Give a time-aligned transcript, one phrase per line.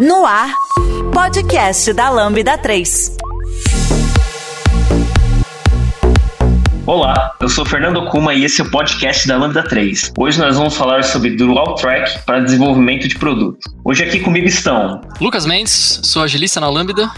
[0.00, 0.50] No ar,
[1.12, 3.18] podcast da Lambda 3.
[6.86, 10.12] Olá, eu sou Fernando Kuma e esse é o podcast da Lambda 3.
[10.16, 13.58] Hoje nós vamos falar sobre Dual Track para desenvolvimento de produto.
[13.84, 17.12] Hoje aqui comigo estão Lucas Mendes, sou agilista na Lambda.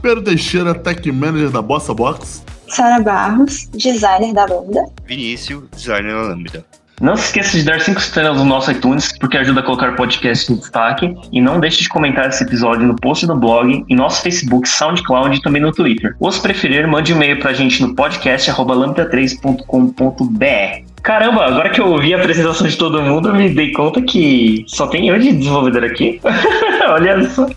[0.00, 2.42] Pedro Teixeira, Tech Manager da Bossa Box.
[2.66, 4.86] Sara Barros, designer da Lambda.
[5.04, 6.71] Vinícius, designer da Lambda.
[7.02, 9.96] Não se esqueça de dar 5 estrelas no nosso iTunes, porque ajuda a colocar o
[9.96, 11.12] podcast em destaque.
[11.32, 15.36] E não deixe de comentar esse episódio no post do blog, em nosso Facebook, SoundCloud
[15.36, 16.14] e também no Twitter.
[16.20, 20.92] Ou se preferir, mande um e-mail pra gente no podcast lambda3.com.br.
[21.02, 24.64] Caramba, agora que eu ouvi a apresentação de todo mundo, eu me dei conta que
[24.68, 26.20] só tem eu de desenvolvedor aqui.
[26.88, 27.48] Olha só.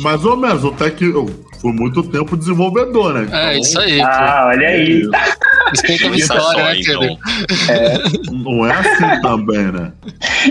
[0.00, 1.00] Mais ou menos, o Tech
[1.62, 3.28] fui muito tempo desenvolvedor, né?
[3.30, 4.00] É, isso aí.
[4.00, 5.02] Ah, olha aí.
[5.70, 7.18] Respeita a minha história, né, Pedro?
[8.32, 9.92] Não é assim também, né?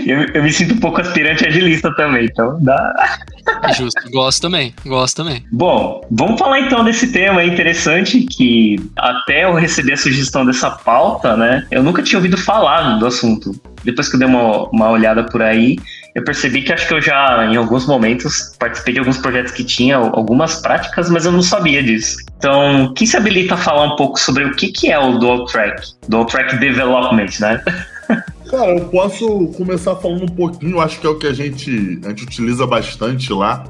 [0.06, 2.94] Eu, eu, me sinto um pouco aspirante agilista também, então dá.
[3.76, 5.44] Justo, gosto também, gosto também.
[5.52, 11.36] Bom, vamos falar então desse tema interessante que até eu receber a sugestão dessa pauta,
[11.36, 11.66] né?
[11.70, 13.54] Eu nunca tinha ouvido falar do assunto.
[13.84, 15.76] Depois que eu dei uma, uma olhada por aí,
[16.14, 19.64] eu percebi que acho que eu já, em alguns momentos, participei de alguns projetos que
[19.64, 22.18] tinha algumas práticas, mas eu não sabia disso.
[22.36, 25.46] Então, quem se habilita a falar um pouco sobre o que, que é o Dual
[25.46, 25.80] Track?
[26.08, 27.62] Dual Track Development, né?
[28.50, 32.10] Cara, eu posso começar falando um pouquinho, acho que é o que a gente, a
[32.10, 33.64] gente utiliza bastante lá.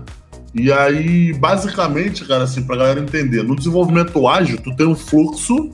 [0.53, 5.70] E aí, basicamente, cara, assim, pra galera entender, no desenvolvimento ágil, tu tem um fluxo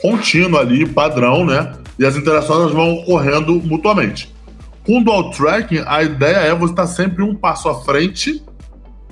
[0.00, 1.72] contínuo ali, padrão, né?
[1.98, 4.30] E as interações vão ocorrendo mutuamente.
[4.84, 8.42] Com dual tracking, a ideia é você estar sempre um passo à frente.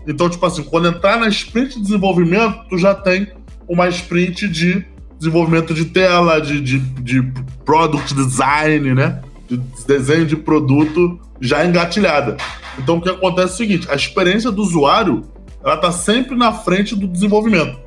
[0.07, 3.29] Então, tipo assim, quando entrar na sprint de desenvolvimento, tu já tem
[3.69, 4.85] uma sprint de
[5.19, 7.23] desenvolvimento de tela, de, de, de
[7.65, 9.21] product design, né?
[9.47, 12.37] De desenho de produto já engatilhada.
[12.79, 15.25] Então, o que acontece é o seguinte: a experiência do usuário
[15.63, 17.79] ela está sempre na frente do desenvolvimento.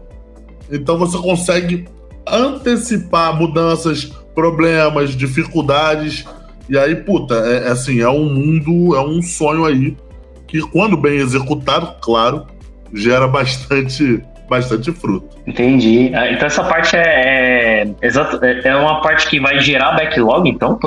[0.71, 1.87] Então, você consegue
[2.27, 4.05] antecipar mudanças,
[4.35, 6.25] problemas, dificuldades
[6.71, 9.97] e aí, puta, é, é, assim, é um mundo, é um sonho aí
[10.47, 12.47] que, quando bem executado, claro,
[12.93, 15.35] gera bastante, bastante fruto.
[15.45, 16.13] Entendi.
[16.15, 20.79] Ah, então essa parte é, é, é, é uma parte que vai gerar backlog, então,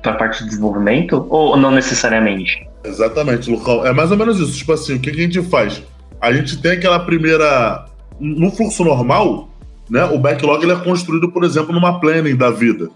[0.00, 1.26] para a parte de desenvolvimento?
[1.28, 2.66] Ou não necessariamente?
[2.82, 3.84] Exatamente, Lucão.
[3.84, 4.56] É mais ou menos isso.
[4.56, 5.82] Tipo assim, o que, que a gente faz?
[6.18, 7.84] A gente tem aquela primeira.
[8.18, 9.50] No fluxo normal,
[9.90, 10.02] né?
[10.06, 12.88] O backlog ele é construído, por exemplo, numa planning da vida.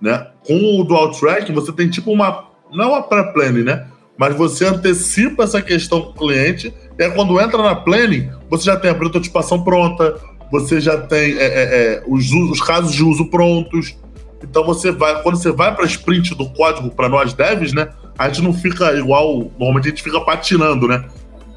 [0.00, 0.26] Né?
[0.46, 2.46] Com o dual track, você tem tipo uma.
[2.72, 3.86] Não uma pré-planning, né?
[4.18, 8.64] Mas você antecipa essa questão com o cliente, e aí quando entra na planning, você
[8.64, 10.16] já tem a prototipação pronta,
[10.50, 11.62] você já tem é, é,
[11.96, 13.96] é, os, os casos de uso prontos.
[14.42, 17.88] Então você vai, quando você vai para sprint do código para nós devs, né?
[18.18, 21.04] A gente não fica igual, normalmente a gente fica patinando, né?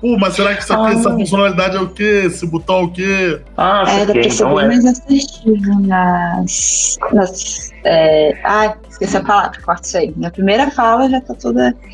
[0.01, 2.23] Pô, mas será que aqui, ah, essa funcionalidade é o quê?
[2.25, 3.41] Esse botão é o quê?
[3.57, 6.97] Ah, é, dá pra ser bem mais assertivo nas.
[7.11, 8.39] nas é...
[8.43, 10.13] Ai, esqueci a palavra, corta isso aí.
[10.15, 11.75] Na primeira fala já tá toda.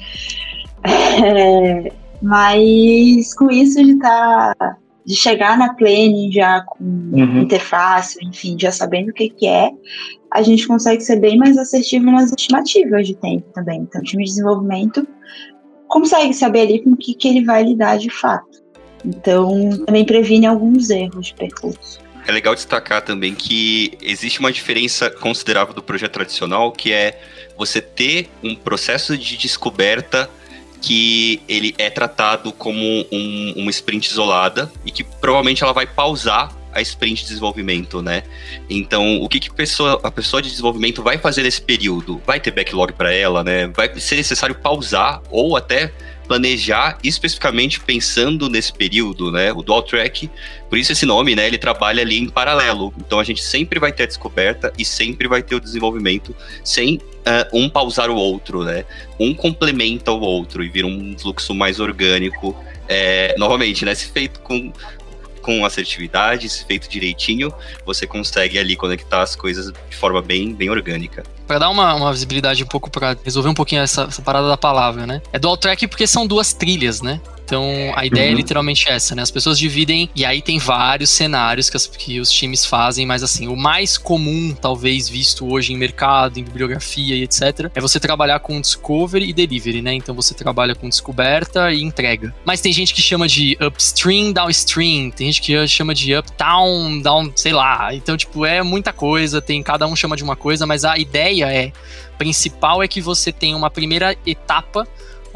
[0.87, 1.91] É...
[2.21, 4.53] Mas com isso de tá.
[5.03, 7.41] De chegar na planning já com uhum.
[7.41, 9.71] interface, enfim, já sabendo o que, que é,
[10.33, 13.81] a gente consegue ser bem mais assertivo nas estimativas de tempo também.
[13.81, 15.07] Então, o time de desenvolvimento
[15.87, 18.63] consegue saber ali com o que, que ele vai lidar de fato.
[19.03, 21.99] Então, também previne alguns erros de percurso.
[22.27, 27.21] É legal destacar também que existe uma diferença considerável do projeto tradicional, que é
[27.55, 30.29] você ter um processo de descoberta
[30.81, 32.79] que ele é tratado como
[33.11, 38.23] um, uma sprint isolada e que provavelmente ela vai pausar a sprint de desenvolvimento, né?
[38.69, 42.21] Então, o que, que pessoa, a pessoa de desenvolvimento vai fazer nesse período?
[42.27, 43.67] Vai ter backlog para ela, né?
[43.67, 45.91] Vai ser necessário pausar ou até
[46.27, 49.51] planejar especificamente pensando nesse período, né?
[49.53, 50.29] O dual track,
[50.69, 51.47] por isso esse nome, né?
[51.47, 52.93] Ele trabalha ali em paralelo.
[52.97, 56.95] Então a gente sempre vai ter a descoberta e sempre vai ter o desenvolvimento sem
[56.95, 57.01] uh,
[57.53, 58.85] um pausar o outro, né?
[59.19, 62.55] Um complementa o outro e vira um fluxo mais orgânico.
[62.87, 63.95] É, novamente, né?
[63.95, 64.71] Se feito com
[65.45, 67.53] com assertividade, se feito direitinho,
[67.85, 71.23] você consegue ali conectar as coisas de forma bem, bem orgânica.
[71.45, 74.57] Para dar uma, uma visibilidade um pouco, para resolver um pouquinho essa, essa parada da
[74.57, 75.21] palavra, né?
[75.31, 77.21] É dual track porque são duas trilhas, né?
[77.45, 78.33] Então, a ideia é uhum.
[78.33, 79.21] é literalmente essa, né?
[79.21, 83.21] As pessoas dividem, e aí tem vários cenários que, as, que, os times fazem, mas
[83.21, 87.99] assim, o mais comum, talvez, visto hoje em mercado, em bibliografia e etc., é você
[87.99, 89.93] trabalhar com discovery e delivery, né?
[89.93, 92.33] Então, você trabalha com descoberta e entrega.
[92.43, 97.31] Mas tem gente que chama de upstream, downstream, tem gente que chama de uptown, down,
[97.35, 97.93] sei lá.
[97.93, 101.45] Então, tipo, é muita coisa, tem cada um chama de uma coisa, mas a ideia
[101.53, 101.71] é
[102.17, 104.87] principal é que você tem uma primeira etapa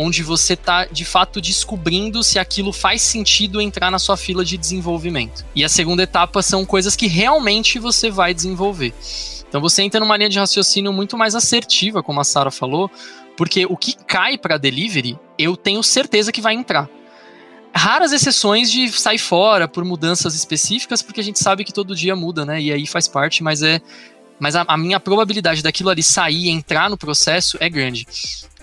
[0.01, 4.57] onde você está de fato descobrindo se aquilo faz sentido entrar na sua fila de
[4.57, 5.45] desenvolvimento.
[5.53, 8.93] E a segunda etapa são coisas que realmente você vai desenvolver.
[9.49, 12.89] Então você entra numa linha de raciocínio muito mais assertiva, como a Sara falou,
[13.35, 16.89] porque o que cai para delivery, eu tenho certeza que vai entrar.
[17.75, 22.15] Raras exceções de sair fora por mudanças específicas, porque a gente sabe que todo dia
[22.15, 22.61] muda, né?
[22.61, 23.81] E aí faz parte, mas é
[24.39, 28.07] mas a, a, minha probabilidade daquilo ali sair e entrar no processo é grande.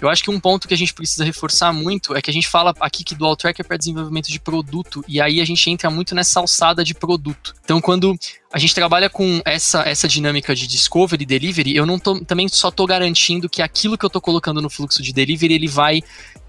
[0.00, 2.49] Eu acho que um ponto que a gente precisa reforçar muito é que a gente
[2.49, 5.90] fala aqui que Dual Track é para desenvolvimento de produto, e aí a gente entra
[5.90, 7.55] muito nessa alçada de produto.
[7.64, 8.14] Então, quando
[8.52, 12.49] a gente trabalha com essa, essa dinâmica de discovery e delivery, eu não tô, também
[12.49, 16.02] só estou garantindo que aquilo que eu estou colocando no fluxo de delivery, ele vai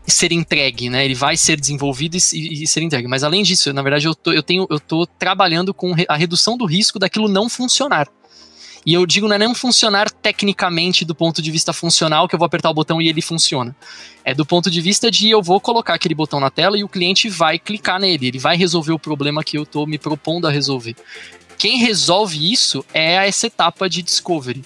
[0.08, 1.04] ser entregue, né?
[1.04, 3.08] Ele vai ser desenvolvido e, e, ser entregue.
[3.08, 6.58] Mas além disso, na verdade, eu tô, eu tenho, eu tô trabalhando com a redução
[6.58, 8.08] do risco daquilo não funcionar.
[8.88, 12.40] E eu digo, não é nem funcionar tecnicamente do ponto de vista funcional, que eu
[12.40, 13.76] vou apertar o botão e ele funciona.
[14.24, 16.88] É do ponto de vista de eu vou colocar aquele botão na tela e o
[16.88, 20.52] cliente vai clicar nele, ele vai resolver o problema que eu estou me propondo a
[20.52, 20.96] resolver.
[21.58, 24.64] Quem resolve isso é essa etapa de discovery,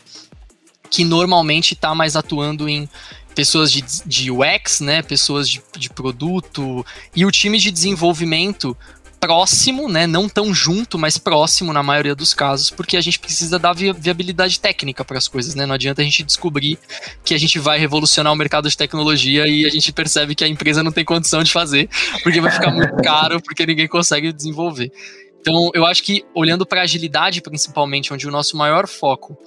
[0.88, 2.88] que normalmente está mais atuando em
[3.34, 6.86] pessoas de, de UX, né, pessoas de, de produto,
[7.16, 8.78] e o time de desenvolvimento
[9.22, 10.08] próximo, né?
[10.08, 14.60] Não tão junto, mas próximo na maioria dos casos, porque a gente precisa dar viabilidade
[14.60, 15.68] técnica para as coisas, né?
[15.68, 16.80] Não adianta a gente descobrir
[17.24, 20.48] que a gente vai revolucionar o mercado de tecnologia e a gente percebe que a
[20.48, 21.88] empresa não tem condição de fazer,
[22.24, 24.92] porque vai ficar muito caro, porque ninguém consegue desenvolver.
[25.40, 29.38] Então, eu acho que olhando para agilidade, principalmente, onde o nosso maior foco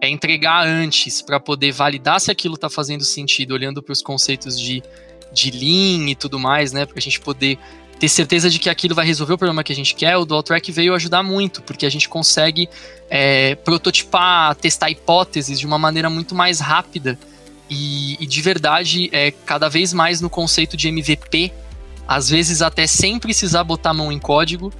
[0.00, 4.58] é entregar antes para poder validar se aquilo está fazendo sentido, olhando para os conceitos
[4.58, 4.82] de,
[5.32, 6.86] de Lean e tudo mais, né?
[6.86, 7.58] Para a gente poder
[7.98, 10.42] ter certeza de que aquilo vai resolver o problema que a gente quer, o Dual
[10.42, 12.68] Track veio ajudar muito, porque a gente consegue
[13.10, 17.18] é, prototipar, testar hipóteses de uma maneira muito mais rápida.
[17.68, 21.52] E, e, de verdade, é, cada vez mais no conceito de MVP,
[22.06, 24.72] às vezes até sem precisar botar a mão em código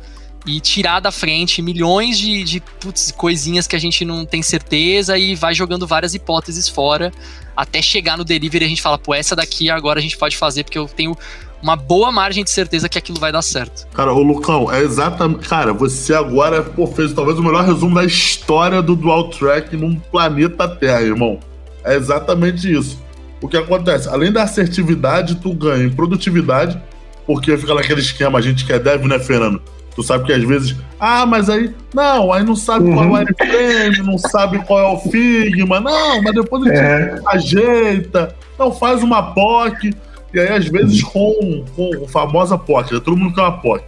[0.46, 5.18] e tirar da frente milhões de, de putz, coisinhas que a gente não tem certeza
[5.18, 7.12] e vai jogando várias hipóteses fora
[7.54, 10.36] até chegar no delivery e a gente fala, pô, essa daqui agora a gente pode
[10.36, 11.16] fazer porque eu tenho
[11.62, 13.86] uma boa margem de certeza que aquilo vai dar certo.
[13.92, 15.48] Cara, o Lucão, é exatamente.
[15.48, 19.98] Cara, você agora pô, fez talvez o melhor resumo da história do Dual Track num
[19.98, 21.38] planeta Terra, irmão.
[21.84, 23.02] É exatamente isso.
[23.40, 24.08] O que acontece?
[24.08, 26.80] Além da assertividade, tu ganha em produtividade,
[27.26, 29.60] porque fica naquele esquema, a gente que é dev, né, Fernando?
[29.94, 32.94] Tu sabe que às vezes, ah, mas aí, não, aí não sabe uhum.
[32.94, 36.78] qual é o wireframe, não sabe qual é o Figma, não, mas depois a gente
[36.78, 37.20] é.
[37.26, 39.92] ajeita, não, faz uma POC.
[40.32, 43.00] E aí, às vezes, com, com a famosa POC, né?
[43.00, 43.84] todo mundo quer uma POC.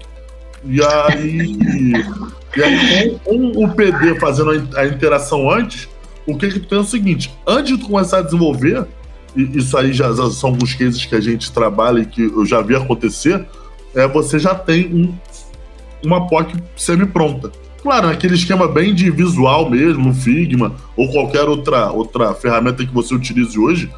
[0.65, 1.97] E aí,
[2.57, 5.89] e aí com, com, o PD fazendo a, interação antes,
[6.27, 8.87] o que que tu tem é o seguinte, antes de tu começar a desenvolver,
[9.35, 12.61] e isso aí já, são alguns cases que a gente trabalha e que eu já
[12.61, 13.47] vi acontecer,
[13.95, 15.15] é, você já tem um,
[16.05, 17.51] uma POC semi-pronta.
[17.83, 23.15] Claro, naquele esquema bem de visual mesmo, Figma, ou qualquer outra, outra ferramenta que você
[23.15, 23.91] utilize hoje,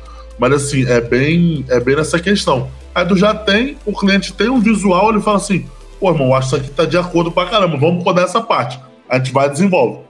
[0.42, 2.68] mas assim, é bem, é bem nessa questão.
[2.92, 5.68] Aí tu já tem, o cliente tem um visual, ele fala assim,
[6.00, 8.76] pô, irmão, acho que isso aqui tá de acordo pra caramba, vamos codar essa parte.
[9.08, 10.00] A gente vai e desenvolve.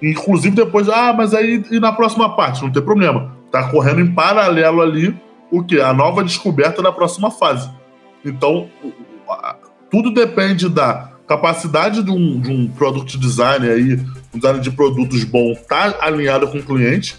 [0.00, 2.62] Inclusive depois, ah, mas aí e na próxima parte?
[2.62, 3.34] Não tem problema.
[3.50, 5.12] Tá correndo em paralelo ali
[5.50, 5.80] o que?
[5.80, 7.68] A nova descoberta da próxima fase.
[8.24, 8.68] Então,
[9.90, 13.94] tudo depende da capacidade de um, de um product design aí,
[14.32, 17.16] um design de produtos bom, tá alinhado com o cliente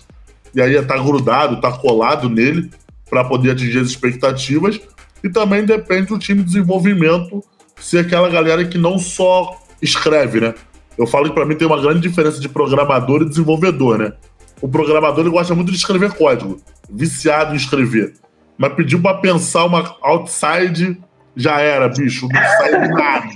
[0.54, 2.70] e aí tá grudado, tá colado nele
[3.10, 4.80] para poder atingir as expectativas.
[5.24, 7.44] E também depende do time de desenvolvimento
[7.80, 10.54] ser aquela galera que não só escreve, né?
[10.98, 14.14] Eu falo que para mim tem uma grande diferença de programador e desenvolvedor, né?
[14.62, 18.14] O programador ele gosta muito de escrever código, viciado em escrever.
[18.58, 20.98] Mas pediu para pensar uma outside,
[21.36, 23.28] já era, bicho, não sai nada.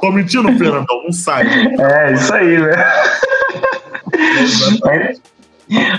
[0.00, 1.02] Tô mentindo, Fernandão?
[1.04, 1.46] Não sai.
[1.80, 2.76] É, isso aí, né?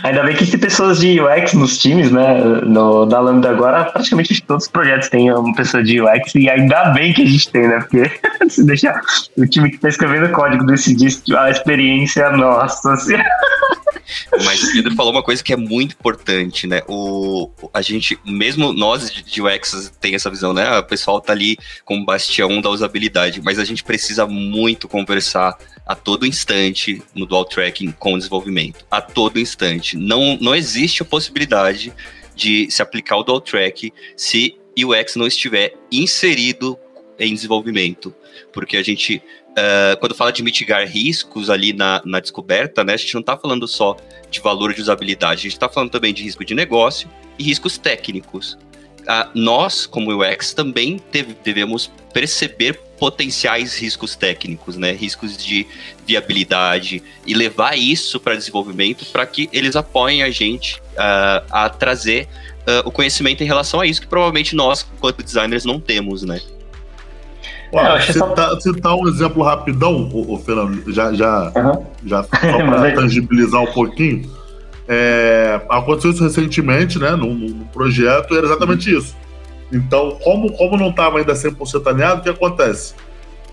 [0.03, 2.41] Ainda bem que tem pessoas de UX nos times, né?
[2.65, 6.85] No, da Lambda agora, praticamente todos os projetos têm uma pessoa de UX e ainda
[6.91, 7.79] bem que a gente tem, né?
[7.79, 8.09] Porque
[8.49, 9.01] se deixar
[9.37, 13.25] o time que está escrevendo código decidir a experiência, nossa senhora.
[14.43, 16.81] Mas o Pedro falou uma coisa que é muito importante, né?
[16.87, 20.77] O, a gente, mesmo nós de UX tem essa visão, né?
[20.77, 25.57] O pessoal tá ali com o bastião da usabilidade, mas a gente precisa muito conversar
[25.85, 28.85] a todo instante no dual tracking com o desenvolvimento.
[28.91, 29.95] A todo instante.
[29.95, 31.93] Não, não existe a possibilidade
[32.35, 36.77] de se aplicar o dual track se o UX não estiver inserido
[37.17, 38.13] em desenvolvimento.
[38.53, 39.21] Porque a gente
[39.57, 43.35] uh, quando fala de mitigar riscos ali na, na descoberta, né, a gente não está
[43.35, 43.97] falando só
[44.29, 47.09] de valor de usabilidade, a gente está falando também de risco de negócio
[47.39, 48.57] e riscos técnicos.
[49.03, 51.01] uh, nós, como UX, também
[51.43, 54.91] devemos perceber potenciais riscos técnicos, né?
[54.91, 55.67] Riscos de
[56.05, 62.27] viabilidade e levar isso para desenvolvimento para que eles apoiem a gente uh, a trazer
[62.67, 66.41] uh, o conhecimento em relação a isso que provavelmente nós, quanto designers, não temos, né?
[67.73, 71.85] Ué, citar, citar um exemplo rapidão, o, o Fernando, já, já, uhum.
[72.05, 74.29] já só para tangibilizar um pouquinho.
[74.87, 79.15] É, aconteceu isso recentemente, né, num, num projeto, e era exatamente isso.
[79.71, 82.95] Então, como, como não estava ainda 100% alinhado, o que acontece?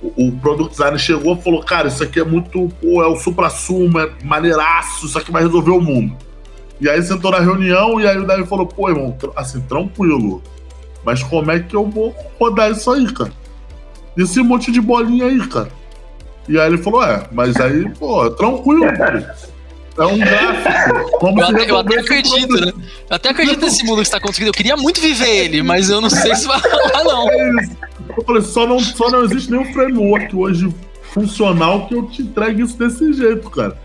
[0.00, 2.68] O, o product designer chegou e falou: Cara, isso aqui é muito.
[2.80, 6.16] Pô, é o supra-sumo, é maneiraço, isso aqui vai resolver o mundo.
[6.80, 10.42] E aí sentou na reunião e aí o Davi falou: Pô, irmão, assim, tranquilo.
[11.04, 13.32] Mas como é que eu vou rodar isso aí, cara?
[14.16, 15.70] Esse monte de bolinha aí, cara.
[16.48, 19.44] E aí ele falou: É, mas aí, pô, tranquilo, pô.
[19.96, 21.18] É um gráfico.
[21.18, 22.72] Como eu, até, eu até acredito, né?
[23.08, 24.48] Eu até acredito nesse mundo que está conseguindo.
[24.48, 27.30] Eu queria muito viver ele, mas eu não sei se vai rolar, não.
[27.30, 27.76] É isso.
[28.16, 30.68] Eu falei, só não, só não existe nenhum framework hoje
[31.12, 33.78] funcional que eu te entregue isso desse jeito, cara.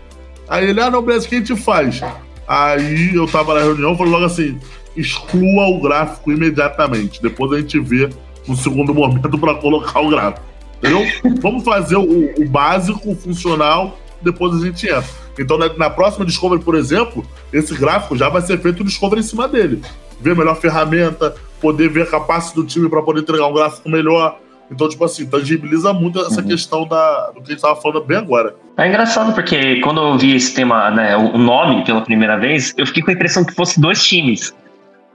[0.48, 2.00] Aí ele, ah, não, beleza, o que a gente faz?
[2.46, 4.58] Aí eu tava na reunião, falei logo assim:
[4.96, 7.22] exclua o gráfico imediatamente.
[7.22, 8.10] Depois a gente vê
[8.46, 10.46] no segundo momento para colocar o gráfico.
[10.78, 11.06] Entendeu?
[11.40, 15.04] Vamos fazer o, o básico, o funcional, depois a gente entra.
[15.38, 19.20] Então, na, na, próxima Discovery, por exemplo, esse gráfico já vai ser feito o Discovery
[19.20, 19.80] em cima dele.
[20.20, 24.38] Ver melhor ferramenta, poder ver a capacidade do time para poder entregar um gráfico melhor.
[24.70, 26.46] Então, tipo assim, tangibiliza muito essa uhum.
[26.46, 28.54] questão da, do que a gente estava falando bem agora.
[28.76, 32.86] É engraçado porque quando eu vi esse tema, né, o nome pela primeira vez, eu
[32.86, 34.54] fiquei com a impressão que fosse dois times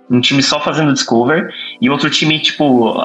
[0.10, 1.50] um time só fazendo discover
[1.82, 2.96] e outro time, tipo,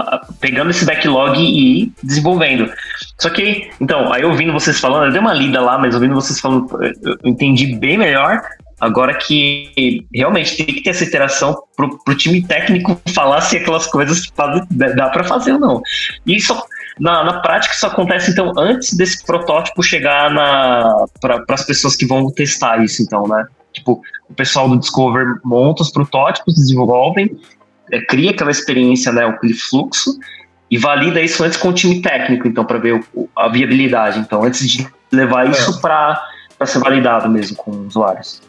[0.41, 2.71] pegando esse backlog e desenvolvendo.
[3.19, 6.41] Só que, então, aí ouvindo vocês falando, eu dei uma lida lá, mas ouvindo vocês
[6.41, 8.41] falando, eu entendi bem melhor.
[8.81, 13.87] Agora que realmente tem que ter essa interação pro, pro time técnico falar se aquelas
[13.87, 14.27] coisas
[14.71, 15.83] dá para fazer ou não.
[16.27, 16.59] E isso,
[16.99, 20.33] na, na prática, isso acontece, então, antes desse protótipo chegar
[21.21, 23.45] para as pessoas que vão testar isso, então, né?
[23.73, 27.37] Tipo, o pessoal do Discover monta os protótipos, desenvolvem,
[27.93, 30.19] é, cria aquela experiência, né, aquele fluxo,
[30.71, 34.21] e valida isso antes com o time técnico, então, para ver o, a viabilidade.
[34.21, 35.51] Então, antes de levar é.
[35.51, 35.81] isso é.
[35.81, 38.41] para ser validado mesmo com os usuários.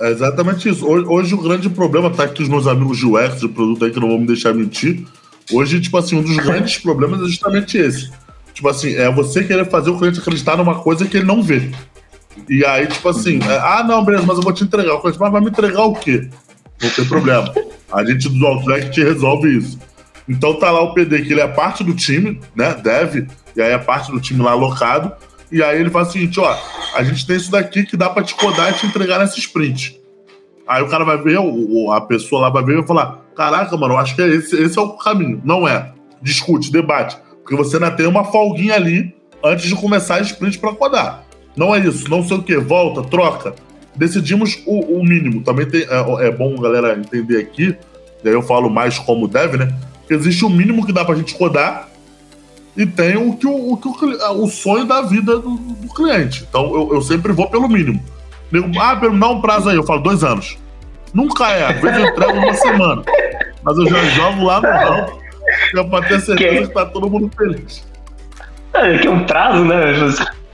[0.00, 0.86] É exatamente isso.
[0.86, 3.90] Hoje, hoje, o grande problema, tá aqui os meus amigos de UX, de produto aí,
[3.90, 5.04] que não vão me deixar mentir.
[5.50, 8.10] Hoje, tipo assim, um dos grandes problemas é justamente esse.
[8.52, 11.70] Tipo assim, é você querer fazer o cliente acreditar numa coisa que ele não vê.
[12.48, 14.90] E aí, tipo assim, é, ah, não, beleza, mas eu vou te entregar.
[14.90, 16.28] Eu falei, mas vai me entregar o quê?
[16.82, 17.52] Não tem problema.
[17.92, 19.78] A gente do Outback te resolve isso.
[20.28, 22.74] Então tá lá o PD, que ele é parte do time, né?
[22.74, 25.12] Deve, e aí é parte do time lá alocado.
[25.50, 26.56] E aí ele faz o seguinte: ó,
[26.94, 30.00] a gente tem isso daqui que dá pra te codar e te entregar nessa sprint.
[30.66, 31.38] Aí o cara vai ver,
[31.92, 34.56] a pessoa lá vai ver e vai falar: caraca, mano, eu acho que é esse,
[34.56, 35.40] esse é o caminho.
[35.44, 35.92] Não é.
[36.22, 37.18] Discute, debate.
[37.42, 41.24] Porque você ainda tem uma folguinha ali antes de começar a sprint para codar.
[41.56, 43.54] Não é isso, não sei o que, volta, troca.
[43.94, 45.42] Decidimos o, o mínimo.
[45.42, 47.76] Também tem, é, é, bom galera entender aqui,
[48.24, 49.74] e aí eu falo mais como deve, né?
[50.06, 51.88] Que existe o mínimo que dá pra gente rodar
[52.76, 56.46] e tem o que o, o, que o, o sonho da vida do, do cliente.
[56.48, 58.02] Então eu, eu, sempre vou pelo mínimo.
[58.50, 60.58] Digo, ah, dá um prazo aí, eu falo dois anos.
[61.12, 63.02] Nunca é, às vezes eu entrego uma semana.
[63.62, 67.30] Mas eu já jogo lá no é pra ter certeza que, que tá todo mundo
[67.36, 67.86] feliz.
[68.72, 69.92] É, que é um prazo, né?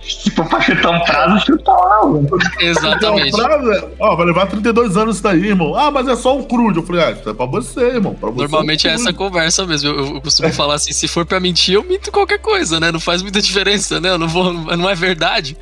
[0.08, 2.28] Se for pra chutar um prazo, chuta lá, mano.
[2.60, 3.34] Exatamente.
[3.34, 5.74] Um prazo, é, ó, vai levar 32 anos isso daí, irmão.
[5.74, 6.78] Ah, mas é só um crude.
[6.78, 8.14] Eu falei, ah, isso é pra você, irmão.
[8.14, 9.90] Pra você Normalmente é, um é essa conversa mesmo.
[9.90, 12.90] Eu, eu costumo falar assim: se for pra mentir, eu minto qualquer coisa, né?
[12.90, 14.10] Não faz muita diferença, né?
[14.10, 14.52] Eu não vou.
[14.52, 15.56] Não é verdade.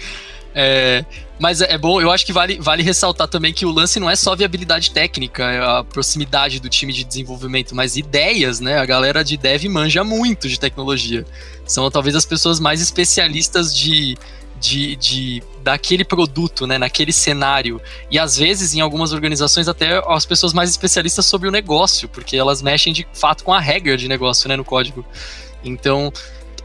[0.54, 1.04] É,
[1.38, 4.08] mas é, é bom, eu acho que vale, vale ressaltar também que o lance não
[4.08, 8.78] é só viabilidade técnica, é a proximidade do time de desenvolvimento, mas ideias, né?
[8.78, 11.24] A galera de dev manja muito de tecnologia.
[11.66, 14.16] São talvez as pessoas mais especialistas de,
[14.60, 17.80] de, de daquele produto, né, naquele cenário.
[18.10, 22.36] E às vezes, em algumas organizações, até as pessoas mais especialistas sobre o negócio, porque
[22.36, 25.04] elas mexem de fato com a regra de negócio, né, no código.
[25.64, 26.12] Então,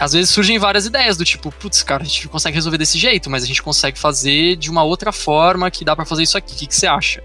[0.01, 2.97] às vezes surgem várias ideias do tipo, putz, cara, a gente não consegue resolver desse
[2.97, 6.35] jeito, mas a gente consegue fazer de uma outra forma que dá para fazer isso
[6.35, 6.55] aqui.
[6.55, 7.21] O que, que você acha?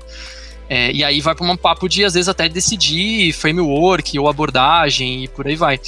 [0.69, 5.25] É, e aí vai para um papo de, às vezes, até decidir framework ou abordagem
[5.25, 5.81] e por aí vai.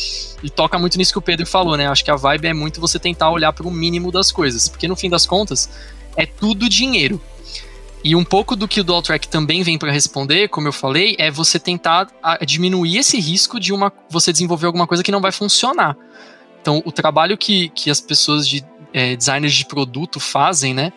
[0.43, 1.87] E toca muito nisso que o Pedro falou, né?
[1.87, 4.89] Acho que a vibe é muito você tentar olhar para o mínimo das coisas, porque
[4.89, 5.69] no fim das contas
[6.17, 7.21] é tudo dinheiro.
[8.03, 11.17] E um pouco do que o Dual Track também vem para responder, como eu falei,
[11.19, 12.09] é você tentar
[12.47, 15.95] diminuir esse risco de uma, você desenvolver alguma coisa que não vai funcionar.
[16.69, 20.93] Então, o trabalho que, que as pessoas de é, designers de produto fazem, né?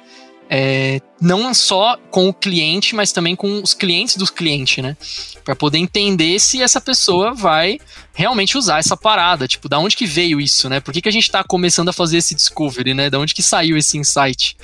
[0.53, 4.97] é, não só com o cliente, mas também com os clientes dos clientes, né?
[5.45, 7.79] Para poder entender se essa pessoa vai
[8.13, 10.81] realmente usar essa parada, tipo, da onde que veio isso, né?
[10.81, 13.09] Por que, que a gente está começando a fazer esse discovery, né?
[13.09, 14.57] Da onde que saiu esse insight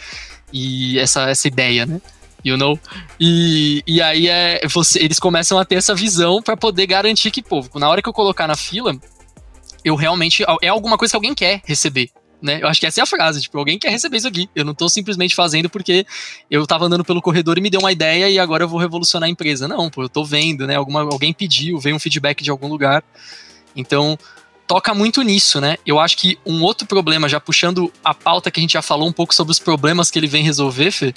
[0.51, 2.01] e essa, essa ideia, né?
[2.43, 2.77] You know?
[3.17, 7.41] E, e aí é, você, eles começam a ter essa visão para poder garantir que,
[7.41, 8.93] pô, na hora que eu colocar na fila,
[9.88, 10.44] eu realmente.
[10.62, 12.10] É alguma coisa que alguém quer receber.
[12.39, 12.60] Né?
[12.62, 14.48] Eu acho que essa é a frase, tipo, alguém quer receber isso aqui.
[14.56, 16.06] Eu não tô simplesmente fazendo porque
[16.51, 19.27] eu tava andando pelo corredor e me deu uma ideia e agora eu vou revolucionar
[19.27, 19.67] a empresa.
[19.67, 20.75] Não, pô, eu tô vendo, né?
[20.75, 23.03] Alguma, alguém pediu, veio um feedback de algum lugar.
[23.75, 24.17] Então,
[24.67, 25.77] toca muito nisso, né?
[25.84, 29.08] Eu acho que um outro problema, já puxando a pauta que a gente já falou
[29.08, 31.15] um pouco sobre os problemas que ele vem resolver, Fê,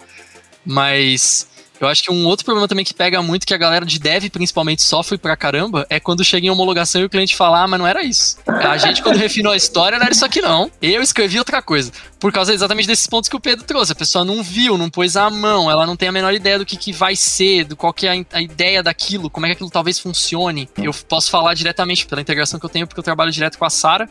[0.65, 1.50] mas
[1.81, 4.29] eu acho que um outro problema também que pega muito, que a galera de dev
[4.29, 7.81] principalmente sofre pra caramba, é quando chega em homologação e o cliente fala, ah, mas
[7.81, 8.37] não era isso.
[8.47, 10.71] A gente, quando refinou a história, não era isso aqui não.
[10.83, 11.91] Eu escrevi outra coisa.
[12.19, 13.93] Por causa exatamente desses pontos que o Pedro trouxe.
[13.93, 16.67] A pessoa não viu, não pôs a mão, ela não tem a menor ideia do
[16.67, 19.55] que, que vai ser, do qual que é a, a ideia daquilo, como é que
[19.55, 20.69] aquilo talvez funcione.
[20.77, 23.71] Eu posso falar diretamente pela integração que eu tenho, porque eu trabalho direto com a
[23.71, 24.09] Sara.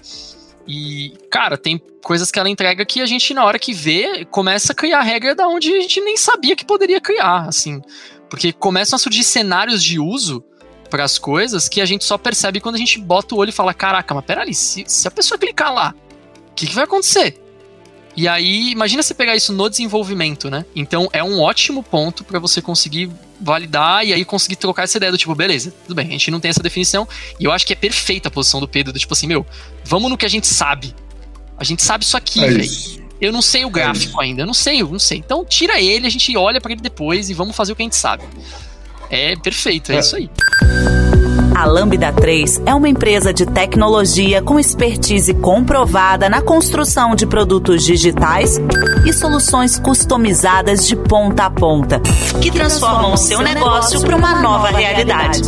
[0.71, 4.71] E, cara, tem coisas que ela entrega que a gente, na hora que vê, começa
[4.71, 7.81] a criar regra da onde a gente nem sabia que poderia criar, assim.
[8.29, 10.43] Porque começam a surgir cenários de uso
[10.87, 13.51] para as coisas que a gente só percebe quando a gente bota o olho e
[13.51, 15.95] fala: caraca, mas peraí, se, se a pessoa clicar lá,
[16.51, 17.41] o que, que vai acontecer?
[18.15, 20.65] E aí, imagina você pegar isso no desenvolvimento, né?
[20.75, 23.09] Então é um ótimo ponto para você conseguir
[23.39, 26.39] validar e aí conseguir trocar essa ideia do tipo, beleza, tudo bem, a gente não
[26.39, 27.07] tem essa definição.
[27.39, 29.45] E eu acho que é perfeita a posição do Pedro, do tipo assim, meu,
[29.83, 30.93] vamos no que a gente sabe.
[31.57, 33.09] A gente sabe isso aqui, é velho.
[33.21, 35.17] Eu não sei o gráfico é ainda, eu não sei, eu não sei.
[35.17, 37.85] Então tira ele, a gente olha para ele depois e vamos fazer o que a
[37.85, 38.23] gente sabe.
[39.09, 39.99] É perfeito, é, é.
[39.99, 40.29] isso aí.
[41.59, 47.83] A Lambda 3 é uma empresa de tecnologia com expertise comprovada na construção de produtos
[47.83, 48.57] digitais
[49.05, 51.99] e soluções customizadas de ponta a ponta,
[52.41, 55.41] que transformam o seu negócio para uma nova realidade.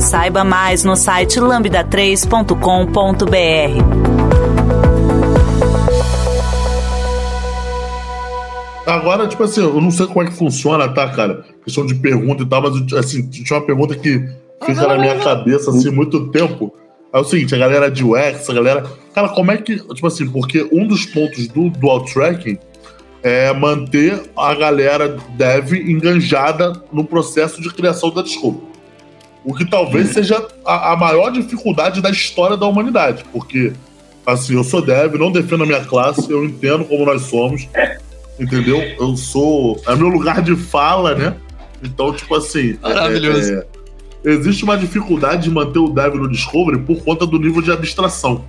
[0.00, 3.26] Saiba mais no site lambda3.com.br.
[8.86, 11.44] Agora, tipo assim, eu não sei como é que funciona, tá, cara?
[11.62, 15.70] Questão de pergunta e tal, mas assim, tinha uma pergunta que fica na minha cabeça
[15.70, 16.72] assim muito tempo.
[17.12, 18.84] É o seguinte, a galera de UX, a galera.
[19.14, 19.76] Cara, como é que.
[19.94, 22.58] Tipo assim, porque um dos pontos do dual tracking
[23.22, 28.64] é manter a galera dev enganjada no processo de criação da desculpa.
[29.44, 33.72] O que talvez seja a, a, maior dificuldade da história da humanidade, porque,
[34.26, 37.68] assim, eu sou dev, não defendo a minha classe, eu entendo como nós somos,
[38.38, 38.80] entendeu?
[38.98, 39.80] Eu sou.
[39.86, 41.36] É meu lugar de fala, né?
[41.82, 42.78] Então, tipo assim.
[42.82, 43.54] Maravilhoso.
[43.54, 43.66] É, é,
[44.26, 48.44] existe uma dificuldade de manter o dev no Discovery por conta do nível de abstração.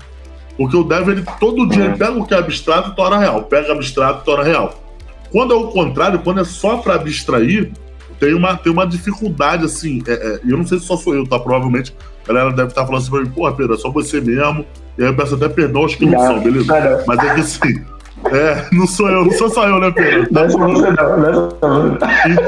[0.58, 3.44] Porque o dev, ele, todo dia, ele pega o que é abstrato e torna real.
[3.44, 4.84] Pega abstrato e torna real.
[5.32, 7.72] Quando é o contrário, quando é só para abstrair,
[8.20, 10.02] tem uma, tem uma dificuldade, assim.
[10.08, 11.38] É, é, eu não sei se só sou eu, tá?
[11.38, 11.96] Provavelmente
[12.28, 14.66] a galera deve estar falando assim pra mim, porra, Pedro, é só você mesmo.
[14.98, 17.04] E aí eu peço até perdão aos que não, não são, beleza?
[17.06, 17.86] Mas é que assim.
[18.26, 20.28] É, não sou eu, não sou só eu, né, Pedro?
[20.32, 21.18] Não sou você, não,
[21.62, 21.98] não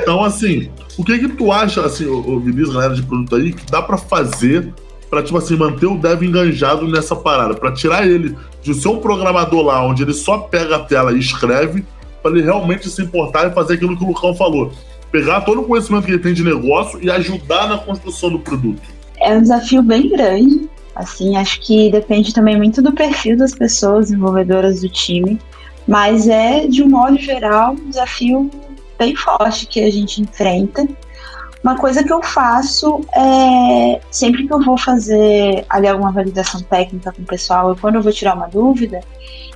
[0.02, 3.66] Então, assim, o que que tu acha, assim, o, Vinícius, galera de produto aí, que
[3.72, 4.74] dá pra fazer
[5.10, 7.54] pra, tipo assim, manter o dev enganjado nessa parada?
[7.54, 11.20] Pra tirar ele de ser um programador lá, onde ele só pega a tela e
[11.20, 11.86] escreve,
[12.22, 14.72] pra ele realmente se importar e fazer aquilo que o Lucão falou.
[15.12, 18.82] Pegar todo o conhecimento que ele tem de negócio e ajudar na construção do produto.
[19.22, 20.70] É um desafio bem grande.
[20.96, 25.40] Assim, acho que depende também muito do perfil das pessoas desenvolvedoras do time.
[25.90, 28.48] Mas é, de um modo geral, um desafio
[29.00, 30.88] bem forte que a gente enfrenta.
[31.64, 37.12] Uma coisa que eu faço é sempre que eu vou fazer ali alguma validação técnica
[37.12, 39.02] com o pessoal, quando eu vou tirar uma dúvida,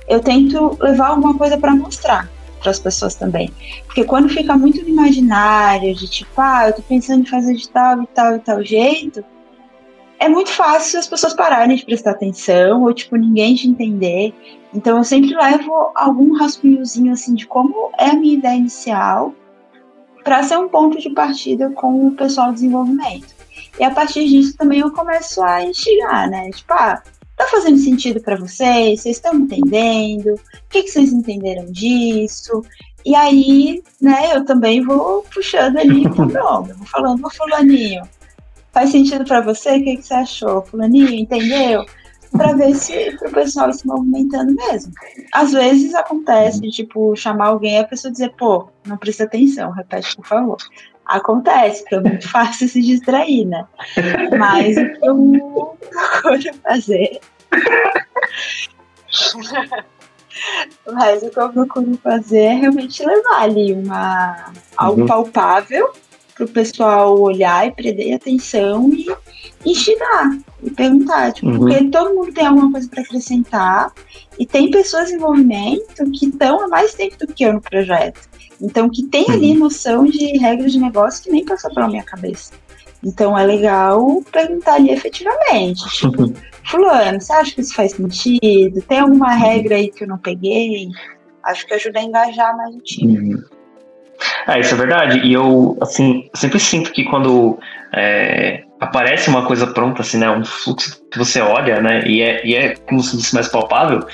[0.08, 2.28] eu tento levar alguma coisa para mostrar
[2.60, 3.52] para as pessoas também.
[3.86, 7.68] Porque quando fica muito no imaginário, de tipo, ah, eu tô pensando em fazer de
[7.68, 9.24] tal e tal e tal jeito,
[10.18, 14.34] é muito fácil as pessoas pararem de prestar atenção, ou tipo, ninguém te entender.
[14.74, 19.32] Então eu sempre levo algum rascunhozinho assim de como é a minha ideia inicial
[20.24, 23.34] para ser um ponto de partida com o pessoal do desenvolvimento.
[23.78, 26.50] E a partir disso também eu começo a instigar, né?
[26.50, 27.02] Tipo, ah,
[27.36, 29.02] tá fazendo sentido para vocês?
[29.02, 30.34] Vocês estão entendendo?
[30.34, 32.62] O que, que vocês entenderam disso?
[33.04, 38.02] E aí, né, eu também vou puxando ali pro ombro, vou falando, ô fulaninho,
[38.72, 39.76] faz sentido para você?
[39.76, 40.62] O que, que você achou?
[40.62, 41.84] Fulaninho, entendeu?
[42.36, 44.92] Para ver se o pessoal se movimentando mesmo.
[45.32, 50.16] Às vezes acontece, tipo, chamar alguém e a pessoa dizer, pô, não presta atenção, repete,
[50.16, 50.56] por favor.
[51.06, 53.64] Acontece, porque é muito fácil se distrair, né?
[54.38, 57.20] Mas o que eu procuro fazer
[60.92, 65.06] Mas o que eu procuro fazer é realmente levar ali uma, algo uhum.
[65.06, 65.92] palpável
[66.34, 69.06] para o pessoal olhar e prender atenção e
[69.64, 71.58] instigar e perguntar, tipo, uhum.
[71.58, 73.92] porque todo mundo tem alguma coisa para acrescentar
[74.38, 78.20] e tem pessoas em movimento que estão há mais tempo do que eu no projeto.
[78.60, 79.58] Então, que tem ali uhum.
[79.58, 82.52] noção de regras de negócio que nem passou pela minha cabeça.
[83.04, 86.32] Então, é legal perguntar ali efetivamente, tipo,
[86.64, 88.80] fulano, você acha que isso faz sentido?
[88.88, 90.88] Tem alguma regra aí que eu não peguei?
[91.44, 93.34] Acho que ajuda a engajar mais o time.
[93.34, 93.42] Uhum.
[94.46, 95.18] É, isso é verdade.
[95.20, 97.58] E eu, assim, sempre sinto que quando
[97.92, 100.30] é, aparece uma coisa pronta, assim, né?
[100.30, 102.06] Um fluxo que você olha, né?
[102.06, 104.06] E é, e é como se fosse mais palpável,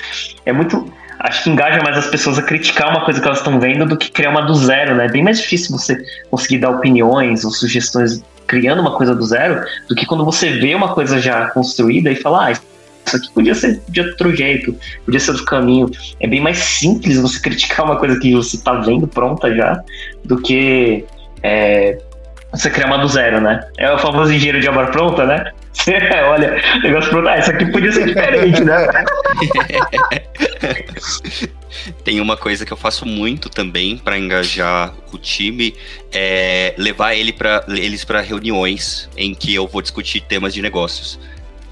[0.44, 0.92] é muito.
[1.20, 3.96] Acho que engaja mais as pessoas a criticar uma coisa que elas estão vendo do
[3.96, 5.04] que criar uma do zero, né?
[5.04, 9.62] É bem mais difícil você conseguir dar opiniões ou sugestões criando uma coisa do zero
[9.88, 13.54] do que quando você vê uma coisa já construída e fala, ah, isso aqui podia
[13.54, 15.90] ser de outro jeito, podia ser outro caminho.
[16.18, 19.82] É bem mais simples você criticar uma coisa que você está vendo pronta já
[20.24, 21.04] do que
[21.42, 21.98] é,
[22.52, 23.60] você criar uma do zero, né?
[23.78, 25.52] É o famoso engenheiro de obra pronta, né?
[26.28, 28.76] Olha, negócio pronto, ah, isso aqui podia ser diferente, né?
[32.04, 35.74] Tem uma coisa que eu faço muito também para engajar o time,
[36.12, 41.18] é levar ele pra, eles para reuniões em que eu vou discutir temas de negócios.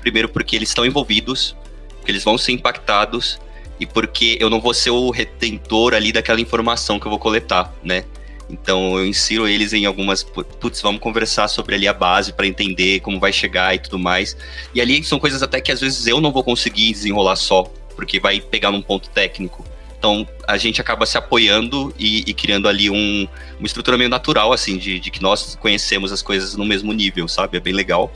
[0.01, 1.57] Primeiro porque eles estão envolvidos,
[1.97, 3.41] porque eles vão ser impactados
[3.81, 7.73] e porque eu não vou ser o retentor ali daquela informação que eu vou coletar,
[7.83, 8.05] né?
[8.49, 10.23] Então eu insiro eles em algumas.
[10.23, 14.37] Putz, vamos conversar sobre ali a base para entender como vai chegar e tudo mais.
[14.75, 18.19] E ali são coisas até que às vezes eu não vou conseguir desenrolar só, porque
[18.19, 19.65] vai pegar num ponto técnico.
[19.99, 24.53] Então a gente acaba se apoiando e, e criando ali um, uma estrutura meio natural,
[24.53, 27.57] assim, de, de, que nós conhecemos as coisas no mesmo nível, sabe?
[27.57, 28.11] É bem legal.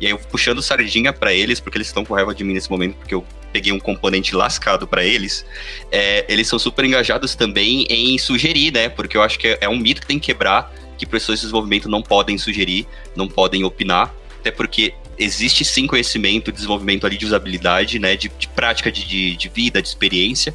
[0.00, 2.70] E aí eu puxando sardinha para eles, porque eles estão com raiva de mim nesse
[2.70, 5.44] momento, porque eu peguei um componente lascado para eles.
[5.90, 8.88] É, eles são super engajados também em sugerir, né?
[8.88, 11.46] Porque eu acho que é, é um mito que tem que quebrar, que pessoas de
[11.46, 17.26] desenvolvimento não podem sugerir, não podem opinar, até porque existe sim conhecimento, desenvolvimento ali de
[17.26, 18.16] usabilidade, né?
[18.16, 20.54] De, de prática de, de, de, vida, de experiência.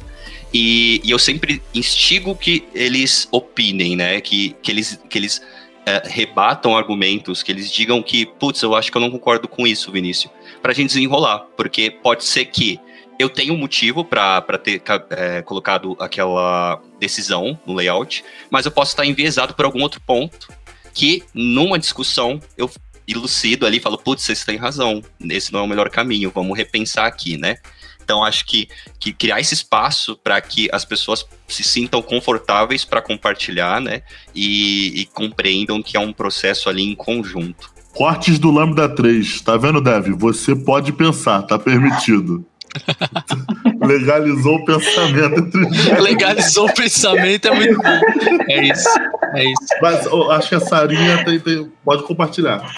[0.52, 4.20] E, e, eu sempre instigo que eles opinem, né?
[4.20, 5.42] Que, que eles, que eles
[5.86, 9.66] é, rebatam argumentos, que eles digam que, putz, eu acho que eu não concordo com
[9.66, 12.80] isso, Vinícius, para a gente desenrolar, porque pode ser que
[13.18, 18.92] eu tenha um motivo para ter é, colocado aquela decisão no layout, mas eu posso
[18.92, 20.52] estar enviesado por algum outro ponto
[20.92, 22.70] que, numa discussão, eu
[23.06, 26.56] elucido ali e falo, putz, vocês têm razão, esse não é o melhor caminho, vamos
[26.56, 27.56] repensar aqui, né?
[28.04, 28.68] Então, acho que,
[29.00, 34.02] que criar esse espaço para que as pessoas se sintam confortáveis para compartilhar, né?
[34.34, 37.72] E, e, compreendam que é um processo ali em conjunto.
[37.94, 39.40] Cortes do Lambda 3.
[39.40, 40.08] Tá vendo, Dev?
[40.18, 42.44] Você pode pensar, tá permitido.
[43.80, 45.60] Legalizou o pensamento entre
[46.00, 48.00] Legalizou o pensamento é muito bom.
[48.50, 48.88] É isso.
[49.34, 49.66] É isso.
[49.80, 52.68] Mas acho que a Sarinha tem, tem, pode compartilhar.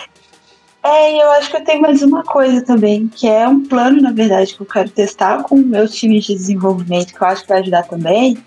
[0.86, 4.12] É, eu acho que eu tenho mais uma coisa também, que é um plano, na
[4.12, 7.48] verdade, que eu quero testar com o meu time de desenvolvimento, que eu acho que
[7.48, 8.38] vai ajudar também.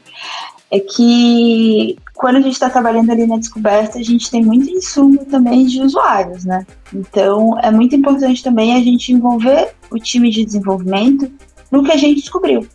[0.72, 5.26] É que quando a gente está trabalhando ali na descoberta, a gente tem muito insumo
[5.26, 6.66] também de usuários, né?
[6.94, 11.30] Então é muito importante também a gente envolver o time de desenvolvimento
[11.70, 12.66] no que a gente descobriu.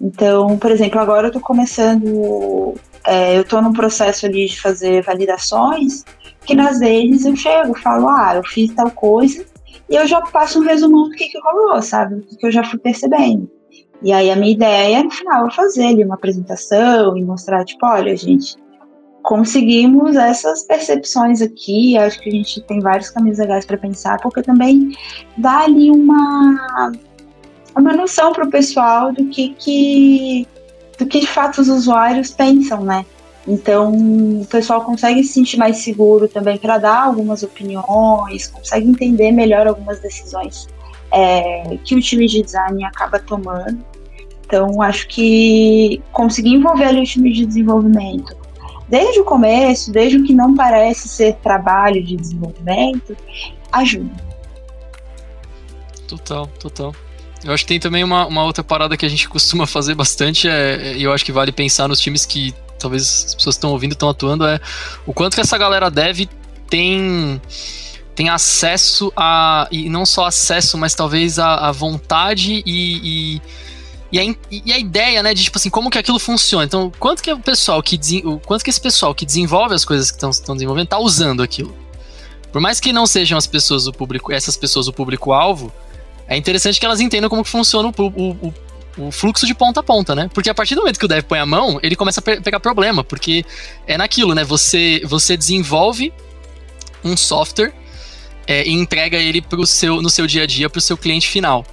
[0.00, 2.74] Então, por exemplo, agora eu estou começando,
[3.06, 6.04] é, eu estou num processo ali de fazer validações
[6.44, 9.44] que nas vezes eu chego, falo, ah, eu fiz tal coisa,
[9.88, 12.16] e eu já passo um resumão do que, que rolou, sabe?
[12.16, 13.50] Do que eu já fui percebendo.
[14.02, 17.86] E aí a minha ideia, no final, é fazer ali uma apresentação e mostrar, tipo,
[17.86, 18.56] olha, gente,
[19.22, 24.42] conseguimos essas percepções aqui, acho que a gente tem vários caminhos legais para pensar, porque
[24.42, 24.94] também
[25.38, 26.92] dá ali uma,
[27.74, 30.46] uma noção para o pessoal do que, que
[30.98, 33.04] do que de fato os usuários pensam, né?
[33.46, 33.92] Então,
[34.40, 39.66] o pessoal consegue se sentir mais seguro também para dar algumas opiniões, consegue entender melhor
[39.66, 40.66] algumas decisões
[41.10, 43.84] é, que o time de design acaba tomando.
[44.46, 48.34] Então, acho que conseguir envolver ali o time de desenvolvimento
[48.88, 53.16] desde o começo, desde o que não parece ser trabalho de desenvolvimento,
[53.72, 54.14] ajuda.
[56.06, 56.94] Total, total.
[57.44, 60.48] Eu acho que tem também uma, uma outra parada que a gente costuma fazer bastante,
[60.48, 63.92] é, e eu acho que vale pensar nos times que talvez as pessoas estão ouvindo,
[63.92, 64.60] estão atuando, é
[65.06, 66.28] o quanto que essa galera deve
[66.68, 67.40] tem
[68.14, 73.42] tem acesso a e não só acesso, mas talvez a, a vontade e, e
[74.12, 76.64] e a, e a, ideia, né, de tipo assim, como que aquilo funciona.
[76.64, 77.98] Então, quanto que o pessoal que
[78.46, 81.74] quanto que esse pessoal que desenvolve as coisas que estão desenvolvendo tá usando aquilo?
[82.52, 85.72] Por mais que não sejam as pessoas o público, essas pessoas o público alvo,
[86.28, 88.54] é interessante que elas entendam como que funciona o, o, o
[88.96, 90.30] o fluxo de ponta a ponta, né?
[90.32, 92.40] Porque a partir do momento que o dev põe a mão, ele começa a pe
[92.40, 93.44] pegar problema, porque
[93.86, 94.44] é naquilo, né?
[94.44, 96.12] Você, você desenvolve
[97.02, 97.72] um software
[98.46, 101.28] é, e entrega ele pro seu, no seu dia a dia para o seu cliente
[101.28, 101.66] final.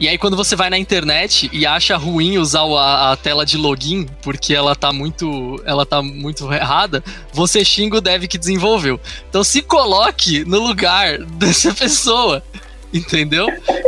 [0.00, 3.56] E aí, quando você vai na internet e acha ruim usar a, a, tela de
[3.56, 5.60] login, porque ela tá muito.
[5.64, 9.00] ela tá muito errada, você xinga o dev que desenvolveu.
[9.28, 12.44] Então se coloque no lugar dessa pessoa.
[12.92, 13.46] Entendeu?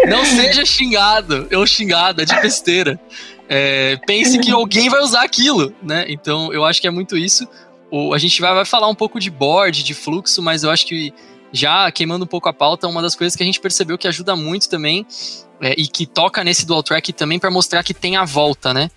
[0.08, 3.00] Não seja xingado ou xingada de besteira.
[3.48, 6.04] É, pense que alguém vai usar aquilo, né?
[6.08, 7.48] Então eu acho que é muito isso.
[7.90, 10.86] O, a gente vai, vai falar um pouco de board, de fluxo, mas eu acho
[10.86, 11.12] que
[11.52, 14.36] já queimando um pouco a pauta, uma das coisas que a gente percebeu que ajuda
[14.36, 15.04] muito também
[15.60, 18.90] é, e que toca nesse dual track também para mostrar que tem a volta, né?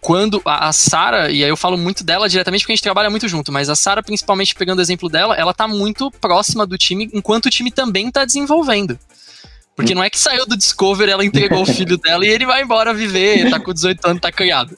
[0.00, 3.08] Quando a, a Sara, e aí eu falo muito dela diretamente porque a gente trabalha
[3.08, 6.76] muito junto, mas a Sara, principalmente pegando o exemplo dela, ela tá muito próxima do
[6.76, 8.98] time, enquanto o time também tá desenvolvendo.
[9.74, 12.62] Porque não é que saiu do Discover, ela entregou o filho dela e ele vai
[12.62, 14.76] embora viver, tá com 18 anos, tá criado.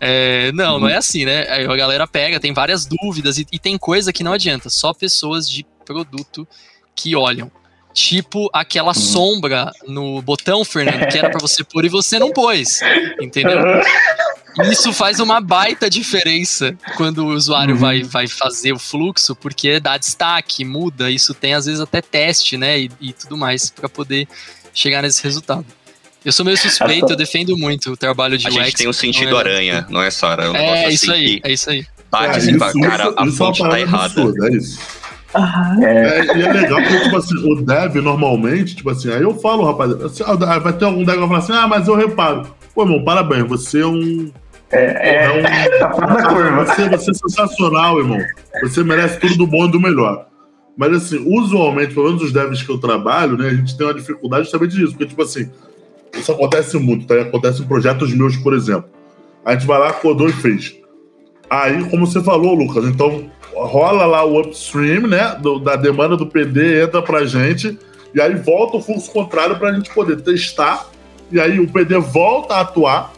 [0.00, 1.46] É, não, não é assim, né?
[1.50, 4.94] Aí a galera pega, tem várias dúvidas e, e tem coisa que não adianta, só
[4.94, 6.48] pessoas de produto
[6.94, 7.50] que olham.
[7.92, 12.80] Tipo aquela sombra no botão, Fernando, que era para você pôr e você não pôs.
[13.20, 13.58] Entendeu?
[14.70, 17.80] Isso faz uma baita diferença quando o usuário uhum.
[17.80, 21.10] vai, vai fazer o fluxo, porque dá destaque, muda.
[21.10, 22.80] Isso tem às vezes até teste, né?
[22.80, 24.26] E, e tudo mais para poder
[24.74, 25.66] chegar nesse resultado.
[26.24, 28.58] Eu sou meio suspeito, eu defendo muito o trabalho de a UX.
[28.58, 30.44] A gente tem um sentido é aranha, não é, Sara?
[30.44, 31.86] É, um é isso assim aí, é isso aí.
[32.10, 34.04] Bate assim, isso, cara, isso, a isso fonte é tá errada.
[34.04, 34.80] Absurda, é isso.
[35.34, 35.84] Uhum.
[35.84, 39.64] É, e é legal porque, tipo assim, o dev normalmente, tipo assim, aí eu falo,
[39.64, 42.52] rapaz, assim, ah, vai ter algum dev que vai falar assim, ah, mas eu reparo.
[42.74, 44.30] Pô, irmão, parabéns, você é um.
[44.70, 45.42] É, é, é um.
[45.80, 45.88] Tá
[46.64, 48.18] você, você é sensacional, irmão.
[48.62, 50.26] Você merece tudo do bom e do melhor.
[50.76, 53.94] Mas assim, usualmente, pelo menos os devs que eu trabalho, né, a gente tem uma
[53.94, 55.50] dificuldade justamente disso, porque, tipo assim,
[56.14, 57.20] isso acontece muito, tá?
[57.20, 58.88] Acontece em projetos meus, por exemplo.
[59.44, 60.76] A gente vai lá, acordou e fez.
[61.48, 66.26] Aí, como você falou, Lucas, então rola lá o upstream, né, do, da demanda do
[66.26, 67.78] PD, entra pra gente,
[68.14, 70.88] e aí volta o fluxo contrário pra gente poder testar,
[71.30, 73.12] e aí o PD volta a atuar,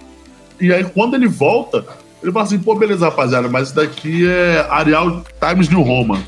[0.63, 1.85] e aí quando ele volta,
[2.23, 6.23] ele fala assim, pô, beleza, rapaziada, mas isso daqui é Arial Times New Roman.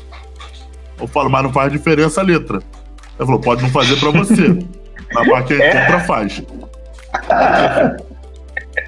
[0.99, 2.57] Eu falo, mas não faz diferença a letra.
[2.57, 4.59] Ele falou, pode não fazer pra você.
[5.13, 5.81] Na parte que ele é.
[5.81, 6.43] compra, faz.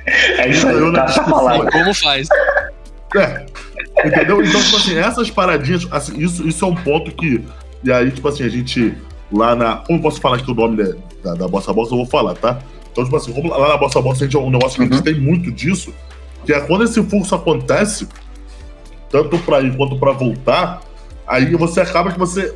[0.08, 1.72] É isso aí, tá, tá falando.
[1.72, 2.28] Como faz?
[3.16, 3.46] É.
[4.06, 4.44] Entendeu?
[4.44, 7.44] Então, tipo assim, essas paradinhas, assim, isso, isso é um ponto que.
[7.84, 8.96] E aí, tipo assim, a gente
[9.32, 9.78] lá na.
[9.78, 12.36] Como eu posso falar aqui o nome da, da, da Bossa Bossa, eu vou falar,
[12.36, 12.60] tá?
[12.98, 14.90] Então, tipo assim, lá na Bossa Bossa, a gente, um negócio que uhum.
[14.90, 15.14] a gente uhum.
[15.14, 15.94] tem muito disso,
[16.44, 18.08] que é quando esse fluxo acontece,
[19.12, 20.82] tanto para ir quanto para voltar,
[21.28, 22.56] aí você acaba que você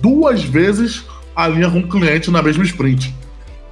[0.00, 1.04] duas vezes
[1.36, 3.14] alinha com o cliente na mesma sprint.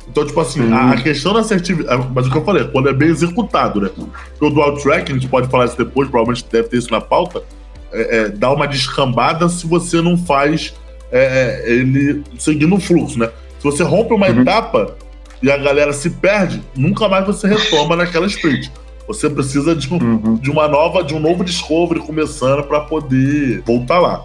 [0.07, 2.07] Então, tipo assim, a, a, questão da assertividade.
[2.15, 3.89] Mas o que eu falei, quando é bem executado, né?
[3.89, 7.01] Porque o dual track, a gente pode falar isso depois, provavelmente deve ter isso na
[7.01, 7.43] pauta,
[7.91, 10.75] é, é, dá uma descambada se você não faz
[11.11, 13.31] é, é ele seguindo o fluxo, né?
[13.59, 14.43] Se você rompe uma uhum.
[14.43, 14.95] etapa
[15.43, 18.71] e a galera se perde, nunca mais você retoma naquela sprint.
[19.09, 20.35] Você precisa de, um, uhum.
[20.37, 24.25] de uma nova, de um novo discovery começando para poder voltar lá.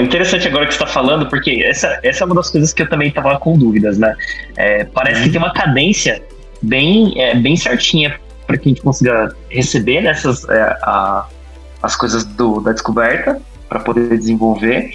[0.00, 2.80] É interessante agora que você está falando, porque essa, essa é uma das coisas que
[2.80, 4.16] eu também estava com dúvidas, né?
[4.56, 6.22] É, parece que tem uma cadência
[6.62, 11.28] bem, é, bem certinha para que a gente consiga receber nessas é, a,
[11.82, 14.90] as coisas do, da descoberta para poder desenvolver.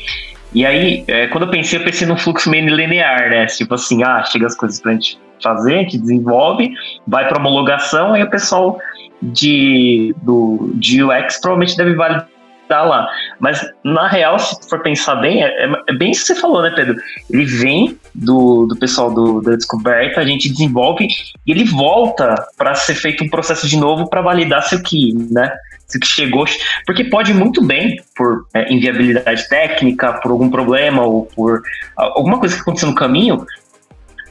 [0.51, 3.45] E aí, é, quando eu pensei, eu pensei num fluxo meio linear, né?
[3.45, 6.73] Tipo assim, ah, chega as coisas para a gente fazer, a gente desenvolve,
[7.05, 8.79] vai para homologação, aí o pessoal
[9.21, 12.27] de, do, de UX provavelmente deve validar
[12.67, 13.07] tá lá.
[13.39, 16.71] Mas, na real, se for pensar bem, é, é, bem isso que você falou, né,
[16.75, 16.95] Pedro?
[17.29, 21.07] Ele vem do, do pessoal do, da descoberta, a gente desenvolve
[21.45, 25.13] e ele volta para ser feito um processo de novo para validar se o que,
[25.31, 25.51] né?
[25.87, 26.45] Se o que chegou.
[26.85, 31.61] Porque pode muito bem, por é, inviabilidade técnica, por algum problema ou por
[31.95, 33.45] alguma coisa que aconteceu no caminho,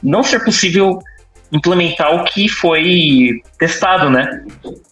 [0.03, 0.99] não ser possível
[1.55, 4.43] implementar o que foi testado, né?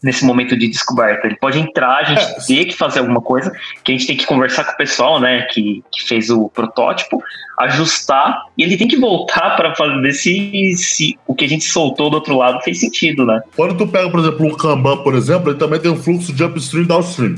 [0.02, 1.28] Nesse momento de descoberta.
[1.28, 2.36] Ele pode entrar, a gente é.
[2.48, 3.52] ter que fazer alguma coisa,
[3.84, 5.44] que a gente tem que conversar com o pessoal, né?
[5.52, 7.22] Que, que fez o protótipo,
[7.60, 12.10] ajustar, e ele tem que voltar para ver se, se o que a gente soltou
[12.10, 13.42] do outro lado fez sentido, né?
[13.56, 16.44] Quando tu pega, por exemplo, o Kanban, por exemplo, ele também tem um fluxo de
[16.44, 17.36] upstream e downstream.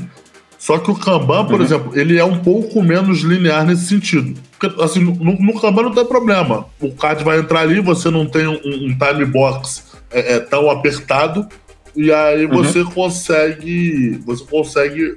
[0.66, 1.64] Só que o Kanban, por uhum.
[1.64, 4.34] exemplo, ele é um pouco menos linear nesse sentido.
[4.58, 6.66] Porque, assim, no, no Kanban não tem problema.
[6.80, 10.68] O card vai entrar ali, você não tem um, um time box é, é, tão
[10.68, 11.46] apertado,
[11.94, 12.64] e aí uhum.
[12.64, 14.20] você consegue.
[14.26, 15.14] Você consegue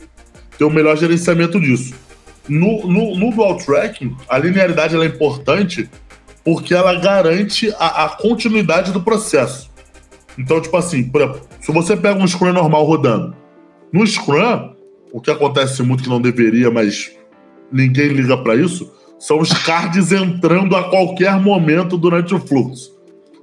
[0.56, 1.96] ter o um melhor gerenciamento disso.
[2.48, 5.90] No, no, no dual tracking, a linearidade é importante
[6.46, 9.72] porque ela garante a, a, continuidade do processo.
[10.38, 13.36] Então, tipo assim, por exemplo, se você pega um Scrum normal rodando,
[13.92, 14.78] no Scrum,
[15.12, 17.12] o que acontece muito que não deveria, mas
[17.72, 22.98] ninguém liga para isso, são os cards entrando a qualquer momento durante o fluxo.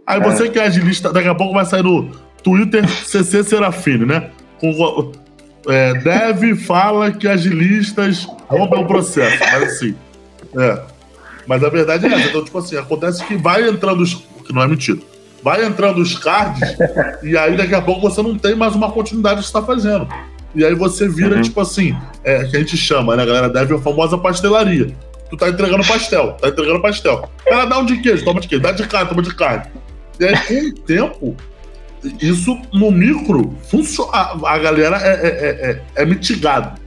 [0.07, 0.48] Aí você é.
[0.48, 2.11] que é agilista, daqui a pouco vai sair no
[2.42, 4.31] Twitter CC Serafine, né?
[4.61, 5.12] Com,
[5.68, 9.96] é, deve fala que agilistas roubam o processo, mas assim.
[10.57, 10.81] É.
[11.46, 12.29] Mas a verdade é essa.
[12.29, 14.14] Então, tipo assim, acontece que vai entrando os.
[14.14, 14.98] que não é mentira.
[15.42, 16.76] Vai entrando os cards,
[17.22, 20.09] e aí daqui a pouco você não tem mais uma continuidade que você está fazendo.
[20.56, 21.42] E aí você vira, uhum.
[21.42, 23.48] tipo assim, é, que a gente chama, né, galera?
[23.48, 24.96] Deve a famosa pastelaria.
[25.28, 27.28] Tu tá entregando pastel, tá entregando pastel.
[27.44, 29.66] Ela dá um de queijo, toma de queijo, dá de carne, toma de carne.
[30.18, 31.36] E aí, com o tempo,
[32.20, 36.80] isso no micro, funciona, a, galera é, é, é, é, é mitigado.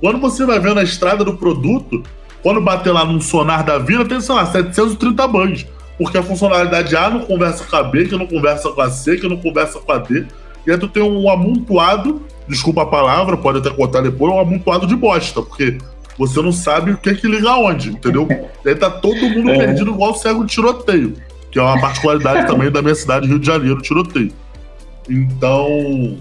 [0.00, 2.02] Quando você vai ver na estrada do produto,
[2.42, 5.66] quando bater lá num sonar da vida, tem, sei lá, 730 bugs.
[5.96, 9.16] Porque a funcionalidade A não conversa com a B, que não conversa com a C,
[9.16, 10.26] que não conversa com a D.
[10.66, 14.86] E aí tu tem um amontoado desculpa a palavra, pode até contar depois, um amontoado
[14.86, 15.78] de bosta, porque
[16.18, 18.28] você não sabe o que é que liga aonde, entendeu?
[18.64, 19.58] E aí tá todo mundo é.
[19.58, 21.14] perdido igual cego de tiroteio,
[21.50, 24.32] que é uma particularidade também da minha cidade, Rio de Janeiro, tiroteio.
[25.08, 26.18] Então,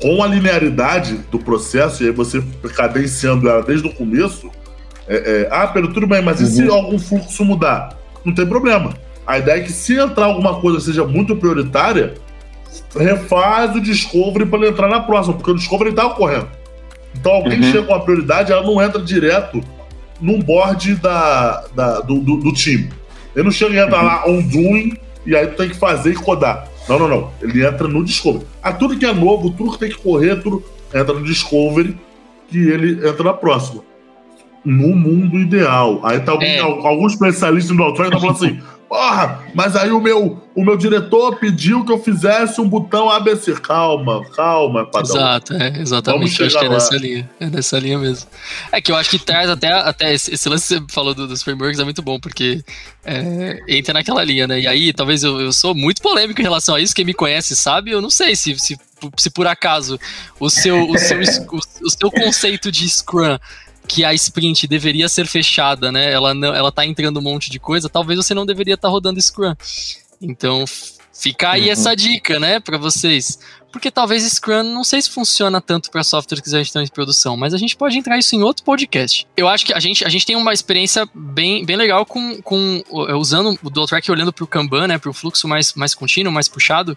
[0.00, 2.42] com a linearidade do processo, e aí você
[2.74, 4.50] cadenciando ela desde o começo,
[5.06, 6.46] é, é, ah, Pedro, tudo bem, mas uhum.
[6.46, 6.74] e se uhum.
[6.74, 7.96] algum fluxo mudar?
[8.24, 8.92] Não tem problema.
[9.26, 12.14] A ideia é que se entrar alguma coisa seja muito prioritária,
[12.96, 16.48] refaz o Discovery para ele entrar na próxima, porque o Discovery está ocorrendo.
[17.14, 17.70] Então alguém uhum.
[17.70, 19.60] chega com a prioridade, ela não entra direto
[20.20, 22.90] num board da, da do, do, do, time.
[23.34, 24.04] Ele não chega e entra uhum.
[24.04, 26.68] lá on doing e aí tu tem que fazer e codar.
[26.88, 27.30] Não, não, não.
[27.42, 28.46] Ele entra no Discovery.
[28.62, 31.96] Ah, tudo que é novo, tudo que tem que correr, tudo entra no Discovery
[32.48, 33.82] que ele entra na próxima.
[34.64, 36.00] No mundo ideal.
[36.02, 36.60] Aí tá alguém, é.
[36.60, 41.36] alguns especialistas do Outrider estão falando assim: Porra, mas aí o meu, o meu diretor
[41.36, 43.52] pediu que eu fizesse um botão ABC.
[43.60, 45.14] Calma, calma, padrão.
[45.14, 46.42] Exato, é, exatamente.
[46.42, 47.30] Acho que é nessa linha.
[47.38, 48.26] É nessa linha mesmo.
[48.72, 51.28] É que eu acho que traz até, até esse, esse lance que você falou do,
[51.28, 52.64] dos frameworks é muito bom, porque
[53.04, 54.58] é, entra naquela linha, né?
[54.58, 56.94] E aí, talvez eu, eu sou muito polêmico em relação a isso.
[56.94, 58.78] Quem me conhece sabe, eu não sei se, se,
[59.18, 60.00] se por acaso
[60.40, 63.38] o seu, o seu, o, o seu conceito de Scrum
[63.88, 66.12] que a sprint deveria ser fechada, né?
[66.12, 68.92] Ela não, ela tá entrando um monte de coisa, talvez você não deveria estar tá
[68.92, 69.54] rodando Scrum.
[70.20, 70.64] Então,
[71.12, 71.72] fica aí uhum.
[71.72, 73.38] essa dica, né, para vocês.
[73.72, 77.36] Porque talvez Scrum não sei se funciona tanto para softwares que já estão em produção,
[77.36, 79.26] mas a gente pode entrar isso em outro podcast.
[79.36, 82.82] Eu acho que a gente, a gente tem uma experiência bem, bem legal com, com
[82.90, 86.32] usando o Dual Track olhando para o Kanban, né, para o fluxo mais, mais contínuo,
[86.32, 86.96] mais puxado.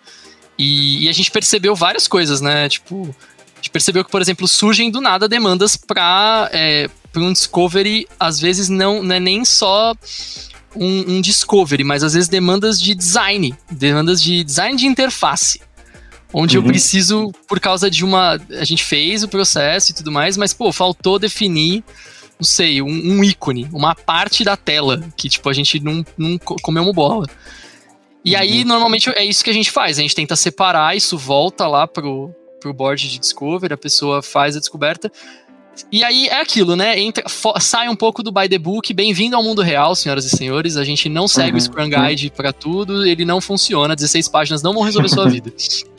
[0.58, 2.70] E, e, a gente percebeu várias coisas, né?
[2.70, 3.16] Tipo,
[3.62, 8.67] gente percebeu que, por exemplo, surgem do nada demandas para é, um discovery, às vezes
[8.67, 9.93] não, não é nem só
[10.76, 15.62] um, um, discovery, mas às vezes demandas de design, demandas de design de interface.
[16.34, 16.63] Onde uhum.
[16.63, 18.39] eu preciso, por causa de uma.
[18.52, 21.84] A gente fez o processo e tudo mais, mas, pô, faltou definir,
[22.39, 26.38] não sei, um, um ícone, uma parte da tela, que, tipo, a gente não, não
[26.38, 27.28] comeu uma bola.
[28.24, 28.39] E uhum.
[28.39, 30.00] aí, normalmente, é isso que a gente faz.
[30.00, 34.56] A gente tenta separar, isso volta lá pro, pro board de Discover, a pessoa faz
[34.56, 35.12] a descoberta.
[35.91, 37.00] E aí é aquilo, né?
[37.00, 37.24] Entra,
[37.60, 38.93] sai um pouco do by the book.
[38.93, 40.78] Bem-vindo ao mundo real, senhoras e senhores.
[40.78, 41.58] A gente não segue uhum.
[41.58, 43.95] o Scrum Guide para tudo, ele não funciona.
[43.95, 45.52] 16 páginas não vão resolver sua vida.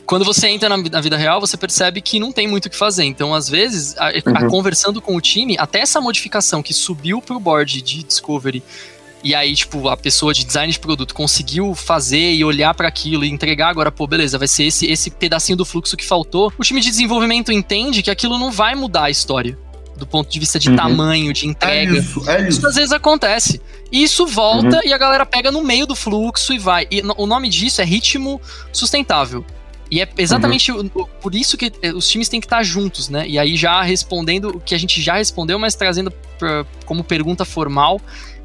[0.07, 2.77] Quando você entra na, na, vida real, você percebe que não tem muito o que
[2.77, 3.05] fazer.
[3.05, 4.37] Então, às vezes, a, uhum.
[4.37, 8.63] a, conversando com o time, até essa modificação que subiu pro board de Discovery
[9.23, 13.25] e aí, tipo, a pessoa de design de produto conseguiu fazer e olhar para aquilo
[13.25, 16.53] e entregar agora, pô, beleza, vai ser esse, esse pedacinho do fluxo que faltou.
[16.59, 19.57] O time de desenvolvimento entende que aquilo não vai mudar a história.
[19.97, 20.77] Do ponto de vista de uhum.
[20.77, 21.95] tamanho, de entrega.
[21.95, 22.59] É isso, é isso.
[22.59, 23.61] isso às vezes acontece.
[23.93, 24.83] E isso volta uhum.
[24.85, 26.89] e a galera pega no meio do fluxo e vai.
[26.91, 28.41] E o nome disso é ritmo
[28.73, 29.45] sustentável.
[29.93, 30.89] E é exatamente uhum.
[30.89, 33.29] por isso que eh, os times têm que estar juntos, né?
[33.29, 37.45] E aí já respondendo o que a gente já respondeu, mas trazendo pra, como pergunta
[37.45, 38.01] formal,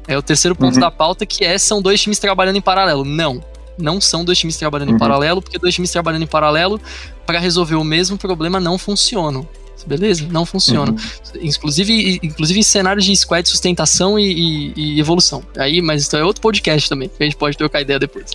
[0.08, 0.80] é o terceiro ponto uhum.
[0.80, 3.04] da pauta, que é são dois times trabalhando em paralelo.
[3.04, 3.40] Não.
[3.78, 4.96] não são dois times trabalhando uhum.
[4.96, 6.80] em paralelo, porque dois times trabalhando em paralelo
[7.26, 9.46] para resolver o mesmo problema não funcionam.
[9.86, 10.26] Beleza?
[10.30, 10.90] Não funciona.
[10.90, 11.40] Uhum.
[11.42, 15.42] Inclusive, inclusive em cenários de squad de sustentação e, e, e, evolução.
[15.56, 18.32] Aí, mas isso é outro podcast também, que a gente pode trocar ideia depois.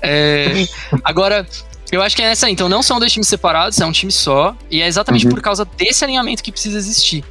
[0.00, 0.66] É,
[1.04, 1.46] agora,
[1.92, 2.52] eu acho que é essa aí.
[2.52, 4.56] Então, não são dois times separados, é um time só.
[4.70, 5.32] E é exatamente uhum.
[5.32, 7.24] por causa desse alinhamento que precisa existir.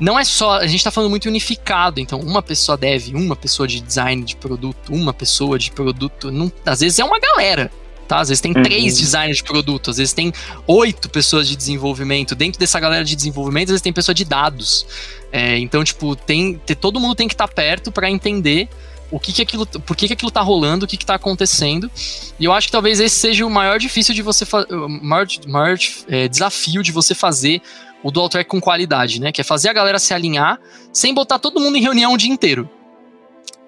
[0.00, 0.58] Não é só.
[0.58, 2.00] A gente tá falando muito unificado.
[2.00, 6.30] Então, uma pessoa deve, uma pessoa de design de produto, uma pessoa de produto.
[6.30, 7.70] Não, às vezes é uma galera.
[8.08, 8.18] Tá?
[8.18, 8.62] Às vezes tem uhum.
[8.64, 10.32] três designers de produto, às vezes tem
[10.66, 12.34] oito pessoas de desenvolvimento.
[12.34, 14.84] Dentro dessa galera de desenvolvimento, às vezes tem pessoa de dados.
[15.30, 18.68] É, então, tipo, tem, todo mundo tem que estar tá perto para entender
[19.12, 21.90] o que que aquilo, por que, que aquilo tá rolando, o que que tá acontecendo.
[22.38, 25.78] E eu acho que talvez esse seja o maior difícil de você o maior, maior
[26.08, 27.60] é, desafio de você fazer
[28.02, 29.32] o dual track com qualidade, né?
[29.32, 30.58] Que é fazer a galera se alinhar
[30.92, 32.68] sem botar todo mundo em reunião o dia inteiro.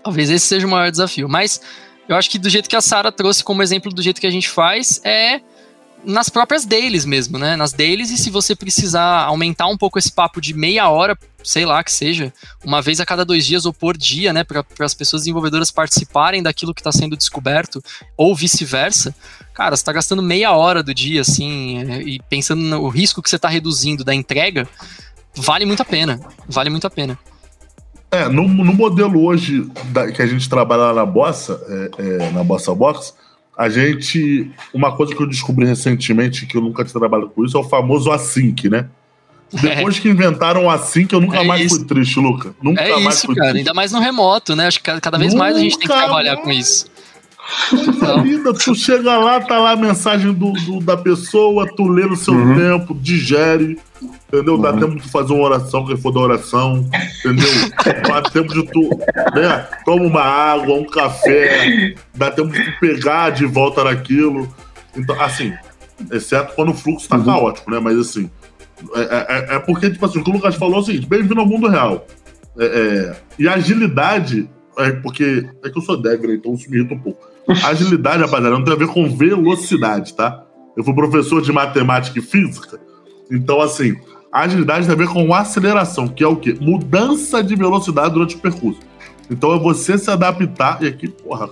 [0.03, 1.28] Talvez esse seja o maior desafio.
[1.28, 1.61] Mas
[2.09, 4.30] eu acho que do jeito que a Sara trouxe como exemplo do jeito que a
[4.30, 5.41] gente faz é
[6.05, 7.57] nas próprias dailies mesmo, né?
[7.57, 11.64] Nas dailies, e se você precisar aumentar um pouco esse papo de meia hora, sei
[11.64, 12.32] lá que seja,
[12.64, 14.44] uma vez a cada dois dias ou por dia, né?
[14.44, 17.82] Para as pessoas desenvolvedoras participarem daquilo que está sendo descoberto,
[18.16, 19.14] ou vice-versa,
[19.55, 23.30] cara, você está gastando meia hora do dia, assim, é, e pensando no risco que
[23.30, 24.68] você está reduzindo da entrega,
[25.34, 26.20] vale muito a pena.
[26.48, 27.18] Vale muito a pena.
[28.11, 32.30] É, no, no modelo hoje da, que a gente trabalha lá na Bossa, é, é,
[32.30, 33.14] na Bossa Box,
[33.57, 34.50] a gente.
[34.72, 37.64] Uma coisa que eu descobri recentemente, que eu nunca tinha trabalhado com isso, é o
[37.64, 38.88] famoso async, né?
[39.53, 41.76] Depois que inventaram o async, eu nunca é mais isso.
[41.76, 42.55] fui triste, Luca.
[42.62, 43.50] Nunca é mais isso, fui cara.
[43.50, 43.68] Triste.
[43.68, 44.66] Ainda mais no remoto, né?
[44.66, 46.44] Acho que cada vez nunca mais a gente tem que trabalhar mais.
[46.44, 46.86] com isso.
[47.72, 48.22] Então.
[48.22, 52.16] Vida, tu chega lá, tá lá a mensagem do, do da pessoa, tu lê no
[52.16, 52.55] seu uhum.
[52.55, 54.59] tempo, digere, entendeu?
[54.59, 54.80] Dá uhum.
[54.80, 56.88] tempo de fazer uma oração, quem for da oração,
[57.20, 57.48] entendeu?
[58.09, 58.88] Dá tempo de tu,
[59.34, 59.66] né?
[59.84, 64.48] Toma uma água, um café, dá tempo de tu pegar de volta naquilo.
[64.96, 65.53] Então, assim,
[66.11, 67.24] exceto quando o fluxo tá uhum.
[67.24, 67.78] caótico, né?
[67.78, 68.30] Mas assim,
[68.94, 71.07] é, é, é, é, porque, tipo assim, o que o Lucas falou é o seguinte:
[71.07, 72.07] bem-vindo ao mundo real.
[72.59, 74.48] É, é, e agilidade,
[74.78, 76.34] é porque é que eu sou dev, né?
[76.34, 77.32] então isso me irrita um pouco.
[77.64, 80.45] Agilidade, rapaziada, não tem a ver com velocidade, tá?
[80.76, 82.80] Eu fui professor de matemática e física,
[83.30, 83.97] então, assim,
[84.30, 86.57] agilidade tem a ver com aceleração, que é o quê?
[86.61, 88.80] Mudança de velocidade durante o percurso.
[89.30, 91.49] Então, é você se adaptar, e aqui, porra,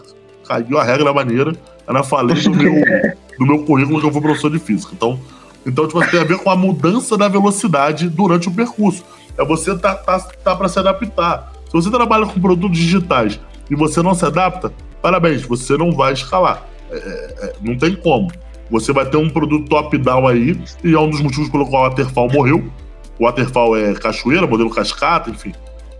[0.47, 1.53] caiu a regra maneira,
[1.87, 2.75] era falei do meu,
[3.39, 4.93] do meu currículo que eu fui professor de física.
[4.95, 5.19] Então,
[5.67, 9.05] então tipo, tem a ver com a mudança da velocidade durante o percurso.
[9.39, 11.51] É você tá, tá, tá para se adaptar.
[11.67, 16.13] Se você trabalha com produtos digitais e você não se adapta, parabéns, você não vai
[16.13, 16.67] escalar.
[16.91, 18.31] É, é, é, não tem como.
[18.71, 21.89] Você vai ter um produto top-down aí, e é um dos motivos pelo qual o
[21.89, 22.71] Waterfall morreu.
[23.19, 25.53] O Waterfall é cachoeira, modelo cascata, enfim.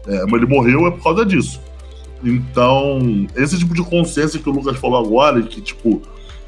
[0.07, 1.61] É, mas ele morreu é por causa disso.
[2.23, 6.03] Então, esse tipo de consciência que o Lucas falou agora, que, tipo,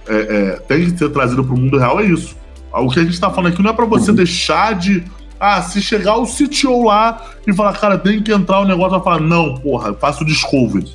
[0.06, 2.36] é, é, tem que ser trazido para o mundo real, é isso.
[2.72, 5.04] O que a gente está falando aqui não é para você deixar de.
[5.38, 9.02] Ah, se chegar o CTO lá e falar, cara, tem que entrar o negócio, vai
[9.02, 10.88] falar, não, porra, faço discovery.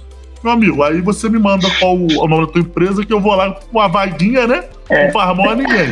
[0.43, 3.35] Meu amigo, aí você me manda qual o nome da tua empresa que eu vou
[3.35, 4.63] lá com uma vaguinha, né?
[4.89, 5.05] É.
[5.05, 5.89] Não faz mal a ninguém.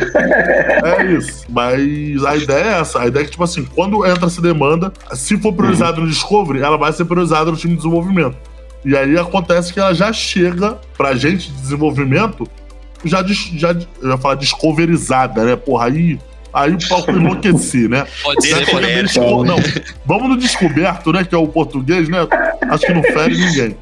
[0.84, 1.44] é isso.
[1.48, 3.00] Mas a ideia é essa.
[3.00, 6.06] A ideia é que, tipo assim, quando entra essa demanda, se for priorizado uhum.
[6.06, 8.36] no Discovery, ela vai ser priorizada no time de desenvolvimento.
[8.84, 12.48] E aí acontece que ela já chega pra gente de desenvolvimento,
[13.04, 15.56] já, já eu ia falar discoverizada, né?
[15.56, 16.18] Porra, aí
[16.56, 18.06] aí o palco enlouqueci, né?
[18.22, 19.44] Pode ser, pode desco...
[19.44, 19.56] Não,
[20.06, 21.22] vamos no descoberto, né?
[21.22, 22.18] Que é o português, né?
[22.70, 23.76] Acho que não fere ninguém.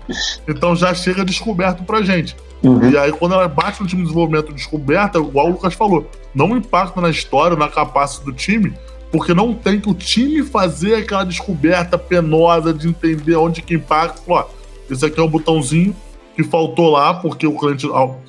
[0.48, 2.36] Então já chega descoberto pra gente.
[2.62, 2.90] Uhum.
[2.90, 6.56] E aí, quando ela bate no time de desenvolvimento descoberta, igual o Lucas falou, não
[6.56, 8.72] impacta na história, na capacidade do time,
[9.12, 14.20] porque não tem que o time fazer aquela descoberta penosa de entender onde que impacta.
[14.26, 14.44] Ó,
[14.90, 15.94] esse aqui é um botãozinho
[16.34, 17.86] que faltou lá porque o cliente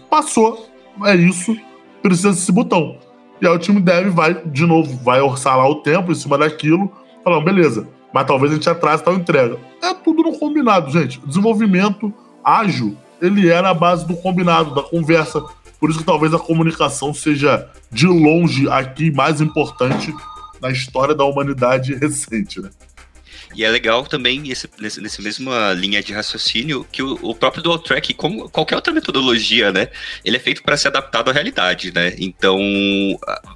[0.10, 0.70] passou,
[1.06, 1.58] é isso,
[2.02, 2.98] precisa desse botão.
[3.42, 6.38] E aí o time dev vai, de novo, vai orçar lá o tempo em cima
[6.38, 6.92] daquilo,
[7.24, 9.58] falando, beleza, mas talvez a gente atrase tal entrega.
[9.84, 11.20] É tudo no combinado, gente.
[11.26, 15.44] Desenvolvimento ágil, ele é na base do combinado, da conversa.
[15.78, 20.16] Por isso que talvez a comunicação seja, de longe, aqui mais importante
[20.62, 22.70] na história da humanidade recente, né?
[23.56, 27.64] E é legal também, esse, nesse, nesse mesma linha de raciocínio, que o, o, próprio
[27.64, 29.88] Dual Track, como qualquer outra metodologia, né?
[30.26, 32.14] Ele é feito para ser adaptado à realidade, né?
[32.18, 32.60] Então,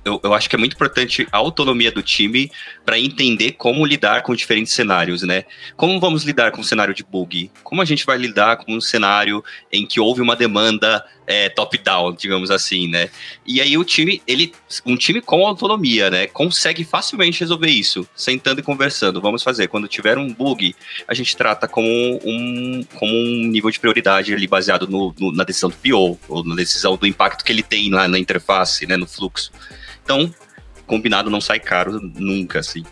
[0.06, 2.50] eu, eu acho que é muito importante a autonomia do time
[2.86, 5.44] para entender como lidar com diferentes cenários, né?
[5.76, 7.52] Como vamos lidar com o cenário de bug?
[7.62, 12.14] Como a gente vai lidar com um cenário em que houve uma demanda é, top-down,
[12.14, 13.08] digamos assim, né?
[13.46, 14.52] E aí o time, ele,
[14.84, 16.26] um time com autonomia, né?
[16.26, 19.22] Consegue facilmente resolver isso, sentando e conversando.
[19.22, 19.68] Vamos fazer.
[19.68, 20.76] Quando tiver um bug,
[21.08, 25.44] a gente trata como um, como um nível de prioridade ali baseado no, no, na
[25.44, 28.98] decisão do PO, ou na decisão do impacto que ele tem lá na interface, né?
[28.98, 29.52] No fluxo.
[30.04, 30.34] Então,
[30.88, 32.84] combinado não sai caro nunca, assim.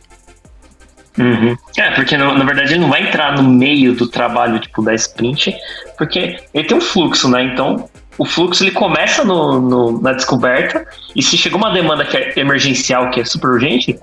[1.18, 1.58] Uhum.
[1.76, 4.94] É, porque na, na, verdade ele não vai entrar no meio do trabalho, tipo, da
[4.94, 5.58] sprint,
[5.98, 7.42] porque ele tem um fluxo, né?
[7.42, 12.18] Então, o fluxo ele começa no, no, na descoberta, e se chegou uma demanda que
[12.18, 14.00] é emergencial, que é super urgente,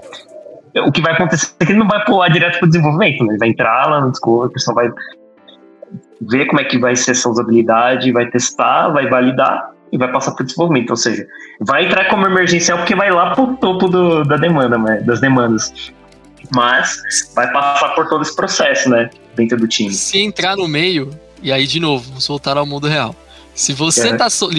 [0.86, 3.32] o que vai acontecer é que ele não vai pular direto para o desenvolvimento, né?
[3.32, 4.90] Ele vai entrar lá no Discovery, o pessoal vai
[6.20, 10.32] ver como é que vai ser essa usabilidade, vai testar, vai validar e vai passar
[10.32, 10.90] para o desenvolvimento.
[10.90, 11.26] Ou seja,
[11.60, 15.00] vai entrar como emergencial porque vai lá para o topo do, da demanda, né?
[15.02, 15.72] das demandas.
[16.54, 17.00] Mas
[17.34, 19.08] vai passar por todo esse processo, né?
[19.36, 19.92] Dentro do time.
[19.92, 21.10] Se entrar no meio,
[21.42, 23.14] e aí de novo, vamos voltar ao mundo real.
[23.54, 24.16] Se você é.
[24.16, 24.50] tá so,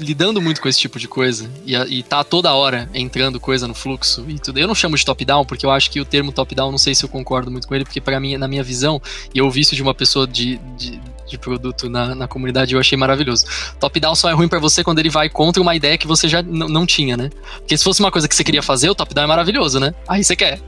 [0.00, 3.74] lidando muito com esse tipo de coisa e, e tá toda hora entrando coisa no
[3.74, 6.70] fluxo e tudo, eu não chamo de top-down, porque eu acho que o termo top-down,
[6.70, 9.00] não sei se eu concordo muito com ele, porque para mim, na minha visão,
[9.34, 12.80] e eu ouvi isso de uma pessoa de, de, de produto na, na comunidade, eu
[12.80, 13.44] achei maravilhoso.
[13.78, 16.42] Top-down só é ruim para você quando ele vai contra uma ideia que você já
[16.42, 17.30] não tinha, né?
[17.58, 19.94] Porque se fosse uma coisa que você queria fazer, o top-down é maravilhoso, né?
[20.08, 20.58] Aí você quer.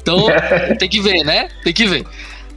[0.00, 0.26] Então,
[0.78, 1.48] tem que ver, né?
[1.64, 2.04] Tem que ver.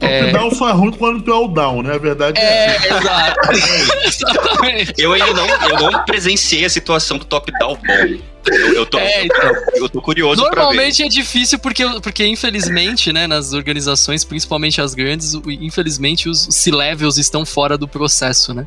[0.00, 0.24] É...
[0.24, 1.94] Top-down só é ruim quando tu é o down, né?
[1.94, 2.42] A verdade é.
[2.42, 3.40] É, exato.
[4.06, 4.94] Exatamente.
[4.98, 8.18] Eu ainda não, eu não presenciei a situação do top-down bom.
[8.46, 13.26] Eu, eu, tô, é, então, eu tô curioso Normalmente é difícil porque, porque, infelizmente, né,
[13.26, 18.66] nas organizações, principalmente as grandes, infelizmente os C-levels estão fora do processo, né?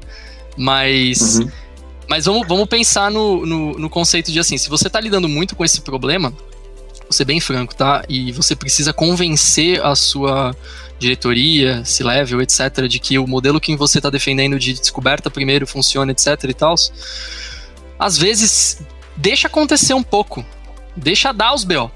[0.58, 1.40] Mas.
[1.40, 1.52] Uhum.
[2.10, 5.56] Mas vamos, vamos pensar no, no, no, conceito de assim, se você está lidando muito
[5.56, 8.04] com esse problema, vou ser bem franco, tá?
[8.10, 10.56] E você precisa convencer a sua
[11.00, 16.12] diretoria, C-level, etc., de que o modelo que você está defendendo de descoberta primeiro funciona,
[16.12, 16.44] etc.
[16.44, 16.76] e tal,
[17.98, 18.82] às vezes
[19.16, 20.46] deixa acontecer um pouco,
[20.96, 21.92] deixa dar os BO.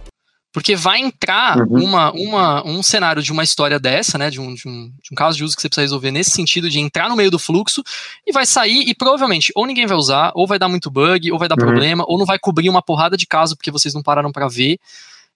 [0.54, 1.84] Porque vai entrar uhum.
[1.84, 4.30] uma, uma, um cenário de uma história dessa, né?
[4.30, 6.70] De um, de, um, de um caso de uso que você precisa resolver nesse sentido
[6.70, 7.82] de entrar no meio do fluxo
[8.26, 11.40] e vai sair e provavelmente ou ninguém vai usar, ou vai dar muito bug, ou
[11.40, 11.66] vai dar uhum.
[11.66, 14.78] problema, ou não vai cobrir uma porrada de caso porque vocês não pararam para ver.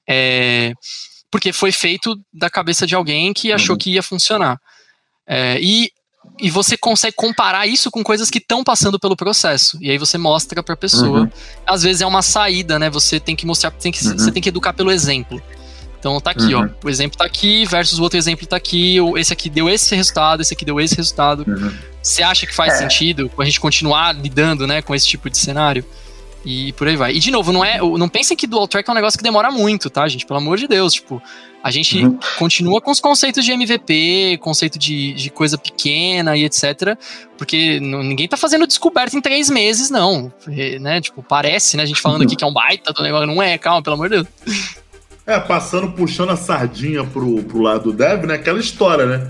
[0.07, 0.73] É,
[1.31, 3.77] porque foi feito da cabeça de alguém que achou uhum.
[3.77, 4.59] que ia funcionar.
[5.27, 5.91] É, e
[6.39, 9.77] e você consegue comparar isso com coisas que estão passando pelo processo.
[9.81, 11.21] E aí você mostra para a pessoa.
[11.21, 11.29] Uhum.
[11.65, 12.89] Às vezes é uma saída, né?
[12.89, 14.17] Você tem que mostrar, tem que, uhum.
[14.17, 15.41] você tem que educar pelo exemplo.
[15.99, 16.69] Então tá aqui, uhum.
[16.83, 16.85] ó.
[16.85, 18.97] O exemplo tá aqui versus o outro exemplo tá aqui.
[19.15, 21.43] Esse aqui deu esse resultado, esse aqui deu esse resultado.
[21.47, 21.73] Uhum.
[22.03, 22.77] Você acha que faz é.
[22.77, 25.83] sentido a gente continuar lidando, né, com esse tipo de cenário?
[26.45, 27.13] E por aí vai.
[27.13, 29.51] E de novo, não é, não pensem que dual track é um negócio que demora
[29.51, 30.25] muito, tá, gente?
[30.25, 31.21] Pelo amor de Deus, tipo,
[31.63, 32.17] a gente uhum.
[32.37, 36.97] continua com os conceitos de MVP, conceito de, de coisa pequena e etc.
[37.37, 40.31] Porque ninguém tá fazendo descoberta em três meses, não.
[40.79, 41.01] Né?
[41.01, 41.83] Tipo, parece, né?
[41.83, 43.27] A gente falando aqui que é um baita do negócio.
[43.27, 44.27] Não é, calma, pelo amor de Deus.
[45.25, 48.35] É, passando, puxando a sardinha pro, pro lado do dev, né?
[48.35, 49.27] Aquela história, né?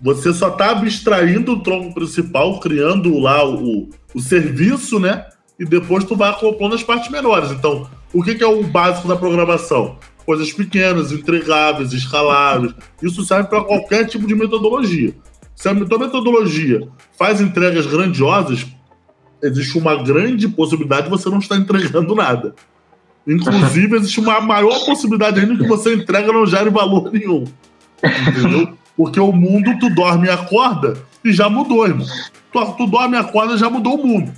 [0.00, 5.26] Você só tá abstraindo o tronco principal, criando lá o, o serviço, né?
[5.58, 7.50] E depois tu vai acoplando as partes menores.
[7.50, 9.96] Então, o que, que é o básico da programação?
[10.24, 12.74] Coisas pequenas, entregáveis, escaláveis.
[13.02, 15.14] Isso serve para qualquer tipo de metodologia.
[15.54, 16.88] Se a tua metodologia
[17.18, 18.66] faz entregas grandiosas,
[19.42, 22.54] existe uma grande possibilidade de você não estar entregando nada.
[23.26, 27.44] Inclusive, existe uma maior possibilidade ainda que você entrega não gere valor nenhum.
[28.02, 28.76] Entendeu?
[28.96, 32.06] Porque o mundo, tu dorme e acorda e já mudou, irmão.
[32.52, 34.32] Tu, tu dorme e acorda e já mudou o mundo.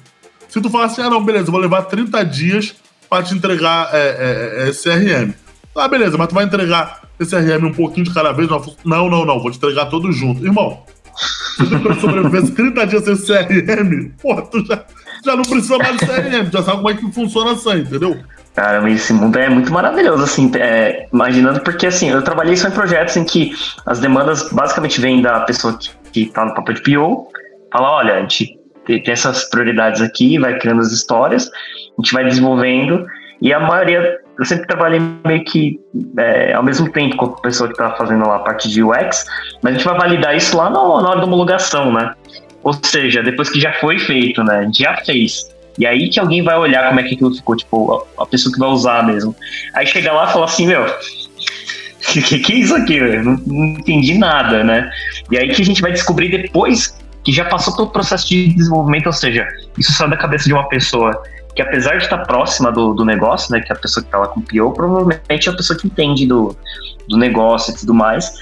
[0.48, 2.74] Se tu falar assim, ah, não, beleza, vou levar 30 dias
[3.08, 5.32] para te entregar é, é, é, CRM.
[5.76, 8.48] Ah, beleza, mas tu vai entregar esse CRM um pouquinho de cada vez?
[8.84, 10.44] Não, não, não, vou te entregar todo junto.
[10.44, 10.82] Irmão,
[11.56, 14.84] se tu sobreviver 30 dias sem CRM, pô, tu já,
[15.24, 18.18] já não precisa mais de CRM, já sabe como é que funciona assim, entendeu?
[18.54, 22.72] Cara, esse mundo é muito maravilhoso, assim, é, imaginando, porque assim, eu trabalhei só em
[22.72, 23.52] projetos em que
[23.86, 27.28] as demandas basicamente vêm da pessoa que, que tá no papel de PO,
[27.72, 28.57] fala, olha, a gente
[28.88, 33.06] tem essas prioridades aqui, vai criando as histórias, a gente vai desenvolvendo,
[33.40, 35.78] e a maioria, eu sempre trabalhei meio que
[36.18, 39.24] é, ao mesmo tempo com a pessoa que está fazendo lá a parte de UX,
[39.62, 42.14] mas a gente vai validar isso lá no, na hora da homologação, né?
[42.62, 44.68] Ou seja, depois que já foi feito, né?
[44.74, 45.48] Já fez.
[45.78, 48.52] E aí que alguém vai olhar como é que aquilo ficou, tipo, a, a pessoa
[48.52, 49.34] que vai usar mesmo.
[49.74, 50.84] Aí chega lá e fala assim, meu,
[52.12, 54.90] que, que é isso aqui, Não, não, entendi nada, né?
[55.30, 59.06] E aí que a gente vai descobrir depois que já passou pelo processo de desenvolvimento,
[59.06, 59.46] ou seja,
[59.76, 61.22] isso sai da cabeça de uma pessoa
[61.54, 64.18] que apesar de estar próxima do, do negócio, né, que é a pessoa que está
[64.18, 66.56] lá com PO, provavelmente é a pessoa que entende do,
[67.08, 68.32] do negócio e tudo mais,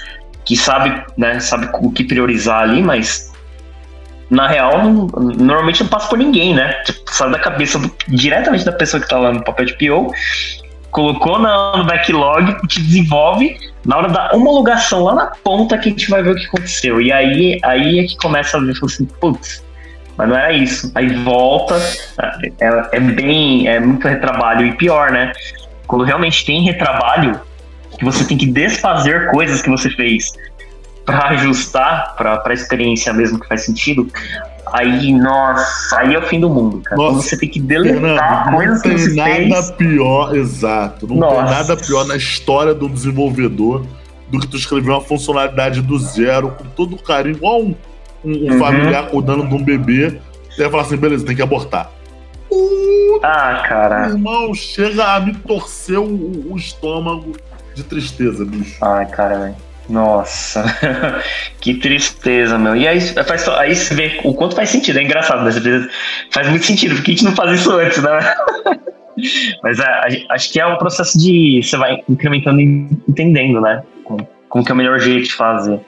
[0.45, 3.33] que sabe, né, sabe o que priorizar ali, mas
[4.29, 4.83] na real,
[5.37, 6.73] normalmente não passa por ninguém, né?
[6.83, 10.11] Tipo, sai da cabeça do, diretamente da pessoa que tá lá no papel de PO,
[10.97, 16.09] colocou no backlog, te desenvolve, na hora da homologação lá na ponta que a gente
[16.09, 16.99] vai ver o que aconteceu.
[16.99, 19.63] E aí, aí é que começa a ver, assim, putz,
[20.17, 20.91] mas não era isso.
[20.95, 21.75] Aí volta,
[22.59, 25.33] é, é bem, é muito retrabalho e pior, né?
[25.85, 27.39] Quando realmente tem retrabalho,
[27.99, 30.33] que você tem que desfazer coisas que você fez
[31.05, 34.11] para ajustar para a experiência mesmo que faz sentido,
[34.73, 37.01] aí, nossa, aí é o fim do mundo, cara.
[37.01, 39.15] Nossa, você tem que deletar coisas que você fez.
[39.15, 41.07] Não tem nada pior, exato.
[41.07, 41.35] Não nossa.
[41.35, 43.85] tem nada pior na história do desenvolvedor
[44.29, 47.75] do que tu escrever uma funcionalidade do zero, com todo o carinho, igual um,
[48.23, 48.59] um, uhum.
[48.59, 50.19] familiar cuidando de um bebê.
[50.57, 51.91] E aí falar assim, beleza, tem que abortar.
[52.51, 54.07] Uh, ah, cara.
[54.07, 57.33] Irmão, chega a me torcer o, o estômago
[57.73, 58.83] de tristeza, bicho.
[58.83, 59.66] Ai, cara, velho.
[59.89, 60.63] Nossa,
[61.61, 62.75] que tristeza, meu.
[62.75, 64.99] E aí, faz, aí você vê o quanto faz sentido.
[64.99, 65.89] É engraçado, né?
[66.31, 68.19] Faz muito sentido, porque a gente não faz isso antes, né?
[69.63, 71.61] Mas a, a, acho que é um processo de.
[71.63, 73.81] Você vai incrementando e entendendo, né?
[74.03, 75.79] Como, como que é o melhor jeito de fazer.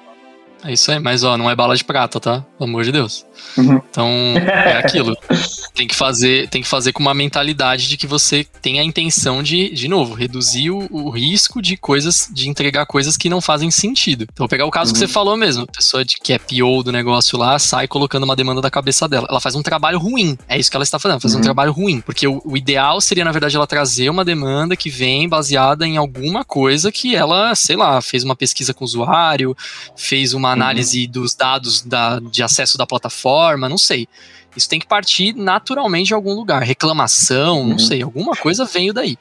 [0.64, 2.46] É isso aí, mas ó, não é bala de prata, tá?
[2.58, 3.26] Pelo amor de Deus.
[3.58, 3.82] Uhum.
[3.90, 5.16] Então, é aquilo.
[5.74, 9.42] tem que fazer, tem que fazer com uma mentalidade de que você tem a intenção
[9.42, 13.72] de, de novo, reduzir o, o risco de coisas, de entregar coisas que não fazem
[13.72, 14.24] sentido.
[14.24, 14.94] Então, vou pegar o caso uhum.
[14.94, 15.64] que você falou mesmo.
[15.64, 19.08] A pessoa de, que é PO do negócio lá sai colocando uma demanda da cabeça
[19.08, 19.28] dela.
[19.30, 20.38] Ela faz um trabalho ruim.
[20.48, 21.40] É isso que ela está fazendo, faz uhum.
[21.40, 22.02] um trabalho ruim.
[22.02, 25.96] Porque o, o ideal seria, na verdade, ela trazer uma demanda que vem baseada em
[25.96, 29.56] alguma coisa que ela, sei lá, fez uma pesquisa com o usuário,
[29.96, 31.12] fez uma análise uhum.
[31.12, 34.08] dos dados da, de acesso da plataforma, não sei.
[34.56, 36.62] Isso tem que partir naturalmente de algum lugar.
[36.62, 37.68] Reclamação, uhum.
[37.70, 39.18] não sei, alguma coisa veio daí.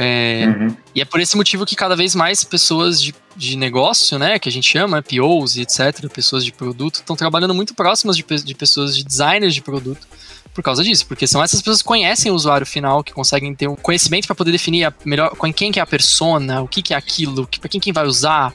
[0.00, 0.76] É, uhum.
[0.94, 4.48] E é por esse motivo que cada vez mais pessoas de, de negócio, né, que
[4.48, 8.54] a gente chama, POs e etc., pessoas de produto, estão trabalhando muito próximas de, de
[8.54, 10.06] pessoas de designers de produto
[10.54, 13.68] por causa disso, porque são essas pessoas que conhecem o usuário final, que conseguem ter
[13.68, 16.94] um conhecimento para poder definir melhor com quem que é a persona, o que, que
[16.94, 18.52] é aquilo, para quem, quem vai usar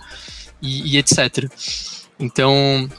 [0.64, 1.50] e, e etc.
[2.20, 2.90] Então,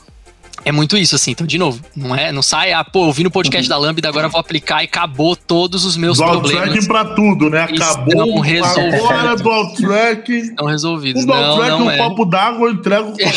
[0.64, 1.32] é muito isso, assim.
[1.32, 4.08] Então, de novo, não é, não sai, ah, pô, eu vi no podcast da Lambda,
[4.08, 6.70] agora vou aplicar e acabou todos os meus dual problemas.
[6.70, 7.62] tracking pra tudo, né?
[7.62, 10.38] Acabou agora dual tracking.
[10.38, 11.22] Estão resolvidos.
[11.22, 11.96] O dual tracking, um é.
[11.98, 13.26] copo d'água, eu entrego pra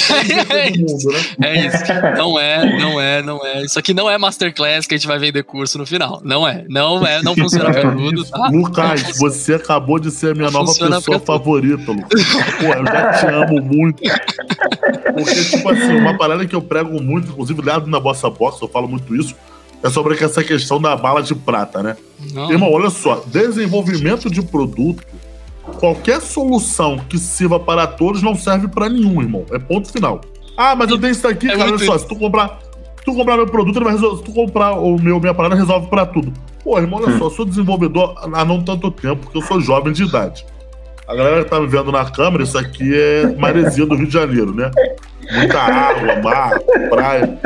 [0.48, 1.48] todo mundo, né?
[1.48, 1.78] É isso.
[2.18, 3.62] Não é, não é, não é.
[3.64, 6.22] Isso aqui não é masterclass que a gente vai vender curso no final.
[6.24, 8.48] Não é, não é, não funciona pra tudo, tá?
[8.50, 12.24] Lucas, você acabou de ser a minha não nova pessoa favorita, Lucas.
[12.60, 14.02] Pô, eu já te amo muito.
[15.14, 18.62] Porque, tipo assim, uma parada que eu prego muito muito, inclusive lá na Bossa Box,
[18.62, 19.36] eu falo muito isso,
[19.84, 21.98] é sobre essa questão da bala de prata, né?
[22.34, 22.52] Não.
[22.52, 25.04] Irmão, olha só, desenvolvimento de produto,
[25.80, 29.46] qualquer solução que sirva para todos não serve para nenhum, irmão.
[29.52, 30.22] É ponto final.
[30.58, 32.60] Ah, mas eu tenho isso aqui, é cara, olha só, se tu comprar,
[32.98, 35.56] se tu comprar meu produto, ele vai resolver, se tu comprar o meu, minha parada,
[35.56, 36.34] resolve para tudo.
[36.64, 37.20] Pô, irmão, olha hum.
[37.20, 40.46] só, eu sou desenvolvedor há não tanto tempo, porque eu sou jovem de idade.
[41.08, 44.14] A galera que tá me vendo na câmera, isso aqui é maresia do Rio de
[44.14, 44.70] Janeiro, né?
[45.32, 46.60] Muita água, mar,
[46.90, 47.40] praia.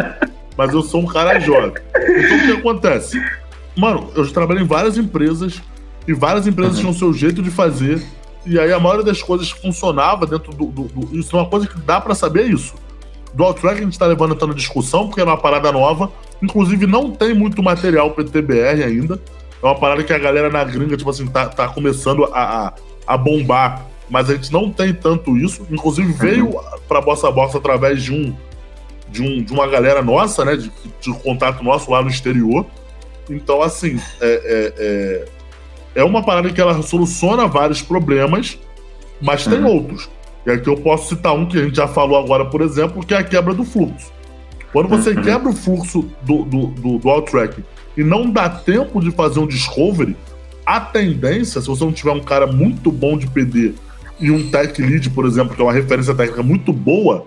[0.57, 1.73] Mas eu sou um cara jovem.
[1.95, 3.21] Então o que acontece?
[3.75, 5.61] Mano, eu trabalhei em várias empresas
[6.07, 6.79] e várias empresas uhum.
[6.79, 8.03] tinham o seu jeito de fazer.
[8.45, 10.65] E aí a maioria das coisas funcionava dentro do.
[10.65, 12.75] do, do isso é uma coisa que dá para saber isso.
[13.33, 16.11] Do Outrack a gente tá levando na discussão, porque é uma parada nova.
[16.41, 19.19] Inclusive, não tem muito material PTBR ainda.
[19.61, 22.73] É uma parada que a galera na gringa, tipo assim, tá, tá começando a, a
[23.05, 25.65] a bombar, mas a gente não tem tanto isso.
[25.71, 26.61] Inclusive veio uhum.
[26.87, 28.35] para Bossa Bossa através de um,
[29.09, 32.65] de um de uma galera nossa, né, de, de contato nosso lá no exterior.
[33.29, 34.73] Então, assim, é, é,
[35.95, 38.59] é, é uma parada que ela soluciona vários problemas,
[39.21, 39.53] mas uhum.
[39.53, 40.09] tem outros.
[40.45, 43.13] E aqui eu posso citar um que a gente já falou agora, por exemplo, que
[43.13, 44.11] é a quebra do fluxo.
[44.73, 45.21] Quando você uhum.
[45.21, 47.63] quebra o fluxo do, do, do, do out-tracking
[47.95, 50.17] e não dá tempo de fazer um discovery,
[50.65, 53.73] a tendência, se você não tiver um cara muito bom de PD
[54.21, 57.25] e um tech lead, por exemplo, que é uma referência técnica muito boa,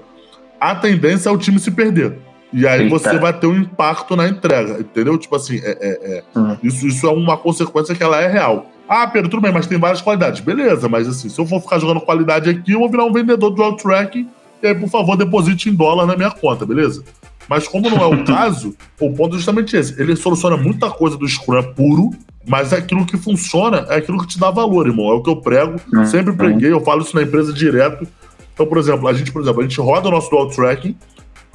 [0.61, 2.17] a tendência é o time se perder.
[2.53, 2.91] E aí Eita.
[2.91, 5.19] você vai ter um impacto na entrega, entendeu?
[5.19, 6.39] Tipo assim, é, é, é.
[6.39, 6.57] Uhum.
[6.63, 8.71] Isso, isso é uma consequência que ela é real.
[8.89, 10.41] Ah, Pedro, tudo bem, mas tem várias qualidades.
[10.41, 13.51] Beleza, mas assim, se eu for ficar jogando qualidade aqui, eu vou virar um vendedor
[13.51, 14.29] do out-tracking
[14.65, 17.05] e aí, por favor, deposite em dólar na minha conta, beleza?
[17.47, 20.01] Mas como não é o caso, o ponto é justamente esse.
[20.01, 22.13] Ele soluciona muita coisa do Scrum puro,
[22.47, 25.11] mas é aquilo que funciona, é aquilo que te dá valor, irmão.
[25.11, 26.05] É o que eu prego, uhum.
[26.05, 28.07] sempre preguei, eu falo isso na empresa direto.
[28.53, 30.97] Então, por exemplo, a gente, por exemplo, a gente roda o nosso dual tracking,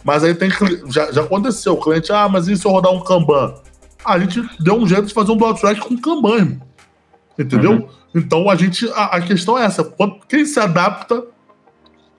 [0.03, 0.49] mas aí tem
[0.87, 3.53] já, já aconteceu, o cliente, ah, mas e se eu rodar um Kanban?
[4.03, 6.61] Ah, a gente deu um jeito de fazer um dual track com Kanban, irmão.
[7.37, 7.71] Entendeu?
[7.71, 7.87] Uhum.
[8.13, 8.89] Então a gente.
[8.89, 9.83] A, a, questão é essa.
[10.27, 11.23] Quem se adapta,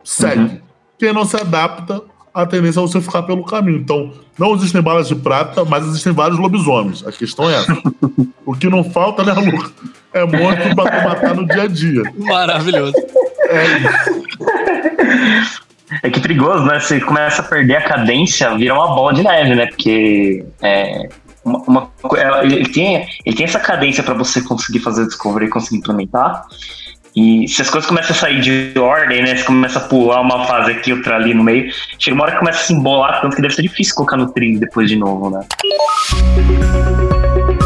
[0.04, 0.40] segue.
[0.40, 0.60] Uhum.
[0.98, 2.02] Quem não se adapta,
[2.32, 3.78] a tendência é você ficar pelo caminho.
[3.78, 7.06] Então, não existem balas de prata, mas existem vários lobisomens.
[7.06, 7.76] A questão é essa.
[8.46, 9.70] o que não falta, né, Luca?
[10.12, 12.02] É monstro pra tu matar no dia a dia.
[12.18, 12.94] Maravilhoso.
[13.48, 13.64] É
[15.38, 15.62] isso.
[16.02, 16.78] É que perigoso, né?
[16.78, 19.66] Você começa a perder a cadência, vira uma bola de neve, né?
[19.66, 21.08] Porque é,
[21.44, 21.90] uma, uma,
[22.42, 26.44] ele, tem, ele tem essa cadência para você conseguir fazer o discovery e conseguir implementar.
[27.14, 29.36] E se as coisas começam a sair de ordem, né?
[29.36, 31.70] Você começa a pular uma fase aqui, outra ali no meio.
[31.98, 34.30] Chega uma hora que começa a se embolar, tanto que deve ser difícil colocar no
[34.32, 35.40] trilho depois de novo, né?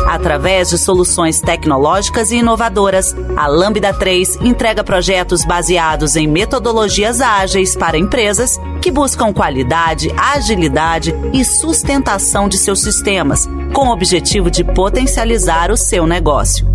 [0.07, 7.75] Através de soluções tecnológicas e inovadoras, a Lambda 3 entrega projetos baseados em metodologias ágeis
[7.75, 14.63] para empresas que buscam qualidade, agilidade e sustentação de seus sistemas, com o objetivo de
[14.63, 16.74] potencializar o seu negócio.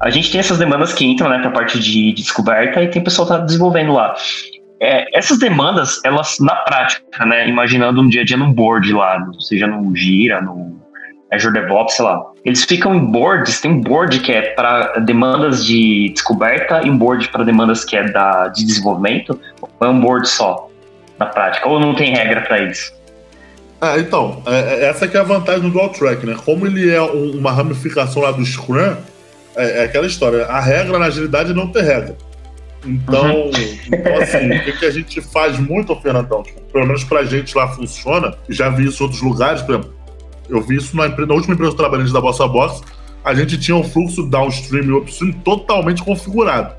[0.00, 3.02] A gente tem essas demandas que entram né, para a parte de descoberta e tem
[3.02, 4.14] pessoal que está desenvolvendo lá.
[4.80, 9.18] É, essas demandas, elas na prática, né, imaginando um dia a dia num board lá,
[9.40, 10.76] seja no Gira, no
[11.32, 15.64] Azure DevOps, sei lá, eles ficam em boards, tem um board que é para demandas
[15.64, 19.40] de descoberta e um board para demandas que é da, de desenvolvimento,
[19.80, 20.68] ou é um board só,
[21.18, 22.94] na prática, ou não tem regra para isso?
[23.80, 26.36] Ah, então, é, é, essa que é a vantagem do Dual Track, né?
[26.44, 28.96] Como ele é um, uma ramificação lá do Scrum,
[29.56, 32.16] é, é, aquela história, a regra na agilidade é não ter regra.
[32.84, 33.50] Então, uhum.
[33.88, 36.42] então assim, o que, que, a gente faz muito, Fernandão?
[36.42, 39.94] Tipo, pelo menos pra gente lá funciona, já vi isso em outros lugares, por exemplo,
[40.48, 42.82] eu vi isso na, na última empresa que eu trabalhei da Bossa Box,
[43.24, 46.74] a gente tinha um fluxo downstream e upstream totalmente configurado.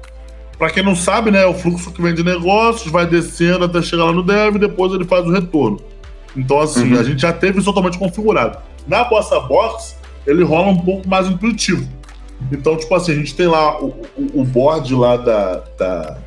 [0.58, 3.82] Para quem não sabe, né, é o fluxo que vem de negócios, vai descendo até
[3.82, 5.80] chegar lá no dev e depois ele faz o retorno.
[6.36, 7.00] Então, assim, uhum.
[7.00, 8.58] a gente já teve isso totalmente configurado.
[8.88, 11.88] Na Bossa Box, ele rola um pouco mais intuitivo.
[12.52, 16.18] Então, tipo assim, a gente tem lá o, o, o board lá da, da,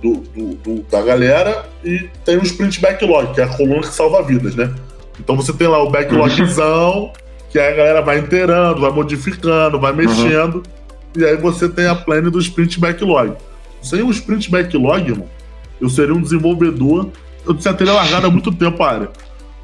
[0.00, 3.88] do, do, do, da galera e tem o sprint backlog, que é a coluna que
[3.88, 4.72] salva vidas, né?
[5.18, 7.12] Então você tem lá o backlogzão,
[7.50, 10.62] que aí a galera vai inteirando, vai modificando, vai mexendo, uhum.
[11.16, 13.34] e aí você tem a plane do sprint backlog.
[13.82, 15.28] Sem o sprint backlog, irmão,
[15.80, 17.08] eu seria um desenvolvedor,
[17.46, 19.08] eu já teria largado há muito tempo a área.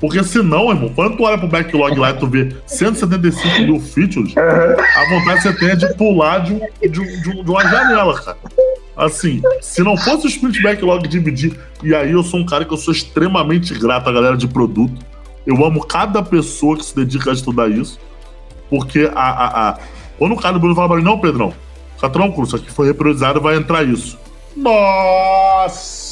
[0.01, 4.35] Porque senão, irmão, quando tu olha pro backlog lá e tu vê 175 mil features,
[4.37, 8.37] a vontade que você tem é de pular de, de, de, de uma janela, cara.
[8.97, 12.73] Assim, se não fosse o sprint backlog dividir, e aí eu sou um cara que
[12.73, 15.05] eu sou extremamente grato à galera de produto.
[15.47, 17.99] Eu amo cada pessoa que se dedica a estudar isso.
[18.71, 19.79] Porque a, a, a...
[20.19, 21.53] quando o cara do Bruno fala pra mim, não, Pedrão,
[21.95, 24.19] fica tranquilo, isso aqui foi repriorizado vai entrar isso.
[24.57, 26.04] Nossa!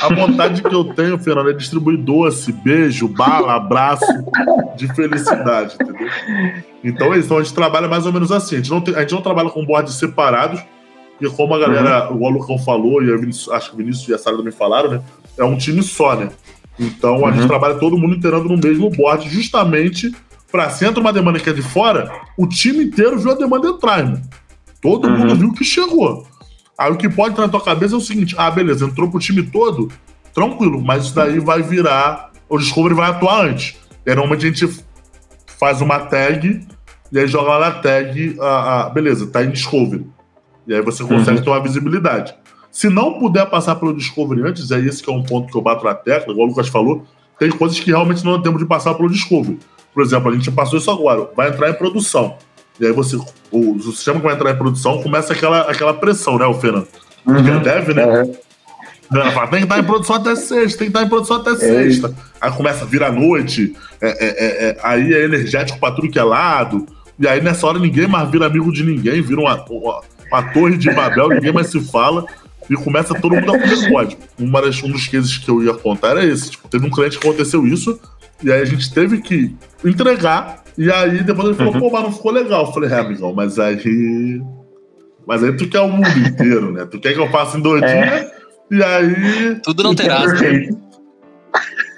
[0.00, 4.06] A vontade que eu tenho, Fernando, é distribuir doce, beijo, bala, abraço
[4.76, 6.08] de felicidade, entendeu?
[6.84, 7.26] Então é isso.
[7.26, 8.56] Então a gente trabalha mais ou menos assim.
[8.56, 10.60] A gente não, tem, a gente não trabalha com boards separados,
[11.18, 12.22] porque como a galera, uhum.
[12.22, 15.02] o Alucão falou, e Vinícius, acho que o Vinícius e a Sara também falaram, né?
[15.36, 16.30] É um time só, né?
[16.78, 17.32] Então a uhum.
[17.32, 20.12] gente trabalha todo mundo inteirando no mesmo board, justamente
[20.50, 23.68] para se entra uma demanda que é de fora, o time inteiro viu a demanda
[23.68, 24.20] entrar, irmão.
[24.80, 25.18] Todo uhum.
[25.18, 26.26] mundo viu que chegou.
[26.82, 29.20] Aí o que pode estar na tua cabeça é o seguinte: ah, beleza, entrou pro
[29.20, 29.88] time todo,
[30.34, 32.32] tranquilo, mas isso daí vai virar.
[32.48, 33.76] O Discovery vai atuar antes.
[34.04, 34.84] E aí, normalmente a gente
[35.46, 36.66] faz uma tag
[37.12, 40.04] e aí joga lá na tag, ah, ah, beleza, tá em Discovery.
[40.66, 41.44] E aí você consegue uhum.
[41.44, 42.34] ter uma visibilidade.
[42.70, 45.62] Se não puder passar pelo Discovery antes, é esse que é um ponto que eu
[45.62, 47.06] bato na tecla, igual o Lucas falou,
[47.38, 49.58] tem coisas que realmente não temos de passar pelo Discovery.
[49.94, 52.36] Por exemplo, a gente passou isso agora, vai entrar em produção.
[52.80, 53.16] E aí você,
[53.50, 56.88] o, o sistema que vai entrar em produção começa aquela, aquela pressão, né, o Fernando?
[57.26, 57.62] Uhum.
[57.62, 58.04] Deve, né?
[58.06, 58.34] Uhum.
[59.32, 61.56] Fala, tem que estar em produção até sexta, tem que estar em produção até é
[61.56, 62.08] sexta.
[62.08, 62.16] Isso.
[62.40, 66.10] Aí começa a vir à noite, é, é, é, é, aí é energético pra tudo
[66.10, 66.86] que é lado.
[67.18, 70.00] E aí nessa hora ninguém mais vira amigo de ninguém, vira uma, uma,
[70.30, 72.24] uma torre de Babel, ninguém mais se fala.
[72.70, 74.22] E começa todo mundo a comer código.
[74.38, 76.52] Uma das, um dos cases que eu ia contar era esse.
[76.52, 78.00] Tipo, teve um cliente que aconteceu isso,
[78.42, 79.54] e aí a gente teve que
[79.84, 81.80] entregar e aí depois ele falou, uhum.
[81.80, 82.66] pô, mas não ficou legal.
[82.66, 84.42] Eu falei, é, amigão, mas aí.
[85.26, 86.86] Mas aí tu quer o mundo inteiro, né?
[86.86, 88.02] Tu quer que eu faça em dois é.
[88.02, 88.32] dias,
[88.70, 89.60] e aí.
[89.62, 90.22] Tudo não terá.
[90.22, 90.78] Perfeito.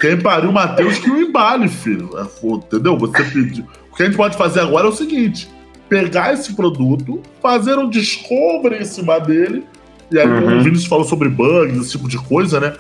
[0.01, 2.11] Quem pariu o Matheus que o embale, filho.
[2.19, 2.99] É, entendeu?
[2.99, 3.65] Você pediu.
[3.91, 5.49] O que a gente pode fazer agora é o seguinte:
[5.89, 9.65] pegar esse produto, fazer um discovery em cima dele,
[10.11, 10.59] e aí, uhum.
[10.59, 12.75] o Vinícius falou sobre bugs, esse tipo de coisa, né?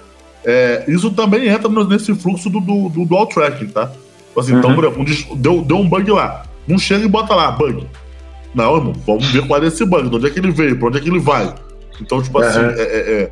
[0.44, 3.90] É, isso também entra nesse fluxo do, do, do dual tracking, tá?
[4.34, 4.78] Tipo assim, então, uhum.
[4.78, 6.42] Então, por exemplo, deu, deu um bug lá.
[6.66, 7.86] Não chega e bota lá, bug.
[8.52, 10.88] Não, irmão, vamos ver qual é esse bug, de onde é que ele veio, pra
[10.88, 11.54] onde é que ele vai.
[12.00, 12.44] Então, tipo uhum.
[12.44, 13.30] assim, é, é, é,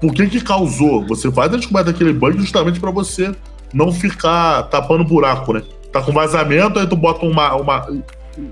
[0.00, 1.06] por que que causou?
[1.06, 3.34] Você faz a descoberta daquele bug justamente para você
[3.74, 5.62] não ficar tapando buraco, né?
[5.92, 7.54] Tá com vazamento, aí tu bota uma.
[7.54, 7.86] uma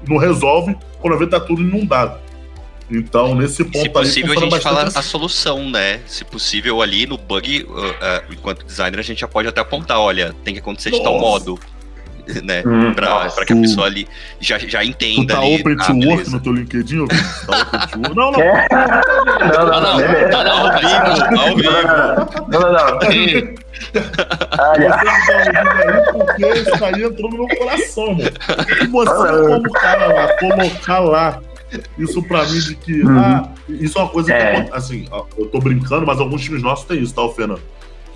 [0.07, 2.19] não resolve, quando vê tá tudo inundado.
[2.91, 4.99] Então, nesse ponto Se possível, aí, a gente fala assim.
[4.99, 6.01] a solução, né?
[6.07, 9.99] Se possível, ali no bug, uh, uh, enquanto designer, a gente já pode até apontar,
[9.99, 11.59] olha, tem que acontecer de tal modo.
[12.43, 12.63] Né?
[12.67, 14.09] Hum, pra, pra que a pessoa ali
[14.41, 15.55] já, já Tu entenda tá ali.
[15.61, 17.07] open ah, to work no teu LinkedIn?
[17.07, 18.17] Tá open to work?
[18.17, 18.41] Não, não.
[18.41, 18.69] É.
[19.57, 20.39] Não, não, não, beleza.
[20.39, 21.71] ah, não, Ao vivo, ao vivo.
[22.49, 22.99] Não, não, não.
[22.99, 23.55] Você
[24.35, 24.73] não tá
[25.39, 28.31] ouvindo aí porque isso aí entrou no meu coração, mano.
[28.83, 31.41] E você, como cara lá, colocar lá
[31.99, 33.03] isso pra mim de que.
[33.03, 33.19] Uhum.
[33.19, 34.63] Ah, isso é uma coisa É.
[34.63, 34.73] que.
[34.73, 35.07] Assim,
[35.37, 37.61] eu tô brincando, mas alguns times nossos têm isso, tá, o Fernando?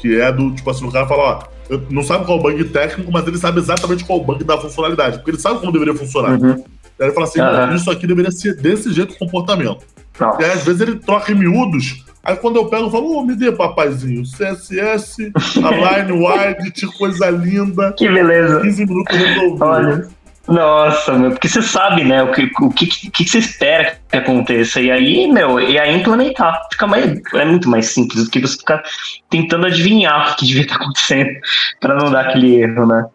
[0.00, 2.42] Que é do, tipo assim, o cara fala, ó, eu- não sabe qual é o
[2.42, 5.18] bug técnico, mas ele sabe exatamente qual é o bug da funcionalidade.
[5.18, 6.40] Porque ele sabe como deveria funcionar.
[6.40, 6.52] Uhum.
[6.52, 7.38] Aí ele fala assim.
[7.38, 9.78] "Não, isso aqui deveria ser desse jeito o comportamento.
[10.18, 10.38] Não.
[10.40, 12.04] E aí, às vezes ele troca em miúdos.
[12.22, 14.22] Aí quando eu pego, eu falo, ô, me dê, papaizinho.
[14.26, 15.32] CSS,
[15.64, 17.92] align, wide, que coisa linda.
[17.92, 18.60] Que beleza.
[18.60, 19.64] 15 minutos resolvido.
[19.64, 20.08] Olha.
[20.50, 24.80] Nossa, meu, porque você sabe, né, o que, o que, que você espera que aconteça.
[24.80, 26.60] E aí, meu, e aí implementar.
[26.72, 28.82] Fica mais, é muito mais simples do que você ficar
[29.30, 31.30] tentando adivinhar o que, devia estar acontecendo
[31.80, 33.06] pra não dar aquele erro, né?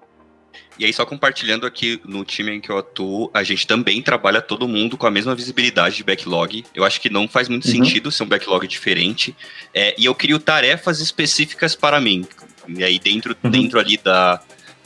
[0.79, 4.41] E aí, só compartilhando aqui no time em que eu atuo, a gente também trabalha
[4.41, 6.65] todo mundo com a mesma visibilidade de backlog.
[6.73, 7.71] Eu acho que não faz muito Uhum.
[7.71, 9.35] sentido ser um backlog diferente.
[9.73, 12.25] É, e eu crio tarefas específicas para mim.
[12.67, 13.51] E aí, dentro, Uhum.
[13.51, 14.41] dentro ali da,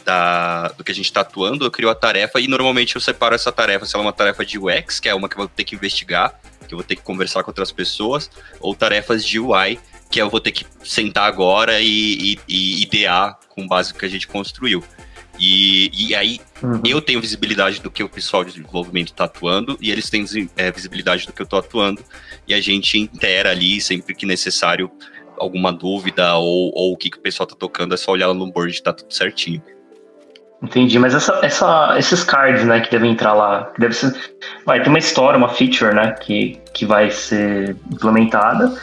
[0.06, 3.36] da, do que a gente está atuando, eu crio a tarefa e normalmente eu separo
[3.36, 3.86] essa tarefa.
[3.86, 5.76] Se ela é uma tarefa de UX, que é uma que eu vou ter que
[5.76, 8.30] investigar, que eu vou ter que conversar com outras pessoas,
[8.60, 9.80] ou tarefas de UI,
[10.10, 14.06] que eu vou ter que sentar agora e, e, e idear com base no que
[14.06, 14.84] a gente construiu.
[15.40, 16.82] E, e aí Uhum.
[16.86, 20.26] eu tenho visibilidade do que o pessoal de desenvolvimento está atuando e eles têm
[20.58, 22.04] é, visibilidade do que eu estou atuando
[22.46, 24.92] e a gente intera ali sempre que necessário
[25.38, 28.52] alguma dúvida ou, ou o que, que o pessoal está tocando é só olhar no
[28.52, 29.64] board e tá tudo certinho.
[30.62, 34.14] Entendi, mas essa, essa, esses cards, né, que devem entrar lá, que deve ser,
[34.66, 38.74] vai ter uma história, uma feature, né, que, que vai ser implementada,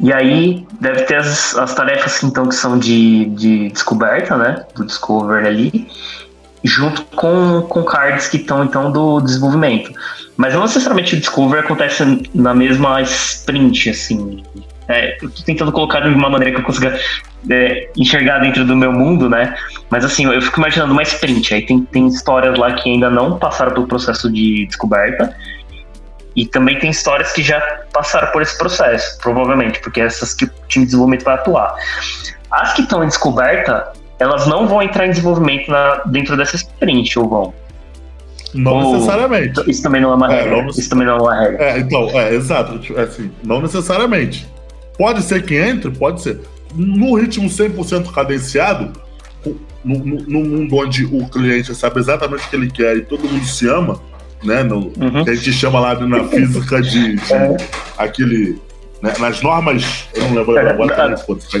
[0.00, 4.86] e aí deve ter as, as tarefas, então, que são de, de descoberta, né, do
[4.86, 5.86] discover ali,
[6.64, 9.92] junto com, com cards que estão, então, do desenvolvimento.
[10.36, 14.42] Mas não necessariamente o discover acontece na mesma sprint, assim,
[14.92, 16.98] é, eu tô tentando colocar de uma maneira que eu consiga
[17.50, 19.54] é, enxergar dentro do meu mundo, né?
[19.90, 21.54] Mas assim, eu fico imaginando uma sprint.
[21.54, 25.34] Aí tem, tem histórias lá que ainda não passaram pelo processo de descoberta.
[26.34, 27.60] E também tem histórias que já
[27.92, 31.74] passaram por esse processo, provavelmente, porque é essas que o time de desenvolvimento vai atuar.
[32.50, 37.18] As que estão em descoberta, elas não vão entrar em desenvolvimento na, dentro dessa sprint,
[37.18, 37.54] ou vão?
[38.54, 39.70] Não Ou- necessariamente.
[39.70, 40.62] Isso também não é uma É, regra.
[40.62, 41.64] não- Isso também não é uma regra.
[41.64, 42.78] É, então, é, exato.
[42.78, 44.46] tipo, Assim, não necessariamente.
[44.98, 46.40] Pode ser que entre, pode ser.
[46.74, 48.92] No ritmo 100% cadenciado,
[49.84, 53.28] no, no- no mundo onde o cliente sabe exatamente o que ele quer e todo
[53.28, 54.00] mundo se ama,
[54.44, 54.62] né?
[54.62, 55.24] No, Uhum.
[55.24, 57.56] que a gente chama lá de- na física de, de É.
[57.98, 58.58] aquele.
[59.02, 60.06] né, nas normas.
[60.14, 60.68] Eu não lembro agora.
[60.68, 61.60] É, regra Quantas que eu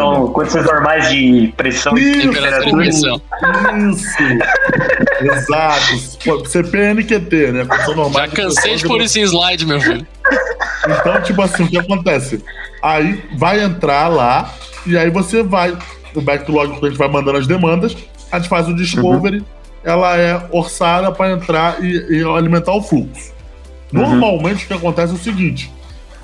[0.00, 2.88] não são condições normais de pressão e Isso, Temperatura e.
[2.88, 4.16] Isso!
[5.20, 6.18] Exato.
[6.24, 7.64] Pô, CPNQT, né?
[7.66, 10.06] Condição normal Já cansei de pôr isso em slide, meu filho.
[10.88, 12.42] Então, tipo assim, o que acontece?
[12.82, 14.52] Aí vai entrar lá,
[14.86, 15.76] e aí você vai,
[16.14, 17.96] o backlog que a gente vai mandando as demandas,
[18.30, 19.44] a gente faz o discovery,
[19.84, 23.32] ela é orçada para entrar e, e alimentar o fluxo.
[23.92, 25.70] Normalmente o que acontece é o seguinte: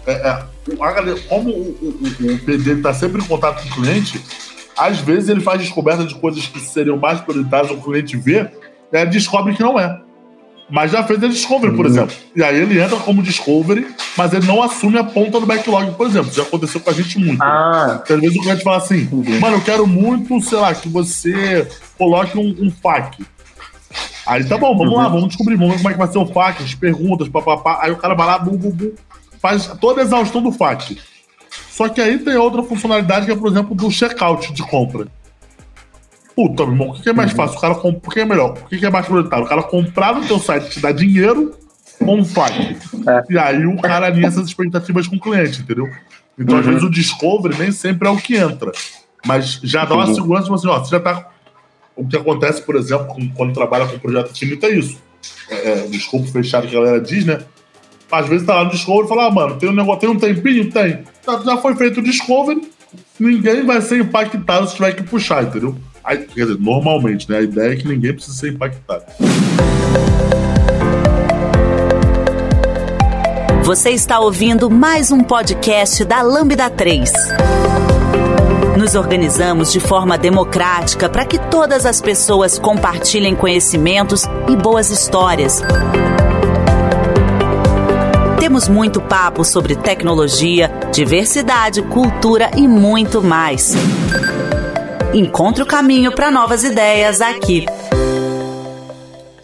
[0.06, 0.42] é, é,
[0.76, 4.20] galera- como o, o- o- o PD está sempre em contato com o cliente,
[4.76, 8.48] às vezes ele faz descoberta de coisas que seriam mais prioritárias, o cliente vê,
[8.92, 10.00] e aí descobre que não é.
[10.70, 11.90] Mas já fez a discovery, por Uhum.
[11.90, 12.14] exemplo.
[12.36, 16.06] E aí ele entra como discovery, mas ele não assume a ponta do backlog, por
[16.06, 16.30] exemplo.
[16.32, 17.42] Já aconteceu com a gente muito.
[17.42, 19.38] Ah, Porque às vezes o cliente fala assim, Entendi.
[19.40, 21.66] mano, eu quero muito, sei lá, que você
[21.96, 23.24] coloque um, um FAQ.
[24.26, 24.98] Aí tá bom, vamos Uhum.
[24.98, 27.78] lá, vamos descobrir, vamos ver como é que vai ser o FAQ, as perguntas, papapá.
[27.80, 28.90] Aí o cara vai lá, bum, bum, bum,
[29.40, 30.98] faz toda a exaustão do FAQ.
[31.70, 35.06] Só que aí tem outra funcionalidade que é, por exemplo, do checkout de compra.
[36.38, 37.36] Puta, meu irmão, o que que é mais Uhum.
[37.36, 37.58] fácil?
[37.58, 38.06] O cara comp...
[38.06, 38.50] O que é melhor?
[38.52, 39.44] O que que é mais prioritário?
[39.44, 41.52] O cara comprar no teu site te dar dinheiro
[42.00, 42.76] ou um FAQ?
[43.08, 43.24] É.
[43.28, 45.88] E aí o cara alinha essas expectativas com o cliente, entendeu?
[46.38, 46.70] Então, às Uhum.
[46.70, 48.70] vezes, o discovery nem sempre é o que entra.
[49.26, 50.20] Mas já dá uma Entendi.
[50.20, 51.28] segurança, tipo assim, ó, você já tá.
[51.96, 54.96] O que acontece, por exemplo, com- quando trabalha com projeto finito é isso.
[55.50, 57.40] É, é, o escopo fechado que a galera diz, né?
[58.12, 60.16] Às vezes tá lá no Discovery e fala, ah, mano, tem um negócio, tem um
[60.16, 60.70] tempinho?
[60.70, 61.00] Tem.
[61.26, 62.62] Já, já foi feito o Discovery,
[63.18, 65.74] ninguém vai ser impactado se tiver que puxar, entendeu?
[66.16, 67.38] Quer dizer, normalmente, né?
[67.38, 69.04] A ideia é que ninguém precisa ser impactado.
[73.64, 77.12] Você está ouvindo mais um podcast da Lambda 3.
[78.78, 85.60] Nos organizamos de forma democrática para que todas as pessoas compartilhem conhecimentos e boas histórias.
[88.40, 93.74] Temos muito papo sobre tecnologia, diversidade, cultura e muito mais.
[95.14, 97.64] Encontre o caminho para novas ideias aqui.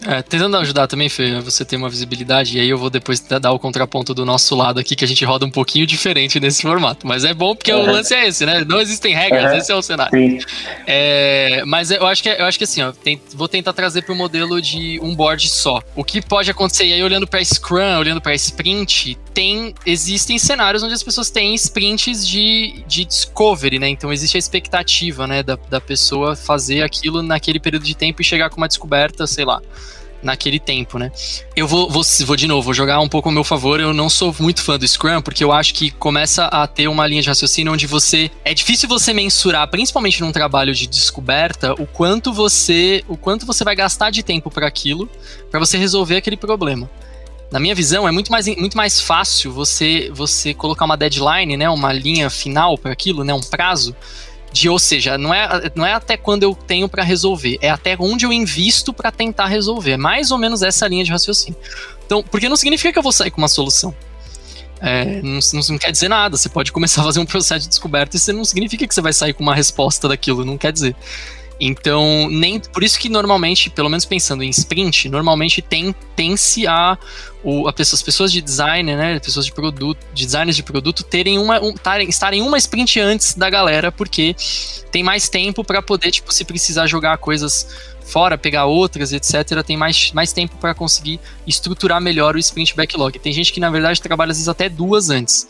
[0.07, 3.51] É, tentando ajudar também, Fê, você ter uma visibilidade, e aí eu vou depois dar
[3.51, 7.07] o contraponto do nosso lado aqui, que a gente roda um pouquinho diferente nesse formato.
[7.07, 7.81] Mas é bom porque uhum.
[7.81, 8.63] o lance é esse, né?
[8.63, 9.57] Não existem regras, uhum.
[9.57, 10.39] esse é o cenário.
[10.85, 14.13] É, mas eu acho que, eu acho que assim, ó, tem, vou tentar trazer para
[14.13, 15.81] o modelo de um board só.
[15.95, 20.81] O que pode acontecer, e aí olhando para Scrum, olhando para Sprint, tem, existem cenários
[20.81, 23.89] onde as pessoas têm sprints de, de discovery, né?
[23.89, 28.25] Então existe a expectativa, né, da, da pessoa fazer aquilo naquele período de tempo e
[28.25, 29.61] chegar com uma descoberta, sei lá
[30.23, 31.11] naquele tempo, né?
[31.55, 33.79] Eu vou, vou, vou de novo, vou jogar um pouco ao meu favor.
[33.79, 37.05] Eu não sou muito fã do Scrum, porque eu acho que começa a ter uma
[37.05, 38.31] linha de raciocínio onde você.
[38.43, 43.03] É difícil você mensurar, principalmente num trabalho de descoberta, o quanto você.
[43.07, 45.07] o quanto você vai gastar de tempo para aquilo,
[45.51, 46.89] para você resolver aquele problema.
[47.55, 51.69] Na minha visão, é muito mais, muito mais fácil você, você colocar uma deadline, né,
[51.69, 53.95] uma linha final para aquilo, né, um prazo,
[54.51, 57.95] de, ou seja, não é, não é até quando eu tenho para resolver, é até
[57.97, 59.91] onde eu invisto para tentar resolver.
[59.91, 61.57] É mais ou menos essa linha de raciocínio.
[62.05, 63.95] Então, porque não significa que eu vou sair com uma solução.
[64.81, 66.35] É, não, não, não, quer dizer nada.
[66.35, 69.01] Você pode começar a fazer um processo de descoberta e isso não significa que você
[69.01, 70.93] vai sair com uma resposta daquilo, não quer dizer.
[71.59, 76.97] Então, nem por isso que normalmente, pelo menos pensando em sprint, normalmente tem tem-se a,
[77.43, 81.37] o, a as pessoas de design, né, pessoas de produto, de designers de produto terem
[81.37, 84.35] uma um, tarem, estarem uma sprint antes da galera, porque
[84.91, 87.67] tem mais tempo para poder, tipo, se precisar jogar coisas
[88.05, 93.17] fora, pegar outras, etc, tem mais, mais tempo para conseguir estruturar melhor o sprint backlog.
[93.17, 95.47] Tem gente que na verdade trabalha às vezes até duas antes.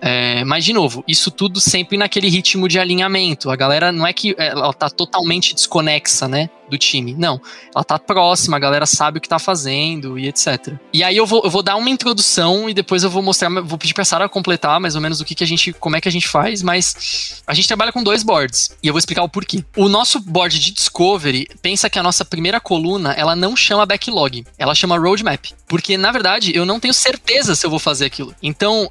[0.00, 3.50] É, mas, de novo, isso tudo sempre naquele ritmo de alinhamento.
[3.50, 6.48] A galera não é que é, ela tá totalmente desconexa, né?
[6.68, 7.14] Do time.
[7.14, 7.40] Não.
[7.74, 10.74] Ela tá próxima, a galera sabe o que tá fazendo e etc.
[10.92, 13.78] E aí eu vou, eu vou dar uma introdução e depois eu vou mostrar, vou
[13.78, 16.08] pedir pra Sara completar mais ou menos o que, que a gente, como é que
[16.08, 19.28] a gente faz, mas a gente trabalha com dois boards e eu vou explicar o
[19.28, 19.64] porquê.
[19.76, 24.44] O nosso board de discovery, pensa que a nossa primeira coluna, ela não chama backlog,
[24.58, 25.46] ela chama roadmap.
[25.66, 28.34] Porque, na verdade, eu não tenho certeza se eu vou fazer aquilo.
[28.42, 28.90] Então,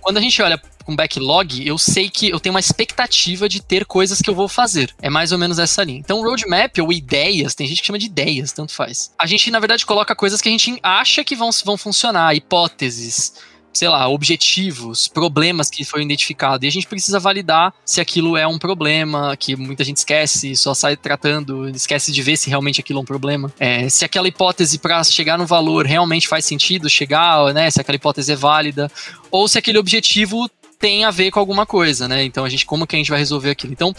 [0.00, 3.84] quando a gente olha com backlog, eu sei que eu tenho uma expectativa de ter
[3.84, 4.94] coisas que eu vou fazer.
[5.02, 5.98] É mais ou menos essa linha.
[5.98, 9.12] Então, roadmap ou ideias, tem gente que chama de ideias, tanto faz.
[9.18, 13.34] A gente, na verdade, coloca coisas que a gente acha que vão, vão funcionar, hipóteses
[13.78, 16.64] sei lá, objetivos, problemas que foram identificados.
[16.64, 20.74] E a gente precisa validar se aquilo é um problema, que muita gente esquece, só
[20.74, 23.52] sai tratando, esquece de ver se realmente aquilo é um problema.
[23.58, 27.70] É, se aquela hipótese para chegar no valor realmente faz sentido chegar, né?
[27.70, 28.90] Se aquela hipótese é válida,
[29.30, 32.24] ou se aquele objetivo tem a ver com alguma coisa, né?
[32.24, 33.72] Então a gente, como que a gente vai resolver aquilo?
[33.72, 33.94] Então,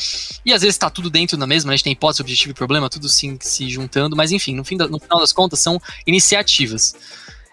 [0.46, 1.74] e às vezes tá tudo dentro da mesma, né?
[1.74, 4.78] A gente tem hipótese, objetivo e problema, tudo sim, se juntando, mas enfim, no, fim
[4.78, 6.96] da, no final das contas são iniciativas.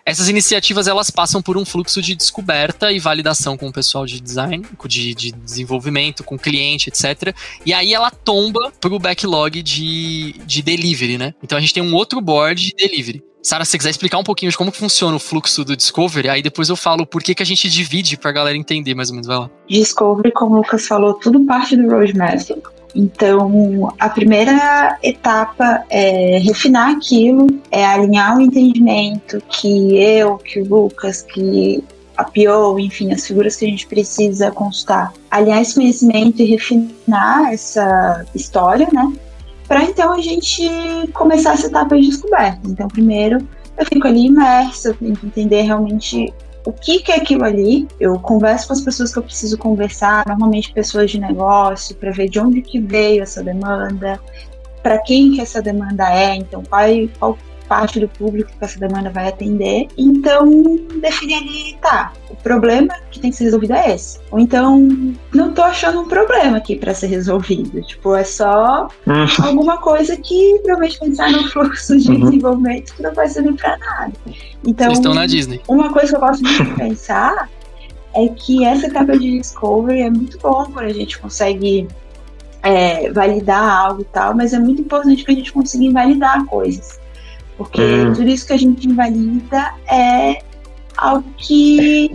[0.06, 4.20] Essas iniciativas elas passam por um fluxo de descoberta e validação com o pessoal de
[4.20, 7.34] design, de, de desenvolvimento, com o cliente, etc.
[7.64, 11.34] E aí ela tomba pro backlog de, de delivery, né?
[11.42, 13.20] Então a gente tem um outro board de delivery.
[13.46, 16.68] Sara, se quiser explicar um pouquinho de como funciona o fluxo do Discovery, aí depois
[16.68, 19.38] eu falo por que, que a gente divide pra galera entender mais ou menos, vai
[19.38, 19.48] lá.
[19.68, 22.40] Discovery, como o Lucas falou, tudo parte do roadmap.
[22.92, 30.68] Então, a primeira etapa é refinar aquilo, é alinhar o entendimento que eu, que o
[30.68, 31.84] Lucas, que
[32.16, 37.52] a PO, enfim, as figuras que a gente precisa consultar, alinhar esse conhecimento e refinar
[37.52, 39.12] essa história, né?
[39.66, 40.68] Para então a gente
[41.12, 42.60] começar essa etapa de descoberta.
[42.64, 43.46] Então, primeiro
[43.76, 46.32] eu fico ali imersa, eu tento entender realmente
[46.64, 47.86] o que, que é aquilo ali.
[48.00, 52.28] Eu converso com as pessoas que eu preciso conversar, normalmente pessoas de negócio, para ver
[52.28, 54.18] de onde que veio essa demanda,
[54.82, 56.84] para quem que essa demanda é, então qual,
[57.18, 57.38] qual
[57.68, 59.88] parte do público que essa demanda vai atender.
[59.96, 60.48] Então,
[61.00, 64.18] definir ali, tá, o problema que tem que ser resolvido é esse.
[64.30, 64.88] Ou então,
[65.34, 67.82] não tô achando um problema aqui para ser resolvido.
[67.82, 69.26] Tipo, é só uhum.
[69.44, 72.20] alguma coisa que provavelmente pensar no fluxo de uhum.
[72.20, 74.12] desenvolvimento que não vai servir para nada.
[74.66, 75.60] Então, Vocês estão na Disney.
[75.68, 77.48] Uma coisa que eu gosto muito de pensar
[78.14, 81.86] é que essa etapa de discovery é muito bom quando a gente consegue
[82.62, 86.98] é, validar algo e tal, mas é muito importante que a gente consiga invalidar coisas.
[87.56, 88.12] Porque hum.
[88.12, 90.42] tudo isso que a gente invalida é
[90.96, 92.10] algo que,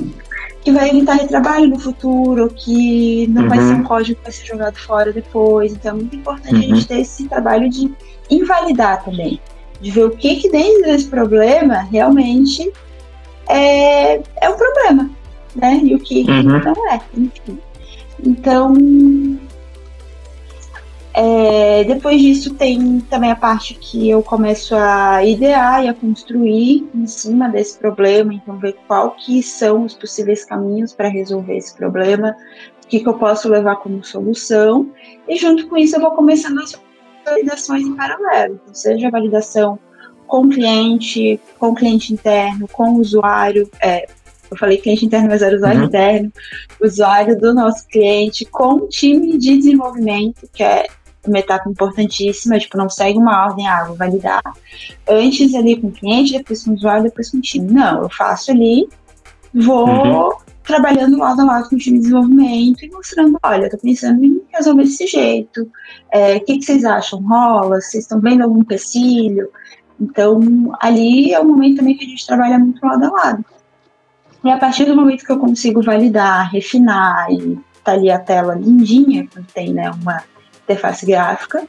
[0.64, 3.50] que vai evitar retrabalho no futuro, que não uhum.
[3.50, 5.74] vai ser um código que vai ser jogado fora depois.
[5.74, 6.60] Então é muito importante uhum.
[6.60, 6.88] a gente uhum.
[6.88, 7.92] ter esse trabalho de
[8.30, 9.40] invalidar também.
[9.80, 12.72] De ver o que, que dentro desse problema realmente
[13.50, 15.10] é, é um problema,
[15.56, 15.80] né?
[15.84, 16.44] E o que, uhum.
[16.44, 17.60] não é, enfim.
[18.24, 18.74] Então,
[21.14, 26.88] É, depois disso tem também a parte que eu começo a idear e a construir
[26.96, 31.76] em cima desse problema, então ver qual que são os possíveis caminhos para resolver esse
[31.76, 32.36] problema,
[32.84, 34.90] o que, que eu posso levar como solução,
[35.28, 36.80] e junto com isso eu vou começando as
[37.26, 39.78] validações em paralelo, então, seja a validação
[40.26, 44.08] com cliente, com cliente interno, com usuário, é,
[44.50, 45.86] eu falei cliente interno, mas era usuário uhum.
[45.88, 46.32] interno,
[46.82, 50.88] usuário do nosso cliente, com o time de desenvolvimento, que é
[51.28, 54.42] uma etapa importantíssima, tipo, não segue uma ordem, ah, vou validar
[55.08, 57.72] antes ali com o cliente, depois com o usuário, depois com o time.
[57.72, 58.88] Não, eu faço ali,
[59.54, 60.32] vou uhum.
[60.64, 64.24] trabalhando lado a lado com o time de desenvolvimento e mostrando, olha, eu tô pensando
[64.24, 65.70] em resolver desse jeito,
[66.12, 67.22] é, o que, que vocês acham?
[67.22, 67.80] Rola?
[67.80, 69.50] Vocês estão vendo algum empecilho?
[70.00, 70.42] Então,
[70.82, 73.46] ali é o momento também que a gente trabalha muito lado a lado.
[74.44, 78.56] E a partir do momento que eu consigo validar, refinar e tá ali a tela
[78.56, 80.24] lindinha, que tem né, uma
[80.72, 81.68] interface gráfica.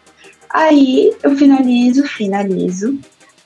[0.48, 2.98] Aí eu finalizo, finalizo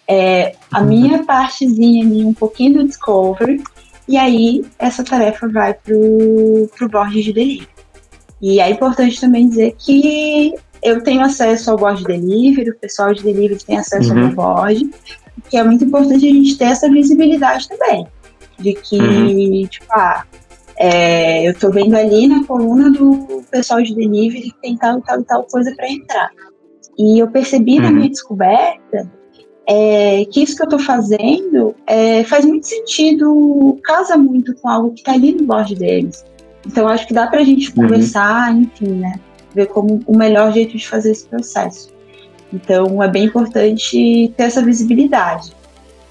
[0.08, 0.86] é, a uhum.
[0.86, 3.62] minha partezinha ali, um pouquinho do Discovery,
[4.08, 7.68] e aí essa tarefa vai pro, pro board de delivery.
[8.40, 13.12] E é importante também dizer que eu tenho acesso ao board de delivery, o pessoal
[13.12, 14.26] de delivery tem acesso uhum.
[14.26, 14.90] ao board,
[15.48, 18.06] que é muito importante a gente ter essa visibilidade também.
[18.58, 19.66] De que, uhum.
[19.66, 20.24] tipo, ah,
[20.78, 25.02] é, eu estou vendo ali na coluna do pessoal de delivery que tem tal e
[25.02, 26.30] tal e tal coisa para entrar.
[26.98, 27.82] E eu percebi uhum.
[27.82, 29.10] na minha descoberta
[29.66, 34.92] é, que isso que eu estou fazendo é, faz muito sentido, casa muito com algo
[34.92, 36.24] que está ali no board deles.
[36.66, 37.82] Então acho que dá para a gente uhum.
[37.82, 39.18] conversar, enfim, né?
[39.54, 41.88] Ver como o melhor jeito de fazer esse processo.
[42.52, 45.52] Então é bem importante ter essa visibilidade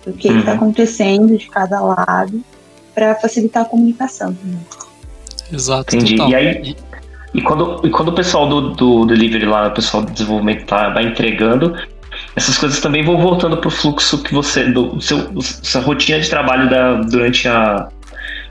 [0.05, 0.57] do que está uhum.
[0.57, 2.43] acontecendo de cada lado
[2.95, 4.35] para facilitar a comunicação.
[5.51, 5.95] Exato.
[5.95, 6.15] Entendi.
[6.15, 6.31] Total.
[6.31, 6.75] E aí,
[7.33, 10.89] e quando, e quando o pessoal do, do delivery lá, o pessoal do desenvolvimento tá,
[10.89, 11.75] vai entregando,
[12.33, 16.29] essas coisas também vão voltando para o fluxo que você, do seu, sua rotina de
[16.29, 17.89] trabalho da, durante a,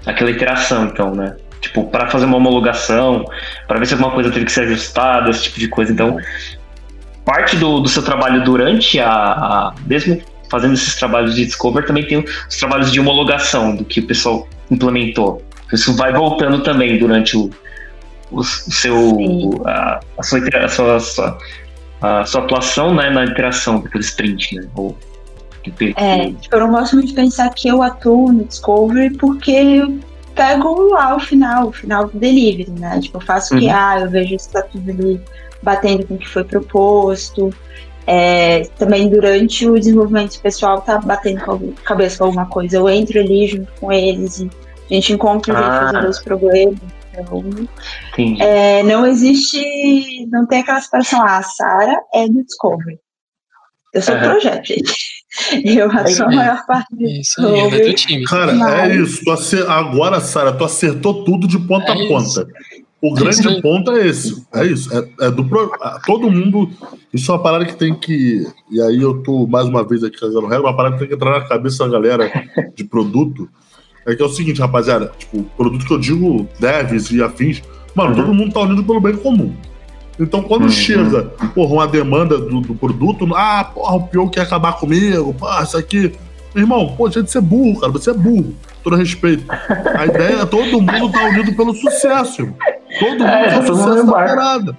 [0.05, 1.35] aquela iteração, então, né?
[1.63, 3.25] Tipo, para fazer uma homologação,
[3.67, 5.91] para ver se alguma coisa teve que ser ajustada, esse tipo de coisa.
[5.91, 6.19] Então,
[7.25, 10.21] parte do, do seu trabalho durante a, a mesmo
[10.55, 14.47] fazendo esses trabalhos de discover, também tem os trabalhos de homologação do que o pessoal
[14.71, 15.43] implementou.
[15.73, 17.51] Isso vai voltando também durante o,
[18.31, 21.39] o, o seu a, a, sua, a, sua, a, sua,
[22.01, 24.69] a sua atuação né, na interação daquele sprint, né?
[24.77, 24.97] Ou,
[25.97, 29.99] é, tipo, eu não gosto muito de pensar que eu atuo no Discovery porque eu
[30.37, 33.01] pego lá o final, o final do delivery, né?
[33.01, 35.21] Tipo, eu faço o que, ah, eu vejo se tá tudo ali
[35.65, 37.51] batendo com o que foi proposto,
[38.07, 42.77] é, também durante o desenvolvimento pessoal tá batendo com cabeça com alguma coisa.
[42.77, 44.51] Eu entro ali junto com eles e
[44.91, 45.87] a gente encontra ah.
[45.87, 46.79] resolver os problemas.
[47.17, 47.45] Então,
[48.41, 52.99] é, não existe, não tem aquela separação, ah, a Sara é do Discovery.
[53.93, 54.21] Eu sou uhum.
[54.21, 54.95] projeto, gente.
[55.65, 57.75] Eu sou a maior parte do isso Discovery.
[57.75, 58.25] Aí, é do time.
[58.25, 58.91] Cara, é Mas...
[58.91, 59.69] é isso.
[59.69, 62.25] Agora, Sara, tu acertou tudo de ponta é a ponta.
[62.25, 62.84] Isso.
[63.05, 64.47] O grande ponto é esse.
[64.51, 64.89] É isso.
[64.97, 65.71] É, é do pro...
[66.07, 66.71] Todo mundo.
[67.13, 68.47] Isso é uma parada que tem que.
[68.71, 71.15] E aí eu tô mais uma vez aqui fazendo regra, uma parada que tem que
[71.15, 72.33] entrar na cabeça da galera
[72.75, 73.47] de produto.
[74.07, 75.13] É que é o seguinte, rapaziada.
[75.19, 77.63] Tipo, produto que eu digo, devs e afins.
[77.95, 78.17] Mano, uhum.
[78.17, 79.55] todo mundo tá unido pelo bem comum.
[80.19, 80.71] Então, quando uhum.
[80.71, 81.25] chega,
[81.55, 85.77] porra, uma demanda do, do, produto, ah, porra, o pior quer acabar comigo, porra, isso
[85.77, 86.11] aqui.
[86.55, 89.45] Irmão, pô, deixa de ser burro, cara, você é burro, todo respeito.
[89.99, 92.57] A ideia é todo mundo tá unido pelo sucesso, irmão.
[93.01, 94.77] Todo mundo é, é sucesso da parada.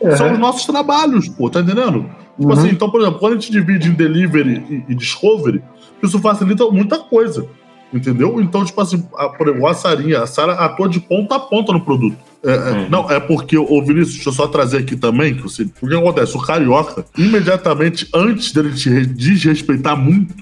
[0.00, 0.16] Uhum.
[0.16, 2.08] São os nossos trabalhos, pô, tá entendendo?
[2.38, 2.72] Tipo assim, uhum.
[2.72, 5.62] então, por exemplo, quando a gente divide em delivery e, e discovery,
[6.02, 7.46] isso facilita muita coisa.
[7.92, 8.38] Entendeu?
[8.40, 11.72] Então, tipo assim, a, por exemplo, a Sarinha, a Sara atua de ponta a ponta
[11.72, 12.16] no produto.
[12.44, 12.88] É, é, uhum.
[12.90, 15.94] Não, é porque, ô Vinícius, deixa eu só trazer aqui também, que você, o que
[15.94, 16.36] acontece?
[16.36, 20.34] O carioca, imediatamente antes dele te desrespeitar muito,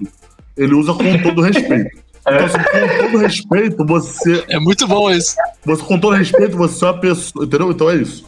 [0.56, 2.06] ele usa com todo respeito.
[2.28, 4.44] Então, assim, com todo respeito, você.
[4.48, 5.36] É muito bom isso.
[5.64, 7.44] Você, com todo respeito, você é uma pessoa.
[7.44, 7.70] Entendeu?
[7.70, 8.26] Então é isso.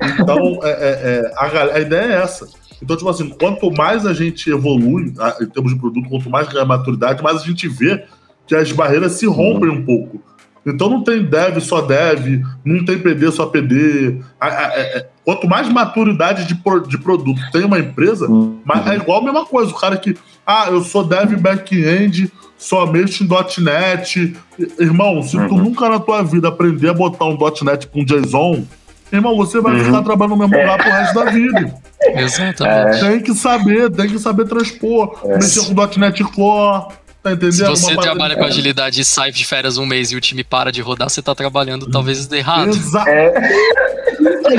[0.00, 2.48] Então, é, é, é a, a, ideia é essa.
[2.80, 6.64] Então, tipo assim, quanto mais a gente evolui em termos de produto, quanto mais ganha
[6.64, 8.04] maturidade, mais a gente vê
[8.46, 10.22] que as barreiras se rompem um pouco.
[10.64, 14.20] Então não tem dev só dev, não tem PD só PD.
[14.40, 16.54] É, é, quanto mais maturidade de,
[16.88, 18.60] de produto tem uma empresa, uhum.
[18.64, 19.72] mas é igual a mesma coisa.
[19.72, 20.16] O cara que,
[20.46, 23.28] ah, eu sou dev back-end, somente em
[23.62, 24.36] .NET.
[24.78, 25.64] Irmão, se tu uhum.
[25.64, 28.64] nunca na tua vida aprender a botar um .NET com JSON,
[29.12, 29.84] irmão, você vai uhum.
[29.84, 31.74] ficar trabalhando no mesmo lugar pro resto da vida.
[32.02, 33.00] Exatamente.
[33.00, 35.34] Tem que saber, tem que saber transpor, é.
[35.34, 36.92] mexer com .NET Core,
[37.22, 37.54] Tá entendendo?
[37.54, 40.72] Se você trabalha com agilidade e sai de férias um mês e o time para
[40.72, 42.70] de rodar, você tá trabalhando talvez errado.
[42.70, 43.08] Exato.
[43.08, 44.01] É.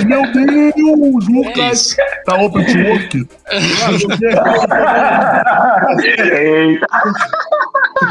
[0.05, 1.97] Meu Deus, Lucas.
[1.97, 3.27] É tá open to work?
[6.33, 6.87] Eita.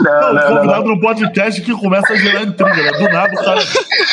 [0.02, 2.92] Não, não, convidado no podcast que começa a gerar intriga, né?
[2.92, 3.60] Do nada o cara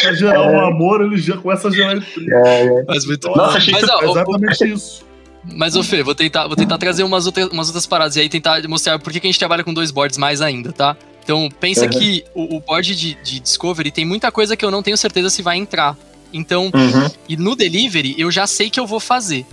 [0.01, 2.35] quer gerar um amor, ele já começa a gerar intriga.
[2.35, 2.83] É, é.
[2.87, 5.05] Mas muito Nossa, achei Mas, ó, exatamente o, isso.
[5.53, 8.29] Mas, ô Fê, vou tentar, vou tentar trazer umas outras, umas outras paradas e aí
[8.29, 10.97] tentar mostrar por que, que a gente trabalha com dois boards mais ainda, tá?
[11.23, 11.89] Então, pensa uhum.
[11.89, 15.29] que o, o board de, de, Discovery tem muita coisa que eu não tenho certeza
[15.29, 15.95] se vai entrar.
[16.33, 17.09] Então, uhum.
[17.27, 19.45] e no Delivery, eu já sei que eu vou fazer.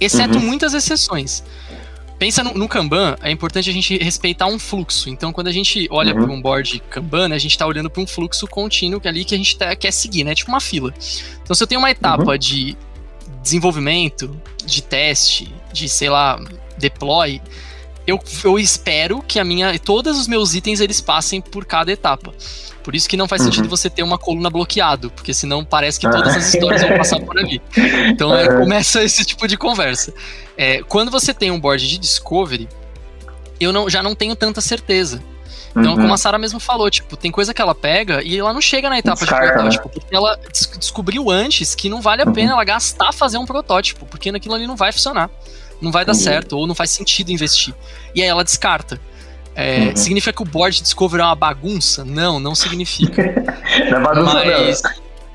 [0.00, 0.44] Exceto uhum.
[0.44, 1.42] muitas exceções.
[2.18, 5.10] Pensa no, no, Kanban, é importante a gente respeitar um fluxo.
[5.10, 6.24] Então, quando a gente olha uhum.
[6.24, 9.10] para um board Kanban, né, a gente está olhando para um fluxo contínuo que é
[9.10, 10.34] ali que a gente tá, quer seguir, né?
[10.34, 10.94] Tipo uma fila.
[11.42, 12.38] Então, se eu tenho uma etapa uhum.
[12.38, 12.76] de
[13.42, 16.40] desenvolvimento, de teste, de, sei lá,
[16.78, 17.40] deploy,
[18.06, 22.32] eu, eu espero que a minha todos os meus itens eles passem por cada etapa.
[22.82, 23.46] Por isso que não faz uhum.
[23.46, 27.18] sentido você ter uma coluna bloqueado, porque senão parece que todas as histórias vão passar
[27.20, 27.62] por ali.
[28.10, 30.12] Então é, começa esse tipo de conversa.
[30.56, 32.68] É, quando você tem um board de discovery,
[33.58, 35.22] eu não, já não tenho tanta certeza.
[35.70, 36.02] Então, uhum.
[36.02, 38.88] como a Sara mesmo falou, tipo, tem coisa que ela pega e ela não chega
[38.88, 39.94] na etapa Descarta, de protótipo, né?
[39.94, 42.52] porque ela des descobriu antes que não vale a pena uhum.
[42.52, 45.28] ela gastar fazer um protótipo, porque naquilo ali não vai funcionar
[45.80, 46.18] não vai dar uhum.
[46.18, 47.74] certo, ou não faz sentido investir.
[48.14, 49.00] E aí ela descarta.
[49.54, 49.96] É, uhum.
[49.96, 52.04] Significa que o board Discovery é uma bagunça?
[52.04, 53.22] Não, não significa.
[53.90, 54.82] não é bagunça mas,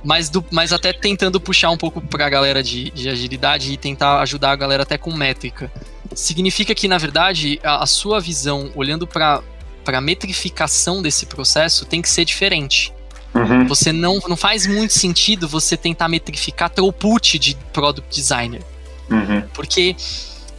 [0.03, 4.19] mas, do, mas até tentando puxar um pouco pra galera de, de agilidade e tentar
[4.21, 5.71] ajudar a galera até com métrica.
[6.13, 9.41] Significa que, na verdade, a, a sua visão, olhando para
[9.85, 12.93] a metrificação desse processo, tem que ser diferente.
[13.33, 13.67] Uhum.
[13.67, 18.63] Você não, não faz muito sentido você tentar metrificar throughput de product designer.
[19.09, 19.43] Uhum.
[19.53, 19.95] Porque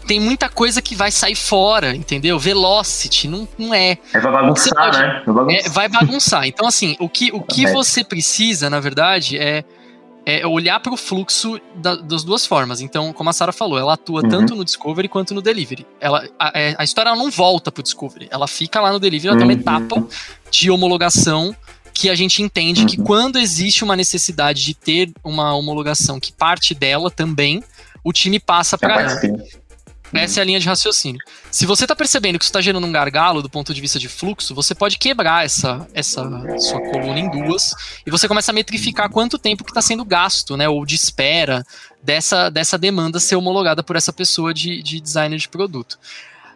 [0.07, 2.39] tem muita coisa que vai sair fora, entendeu?
[2.39, 3.99] Velocity, não, não é.
[4.13, 5.23] É vai bagunçar, pode, né?
[5.25, 5.67] Vai bagunçar.
[5.67, 6.47] É, vai bagunçar.
[6.47, 9.65] Então, assim, o que, o que você precisa, na verdade, é,
[10.27, 12.81] é olhar para o fluxo da, das duas formas.
[12.81, 14.29] Então, como a Sara falou, ela atua uhum.
[14.29, 15.87] tanto no Discovery quanto no Delivery.
[16.01, 19.29] Ela, a, é, a história não volta para o Discovery, ela fica lá no Delivery,
[19.29, 19.47] ela uhum.
[19.47, 20.07] tem uma etapa
[20.51, 21.55] de homologação
[21.93, 22.87] que a gente entende uhum.
[22.87, 27.63] que quando existe uma necessidade de ter uma homologação que parte dela também,
[28.05, 29.21] o time passa para ela.
[30.13, 31.21] Essa é a linha de raciocínio.
[31.51, 34.09] Se você está percebendo que isso está gerando um gargalo do ponto de vista de
[34.09, 36.23] fluxo, você pode quebrar essa, essa
[36.59, 37.75] sua coluna em duas
[38.05, 40.69] e você começa a metrificar quanto tempo que está sendo gasto, né?
[40.69, 41.65] Ou de espera
[42.03, 45.99] dessa, dessa demanda ser homologada por essa pessoa de, de designer de produto.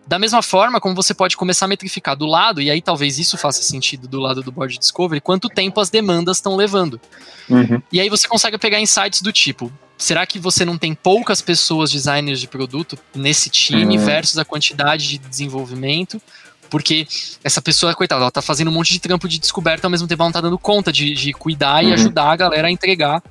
[0.07, 3.39] Da mesma forma como você pode começar a metrificar do lado, e aí talvez isso
[3.39, 7.01] faça sentido do lado do Board Discovery, quanto tempo as demandas estão levando.
[7.49, 7.81] Uhum.
[7.91, 11.91] E aí você consegue pegar insights do tipo: será que você não tem poucas pessoas
[11.91, 14.05] designers de produto nesse time uhum.
[14.05, 16.21] versus a quantidade de desenvolvimento?
[16.69, 17.07] Porque
[17.43, 20.23] essa pessoa, coitada, ela tá fazendo um monte de trampo de descoberta, ao mesmo tempo
[20.23, 21.91] ela não tá dando conta de, de cuidar uhum.
[21.91, 23.23] e ajudar a galera a entregar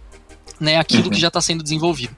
[0.59, 1.21] né, aquilo que uhum.
[1.21, 2.15] já está sendo desenvolvido.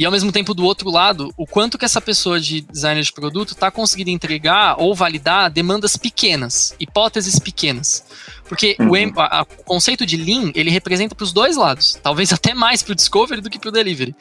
[0.00, 3.12] E ao mesmo tempo, do outro lado, o quanto que essa pessoa de designer de
[3.12, 8.02] produto está conseguindo entregar ou validar demandas pequenas, hipóteses pequenas.
[8.48, 8.88] Porque uhum.
[8.88, 12.00] o, a, a, o conceito de Lean, ele representa para os dois lados.
[12.02, 14.16] Talvez até mais para o Discovery do que para o Delivery.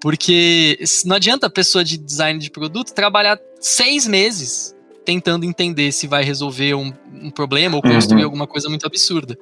[0.00, 4.74] Porque não adianta a pessoa de design de produto trabalhar seis meses
[5.04, 6.92] tentando entender se vai resolver um,
[7.22, 8.24] um problema ou construir uhum.
[8.24, 9.38] alguma coisa muito absurda.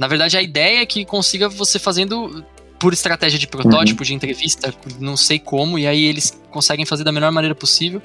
[0.00, 2.44] Na verdade, a ideia é que consiga você fazendo
[2.82, 4.06] por estratégia de protótipo, uhum.
[4.06, 8.02] de entrevista, não sei como, e aí eles conseguem fazer da melhor maneira possível.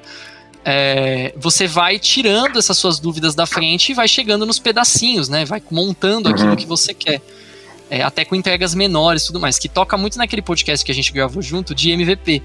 [0.64, 5.44] É, você vai tirando essas suas dúvidas da frente e vai chegando nos pedacinhos, né?
[5.44, 6.34] Vai montando uhum.
[6.36, 7.20] aquilo que você quer.
[7.90, 10.94] É, até com entregas menores e tudo mais, que toca muito naquele podcast que a
[10.94, 12.40] gente gravou junto de MVP.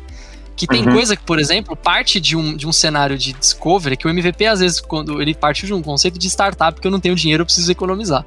[0.56, 0.94] Que tem uhum.
[0.94, 4.46] coisa que, por exemplo, parte de um, de um cenário de discovery, que o MVP,
[4.46, 7.42] às vezes, quando ele parte de um conceito de startup, que eu não tenho dinheiro,
[7.42, 8.24] eu preciso economizar.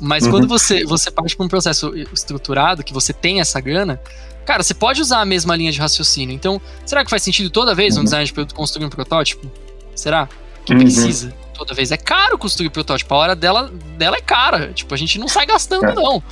[0.00, 0.30] Mas uhum.
[0.30, 4.00] quando você, você parte para um processo estruturado, que você tem essa grana,
[4.46, 6.34] cara, você pode usar a mesma linha de raciocínio.
[6.34, 8.04] Então, será que faz sentido toda vez um uhum.
[8.04, 9.50] design de produto construir um protótipo?
[9.94, 10.28] Será?
[10.64, 10.80] Que uhum.
[10.80, 11.34] precisa?
[11.54, 11.92] Toda vez.
[11.92, 13.12] É caro construir protótipo.
[13.14, 14.72] A hora dela, dela é cara.
[14.72, 15.94] Tipo, a gente não sai gastando, é.
[15.94, 16.22] não.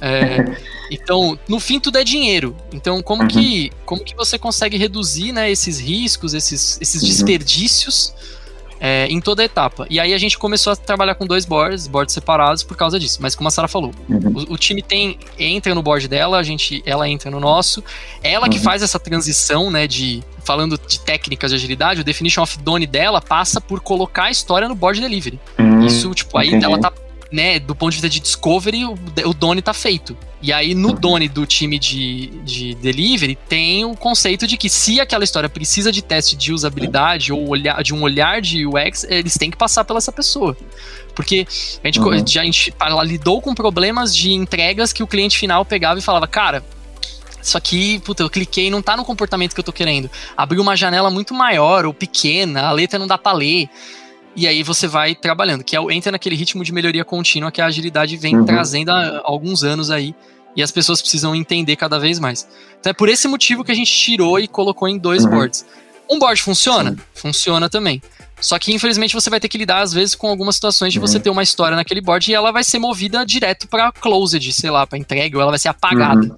[0.00, 0.56] É,
[0.90, 2.56] então, no fim, tudo é dinheiro.
[2.72, 3.28] Então, como, uhum.
[3.28, 7.08] que, como que você consegue reduzir né, esses riscos, esses, esses uhum.
[7.08, 8.14] desperdícios
[8.80, 9.86] é, em toda a etapa.
[9.88, 13.18] E aí a gente começou a trabalhar com dois boards, boards separados por causa disso.
[13.20, 14.44] Mas como a Sara falou, uhum.
[14.48, 17.82] o, o, time tem entra no board dela, a gente, ela entra no nosso.
[18.22, 18.52] Ela uhum.
[18.52, 22.86] que faz essa transição, né, de falando de técnicas de agilidade, o definition of done
[22.86, 25.40] dela passa por colocar a história no board delivery.
[25.58, 25.84] Uhum.
[25.84, 26.92] Isso, tipo, aí ela tá
[27.36, 28.94] né, do ponto de vista de discovery, o,
[29.26, 30.16] o Doni tá feito.
[30.40, 30.94] E aí, no uhum.
[30.94, 35.92] Doni do time de, de delivery, tem o conceito de que se aquela história precisa
[35.92, 39.84] de teste de usabilidade ou olhar, de um olhar de UX, eles têm que passar
[39.84, 40.56] pela essa pessoa.
[41.14, 41.46] Porque
[41.84, 42.26] a gente, uhum.
[42.26, 46.02] já, a gente ela lidou com problemas de entregas que o cliente final pegava e
[46.02, 46.64] falava, cara,
[47.42, 50.10] isso aqui, puta, eu cliquei e não tá no comportamento que eu tô querendo.
[50.34, 53.68] Abriu uma janela muito maior ou pequena, a letra não dá pra ler.
[54.36, 57.66] E aí você vai trabalhando, que é, entra naquele ritmo de melhoria contínua que a
[57.66, 58.44] agilidade vem uhum.
[58.44, 60.14] trazendo há alguns anos aí.
[60.54, 62.46] E as pessoas precisam entender cada vez mais.
[62.78, 65.30] Então é por esse motivo que a gente tirou e colocou em dois uhum.
[65.30, 65.66] boards.
[66.08, 66.90] Um board funciona?
[66.90, 66.98] Sim.
[67.14, 68.00] Funciona também.
[68.40, 71.06] Só que infelizmente você vai ter que lidar às vezes com algumas situações de uhum.
[71.06, 74.70] você ter uma história naquele board e ela vai ser movida direto para closed, sei
[74.70, 76.20] lá, para entrega ou ela vai ser apagada.
[76.20, 76.36] Uhum.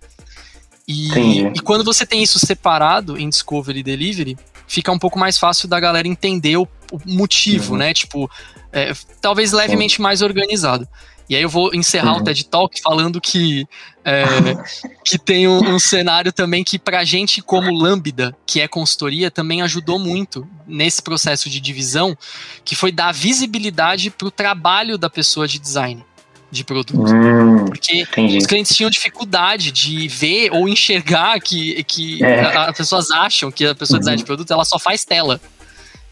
[0.87, 4.39] E, e, quando você tem isso separado em Discovery e Delivery,
[4.69, 7.79] fica um pouco mais fácil da galera entender o, o motivo, uhum.
[7.79, 7.95] né?
[7.95, 8.31] Tipo,
[8.73, 10.87] é, talvez levemente mais organizado.
[11.29, 12.21] E aí eu vou encerrar uhum.
[12.21, 13.67] o TED Talk falando que,
[14.05, 14.25] é,
[15.05, 19.61] que tem um, um, cenário também que pra gente como Lambda, que é consultoria, também
[19.63, 22.17] ajudou muito nesse processo de divisão,
[22.65, 26.05] que foi dar visibilidade pro trabalho da pessoa de design
[26.51, 26.99] de produto.
[26.99, 28.39] Hum, porque entendi.
[28.39, 32.57] os clientes tinham dificuldade de ver ou enxergar que, que é.
[32.57, 34.01] as pessoas acham que a pessoa uhum.
[34.01, 35.41] design de produto ela só faz tela.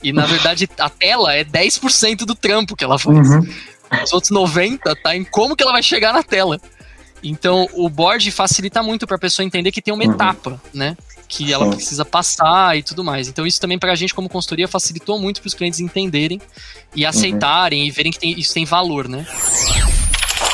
[0.03, 3.29] E na verdade a tela é 10% do trampo que ela faz.
[3.29, 3.49] Uhum.
[4.05, 6.61] Os outros 90 tá em como que ela vai chegar na tela.
[7.23, 10.13] Então o board facilita muito para a pessoa entender que tem uma uhum.
[10.13, 10.97] etapa, né?
[11.29, 13.27] Que ela precisa passar e tudo mais.
[13.27, 16.41] Então, isso também para a gente, como consultoria, facilitou muito para os clientes entenderem
[16.95, 17.09] e uhum.
[17.09, 19.27] aceitarem e verem que tem, isso tem valor, né?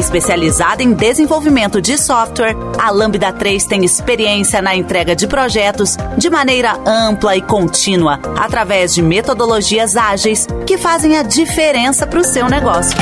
[0.00, 6.30] Especializada em desenvolvimento de software, a Lambda 3 tem experiência na entrega de projetos de
[6.30, 12.48] maneira ampla e contínua, através de metodologias ágeis que fazem a diferença para o seu
[12.48, 12.96] negócio.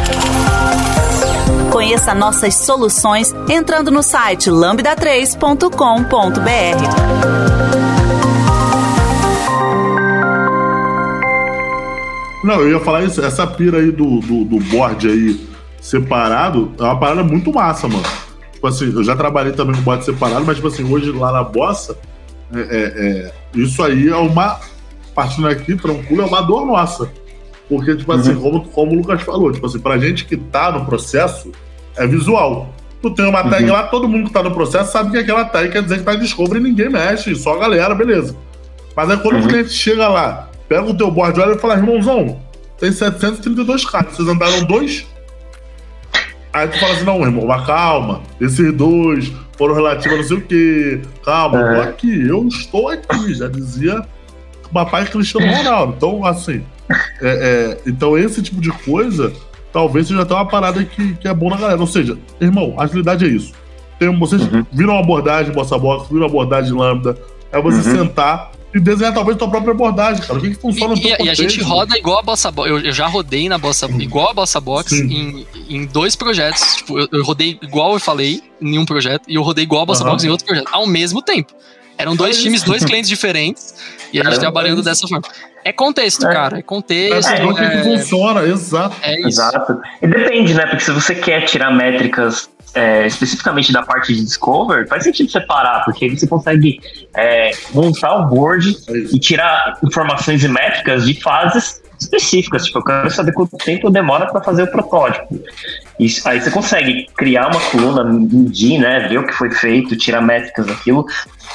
[1.70, 5.68] Conheça nossas soluções entrando no site lambda3.com.br.
[12.42, 16.82] Não, eu ia falar isso, essa pira aí do, do, do board aí separado é
[16.82, 18.05] uma parada muito massa, mano.
[18.52, 21.44] Tipo assim, eu já trabalhei também com bote separado, mas tipo assim, hoje lá na
[21.44, 21.96] bossa,
[22.52, 24.60] é, é, é, isso aí é uma.
[25.14, 27.10] Partindo aqui, tranquilo, é uma dor nossa.
[27.68, 28.40] Porque, tipo assim, uhum.
[28.40, 31.52] como, como o Lucas falou, tipo assim, pra gente que tá no processo,
[31.96, 32.72] é visual.
[33.02, 33.72] Tu tem uma tag uhum.
[33.72, 36.14] lá, todo mundo que tá no processo sabe que aquela tag quer dizer que tá
[36.14, 38.34] Discovery e ninguém mexe, só a galera, beleza.
[38.96, 39.44] Mas aí quando uhum.
[39.44, 42.40] o cliente chega lá, pega o teu board, olha e fala, irmãozão,
[42.78, 45.06] tem 732 cartas, vocês andaram dois?
[46.52, 50.36] Aí tu fala assim, não, irmão, mas calma, esses dois foram relativos a não sei
[50.36, 51.00] o quê.
[51.24, 51.62] Calma, é.
[51.62, 51.88] eu tô é.
[51.88, 54.02] aqui, eu estou aqui, já dizia
[54.64, 55.94] o papai Cristiano Ronaldo.
[55.96, 59.32] Então, assim, é, é, então esse tipo de coisa
[59.72, 61.80] talvez seja até uma parada que, que é bom na galera.
[61.80, 63.52] Ou seja, irmão, agilidade é isso.
[63.98, 64.64] Tem, vocês uhum.
[64.72, 67.16] viram uma abordagem Bossa Box, viram uma abordagem Lambda,
[67.52, 67.96] é você uhum.
[67.96, 70.39] sentar e desenhar talvez a tua própria abordagem, cara.
[70.39, 72.51] O que, que funciona e, no teu e, e a gente roda igual a Bossa
[72.51, 72.70] Box.
[72.70, 76.77] Eu, eu, já rodei na Bossa igual a Bossa Box em, em dois projetos.
[76.77, 79.86] Tipo, eu, eu, rodei igual eu falei em um projeto e eu rodei igual a
[79.86, 80.11] Bossa uhum.
[80.11, 81.53] Box em outro projeto, ao mesmo tempo.
[81.98, 83.74] Eram dois times, dois clientes diferentes
[84.12, 85.26] e a gente trabalhando dessa forma.
[85.64, 86.32] É contexto, é.
[86.32, 86.58] cara.
[86.58, 87.28] É contexto.
[87.28, 88.96] É, é, que funciona, exato.
[89.02, 89.28] É isso.
[89.28, 89.80] Exato.
[90.00, 90.66] E depende, né?
[90.66, 95.84] Porque se você quer tirar métricas é, especificamente da parte de Discover, faz sentido separar,
[95.84, 96.80] porque aí você consegue
[97.14, 98.76] é, montar o board
[99.12, 102.64] e tirar informações e métricas de fases específicas.
[102.66, 105.40] Tipo, eu quero saber quanto tempo demora para fazer o protótipo.
[105.98, 109.08] Isso, aí você consegue criar uma coluna, medir, né?
[109.08, 111.04] Ver o que foi feito, tirar métricas daquilo.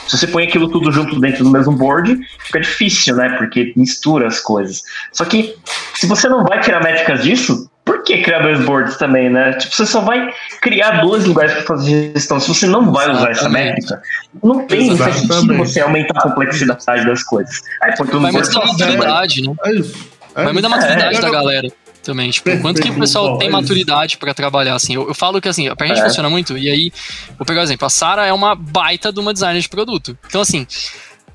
[0.07, 3.29] Se você põe aquilo tudo junto dentro do mesmo board, fica difícil, né?
[3.37, 4.81] Porque mistura as coisas.
[5.11, 5.55] Só que
[5.95, 9.53] se você não vai tirar métricas disso, por que criar dois boards também, né?
[9.53, 12.39] Tipo, você só vai criar dois lugares para fazer gestão.
[12.39, 14.01] Se você não vai usar essa métrica,
[14.41, 17.61] não tem sentido você aumentar a complexidade das coisas.
[17.81, 19.55] Aí põe tudo Vai mudar a maturidade, né?
[19.65, 20.12] É isso.
[20.35, 21.71] É Vai mudar a maturidade é, da galera
[22.03, 22.29] também.
[22.29, 24.95] Tipo, Perfeito, quanto que o pessoal tem é maturidade para trabalhar, assim.
[24.95, 26.03] Eu, eu, falo que, assim, pra gente é.
[26.03, 26.91] funciona muito, e aí,
[27.37, 27.85] vou pegar um exemplo.
[27.85, 30.17] A Sara é uma baita de uma designer de produto.
[30.27, 30.67] Então, assim,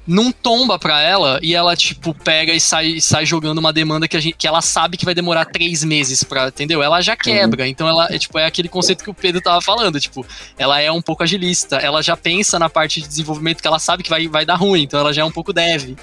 [0.09, 4.17] não tomba pra ela e ela, tipo, pega e sai, sai jogando uma demanda que,
[4.17, 6.83] a gente, que ela sabe que vai demorar três meses pra, entendeu?
[6.83, 7.65] Ela já quebra.
[7.65, 7.69] Uhum.
[7.69, 10.27] Então ela, é, tipo, é aquele conceito que o Pedro tava falando, tipo,
[10.57, 14.03] ela é um pouco agilista, ela já pensa na parte de desenvolvimento que ela sabe
[14.03, 15.95] que vai, vai dar ruim, então ela já é um pouco dev.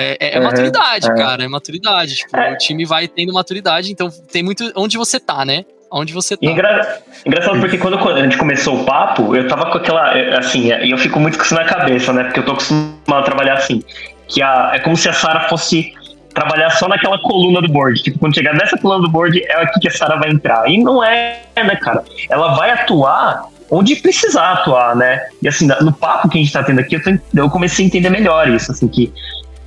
[0.00, 1.14] É, é, é maturidade, é.
[1.14, 2.14] cara, é maturidade.
[2.14, 2.52] Tipo, é.
[2.52, 5.64] o time vai tendo maturidade, então tem muito onde você tá, né?
[5.90, 6.46] onde você tá.
[6.46, 7.02] Engra...
[7.24, 10.12] Engraçado porque quando a gente começou o papo, eu tava com aquela.
[10.38, 12.24] Assim, e eu fico muito com isso na cabeça, né?
[12.24, 13.82] Porque eu tô acostumado a trabalhar assim.
[14.28, 15.94] Que a, é como se a Sara fosse
[16.34, 18.02] trabalhar só naquela coluna do board.
[18.02, 20.68] Tipo, quando chegar nessa coluna do board, é aqui que a Sara vai entrar.
[20.68, 22.04] E não é, né, cara?
[22.28, 25.26] Ela vai atuar onde precisar atuar, né?
[25.42, 27.88] E assim, no papo que a gente tá tendo aqui, eu, tô, eu comecei a
[27.88, 29.12] entender melhor isso, assim, que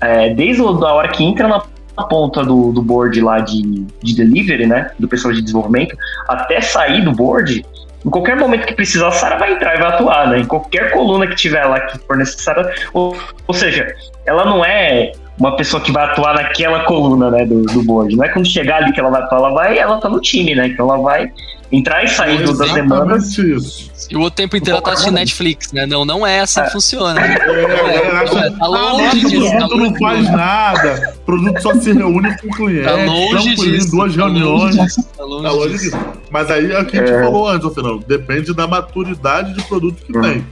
[0.02, 1.62] é, desde a hora que entra na
[2.10, 5.96] ponta do, do board lá de, de delivery, né, do pessoal de desenvolvimento,
[6.28, 7.64] até sair do board,
[8.06, 10.40] em qualquer momento que precisar, a Sara vai entrar e vai atuar, né?
[10.40, 12.74] Em qualquer coluna que tiver lá que for necessária.
[12.94, 13.16] Ou,
[13.48, 13.96] ou seja,
[14.26, 18.16] ela não é uma pessoa que vai atuar naquela coluna, né, do, do board.
[18.16, 20.56] Não é quando chegar ali que ela vai atuar, ela vai, ela tá no time,
[20.56, 20.68] né?
[20.68, 21.32] Então ela vai
[21.72, 23.38] entrar e sair é das demandas.
[23.38, 23.92] Isso.
[24.10, 25.86] E o tempo inteiro tá assistindo Netflix, né?
[25.86, 26.64] Não, não é assim é.
[26.66, 27.14] que funciona.
[27.14, 27.38] Né?
[27.40, 29.48] É, é, é, tá longe disso.
[29.48, 31.14] O produto não faz nada.
[31.16, 32.84] O produto só se reúne com o cliente.
[32.84, 33.92] Tá longe disso.
[33.92, 34.76] duas tá reuniões.
[34.76, 35.98] Longe tá longe, tá longe disso.
[36.30, 37.24] Mas aí é o que a gente é.
[37.24, 38.04] falou antes, Fernando.
[38.06, 40.22] Depende da maturidade de produto que uhum.
[40.22, 40.46] tem.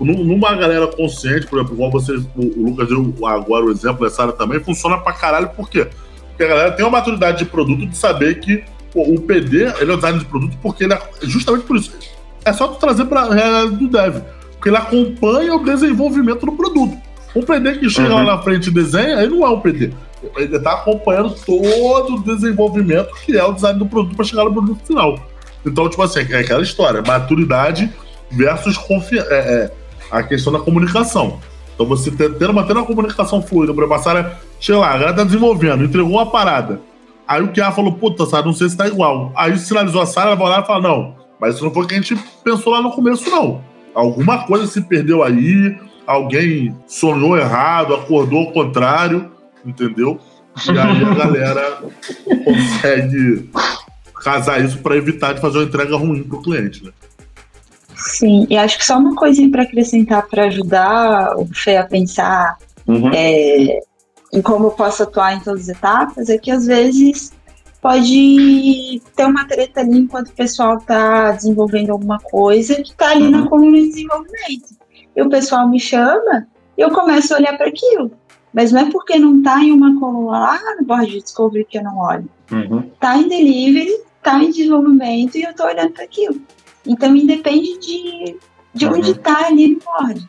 [0.00, 0.24] Uhum.
[0.24, 4.34] Numa galera consciente, por exemplo, igual vocês, o Lucas deu agora o exemplo, essa área
[4.34, 5.86] também, funciona pra caralho, por quê?
[6.30, 8.64] Porque a galera tem uma maturidade de produto de saber que
[8.94, 11.92] o PD, ele é o design de produto porque ele é justamente por isso.
[12.44, 14.22] É só tu trazer para é, do dev,
[14.52, 16.96] porque ele acompanha o desenvolvimento do produto.
[17.34, 18.24] Um PD que chega uhum.
[18.24, 19.92] lá na frente e desenha, ele não é um PD.
[20.36, 24.52] Ele está acompanhando todo o desenvolvimento que é o design do produto para chegar no
[24.52, 25.18] produto final.
[25.66, 27.90] Então, tipo assim, é aquela história, maturidade
[28.30, 29.28] versus confiança.
[29.30, 29.70] É, é,
[30.10, 31.40] a questão da comunicação.
[31.74, 35.84] Então, você tendo, mantendo a comunicação fluida, para passar, sei lá, a galera tá desenvolvendo,
[35.84, 36.80] entregou uma parada.
[37.26, 39.32] Aí o Kia falou, puta, Sara, não sei se tá igual.
[39.34, 41.86] Aí sinalizou a Sara, ela vai lá e fala, não, mas isso não foi o
[41.86, 43.62] que a gente pensou lá no começo, não.
[43.94, 45.76] Alguma coisa se perdeu aí,
[46.06, 49.30] alguém sonhou errado, acordou ao contrário,
[49.64, 50.20] entendeu?
[50.66, 51.82] E aí a galera
[52.44, 53.50] consegue
[54.22, 56.90] casar isso para evitar de fazer uma entrega ruim pro cliente, né?
[57.96, 62.56] Sim, e acho que só uma coisinha para acrescentar para ajudar o Fê a pensar
[62.86, 63.10] uhum.
[63.14, 63.80] é,
[64.34, 67.32] em como eu posso atuar em todas as etapas, é que às vezes
[67.80, 73.24] pode ter uma treta ali enquanto o pessoal está desenvolvendo alguma coisa que está ali
[73.24, 73.30] uhum.
[73.30, 74.74] na coluna de desenvolvimento.
[75.14, 78.10] E o pessoal me chama e eu começo a olhar para aquilo.
[78.52, 81.78] Mas não é porque não está em uma coluna lá no board de discovery que
[81.78, 82.28] eu não olho.
[82.94, 83.22] Está uhum.
[83.22, 86.40] em delivery, está em desenvolvimento e eu estou olhando para aquilo.
[86.86, 88.36] Então, independe de,
[88.74, 88.94] de uhum.
[88.94, 90.28] onde está ali no board.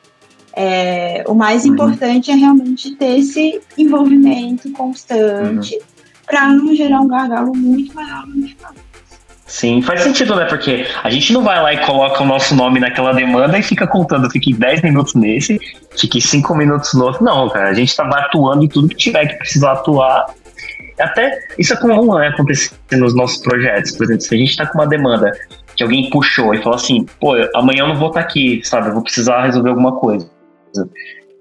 [0.56, 1.74] É, o mais uhum.
[1.74, 5.82] importante é realmente ter esse envolvimento constante uhum.
[6.26, 8.72] para não gerar um gargalo muito maior no final.
[9.46, 10.46] Sim, faz sentido, né?
[10.46, 13.86] Porque a gente não vai lá e coloca o nosso nome naquela demanda e fica
[13.86, 15.60] contando, fique 10 minutos nesse,
[15.98, 17.24] fique 5 minutos no outro.
[17.24, 20.26] Não, cara, a gente tá atuando em tudo que tiver que precisar atuar.
[21.00, 23.92] Até isso é comum né, acontecer nos nossos projetos.
[23.92, 25.32] Por exemplo, se a gente tá com uma demanda
[25.76, 28.88] que alguém puxou e falou assim, pô, amanhã eu não vou estar tá aqui, sabe?
[28.88, 30.28] Eu vou precisar resolver alguma coisa.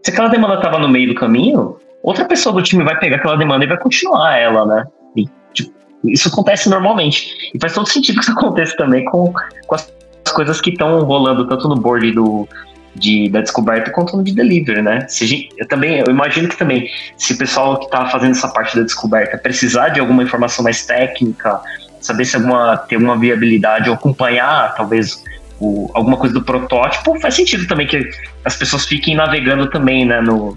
[0.02, 3.36] Se aquela demanda estava no meio do caminho, outra pessoa do time vai pegar aquela
[3.36, 4.84] demanda e vai continuar ela, né?
[5.16, 5.72] E, tipo,
[6.04, 7.50] isso acontece normalmente.
[7.54, 9.32] E faz todo sentido que isso aconteça também com,
[9.66, 9.92] com as
[10.34, 12.46] coisas que estão rolando tanto no board do,
[12.94, 15.06] de, da descoberta quanto no de delivery, né?
[15.08, 18.76] Se eu também, eu imagino que também, se o pessoal que está fazendo essa parte
[18.76, 21.60] da descoberta precisar de alguma informação mais técnica,
[22.00, 25.22] saber se alguma, tem alguma viabilidade ou acompanhar, talvez,
[25.64, 28.10] o, alguma coisa do protótipo, faz sentido também que
[28.44, 30.56] as pessoas fiquem navegando também, né, no,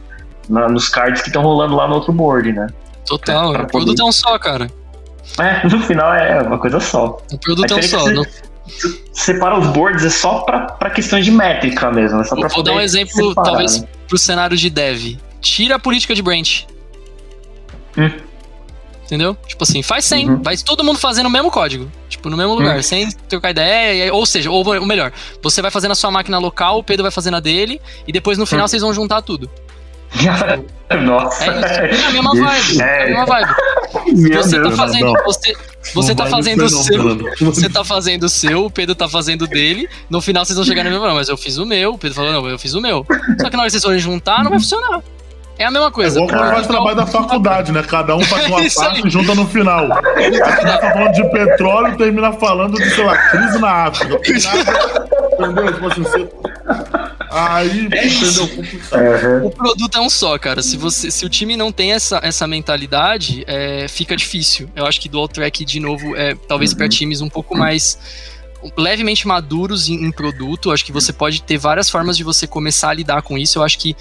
[0.50, 2.68] na, nos cards que estão rolando lá no outro board, né?
[3.06, 4.70] Total, pra, pra o produto é um só, cara.
[5.40, 7.18] É, no final é uma coisa só.
[7.32, 8.10] O produto é um só.
[8.10, 8.26] Não...
[9.14, 12.20] Separa os boards é só para questões de métrica mesmo.
[12.20, 13.88] É só vou, vou dar um exemplo, separar, talvez, né?
[14.10, 15.18] pro cenário de dev.
[15.40, 16.68] Tira a política de branch.
[17.98, 18.12] Hum.
[19.08, 19.38] Entendeu?
[19.48, 20.30] Tipo assim, faz sem.
[20.30, 20.44] Uhum.
[20.44, 21.90] Vai todo mundo fazendo o mesmo código.
[22.10, 22.84] Tipo, no mesmo lugar, uhum.
[22.84, 24.14] sem trocar ideia.
[24.14, 27.12] Ou seja, ou, ou melhor, você vai fazer na sua máquina local, o Pedro vai
[27.12, 28.68] fazer na dele, e depois no final uhum.
[28.68, 29.50] vocês vão juntar tudo.
[31.04, 31.46] Nossa.
[31.46, 32.82] É, é, a mesma vibe.
[32.82, 33.52] É, a mesma vibe.
[34.34, 35.14] Você tá Deus, tá fazendo.
[35.14, 35.24] Não.
[35.24, 35.56] Você,
[35.94, 37.18] você tá fazendo o seu.
[37.40, 39.88] Você tá fazendo o seu, o Pedro tá fazendo o dele.
[40.10, 41.06] No final vocês vão chegar no mesmo.
[41.06, 41.94] Não, mas eu fiz o meu.
[41.94, 43.06] O Pedro falou, não, eu fiz o meu.
[43.40, 45.02] Só que na hora que vocês forem juntar, não vai funcionar.
[45.58, 46.20] É a mesma coisa.
[46.20, 47.84] É igual quando faz o trabalho da faculdade, né?
[47.84, 49.88] Cada um faz uma parte e junta no final.
[50.04, 54.16] Começa falando de petróleo e termina falando de, sei lá, crise na África.
[55.38, 55.74] Entendeu?
[55.74, 56.30] Tipo assim, você...
[57.30, 59.46] Aí, é entendeu?
[59.46, 60.64] O produto é um só, cara.
[60.64, 64.70] Se, você, se o time não tem essa, essa mentalidade, é, fica difícil.
[64.76, 66.78] Eu acho que dual track, de novo, é talvez uhum.
[66.78, 68.00] para times um pouco mais
[68.76, 70.70] levemente maduros em, em produto.
[70.70, 73.60] Eu acho que você pode ter várias formas de você começar a lidar com isso.
[73.60, 73.96] Eu acho que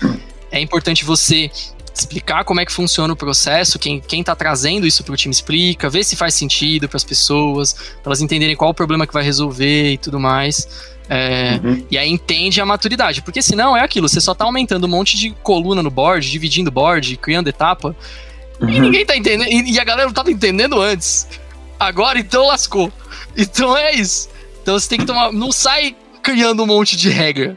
[0.50, 1.50] é importante você
[1.94, 5.32] explicar como é que funciona o processo, quem, quem tá trazendo isso para o time
[5.32, 9.14] explica, ver se faz sentido para as pessoas, para elas entenderem qual o problema que
[9.14, 10.94] vai resolver e tudo mais.
[11.08, 11.86] É, uhum.
[11.90, 15.16] E aí entende a maturidade, porque senão é aquilo, você só tá aumentando um monte
[15.16, 17.96] de coluna no board, dividindo board, criando etapa,
[18.60, 18.68] uhum.
[18.68, 21.26] e ninguém tá entendendo, e, e a galera não tava entendendo antes.
[21.78, 22.92] Agora então lascou.
[23.36, 24.28] Então é isso.
[24.62, 25.32] Então você tem que tomar.
[25.32, 27.56] Não sai criando um monte de regra.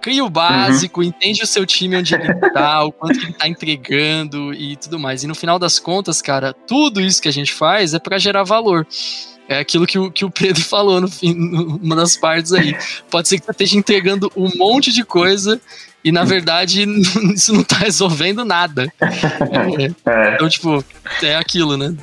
[0.00, 1.06] Cria o básico, uhum.
[1.06, 5.22] entende o seu time onde ele tá, o quanto ele tá entregando e tudo mais.
[5.22, 8.42] E no final das contas, cara, tudo isso que a gente faz é para gerar
[8.44, 8.86] valor.
[9.48, 12.76] É aquilo que o, que o Pedro falou no fim, numa das partes aí.
[13.10, 15.60] Pode ser que você esteja entregando um monte de coisa
[16.04, 16.84] e na verdade
[17.34, 18.90] isso não tá resolvendo nada.
[19.00, 19.86] É,
[20.30, 20.34] é.
[20.34, 20.84] Então, tipo,
[21.22, 21.94] é aquilo, né?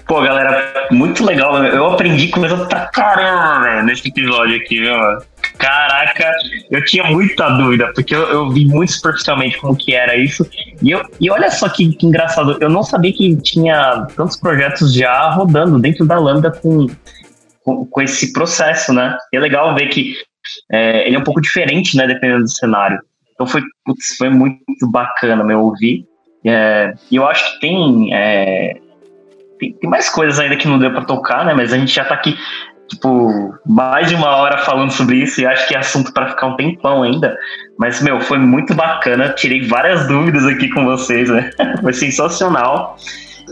[0.07, 1.61] Pô, galera, muito legal.
[1.65, 5.21] Eu aprendi coisa pra caramba, velho, nesse episódio aqui, viu, mano?
[5.61, 6.35] Caraca,
[6.71, 10.43] eu tinha muita dúvida, porque eu, eu, vi muito superficialmente como que era isso.
[10.81, 14.91] E, eu, e olha só que, que, engraçado, eu não sabia que tinha tantos projetos
[14.91, 16.87] já rodando dentro da Lambda com,
[17.63, 19.15] com, com esse processo, né?
[19.31, 20.15] E é legal ver que
[20.71, 22.99] é, ele é um pouco diferente, né, dependendo do cenário.
[23.31, 26.07] Então foi, putz, foi muito bacana meu ouvir.
[26.43, 28.79] É, e eu acho que tem, é,
[29.59, 31.53] tem, tem, mais coisas ainda que não deu para tocar, né?
[31.53, 32.35] Mas a gente já tá aqui
[32.91, 36.47] tipo, mais de uma hora falando sobre isso e acho que é assunto para ficar
[36.47, 37.37] um tempão ainda.
[37.79, 39.29] Mas, meu, foi muito bacana.
[39.29, 41.49] Tirei várias dúvidas aqui com vocês, né?
[41.81, 42.97] foi sensacional.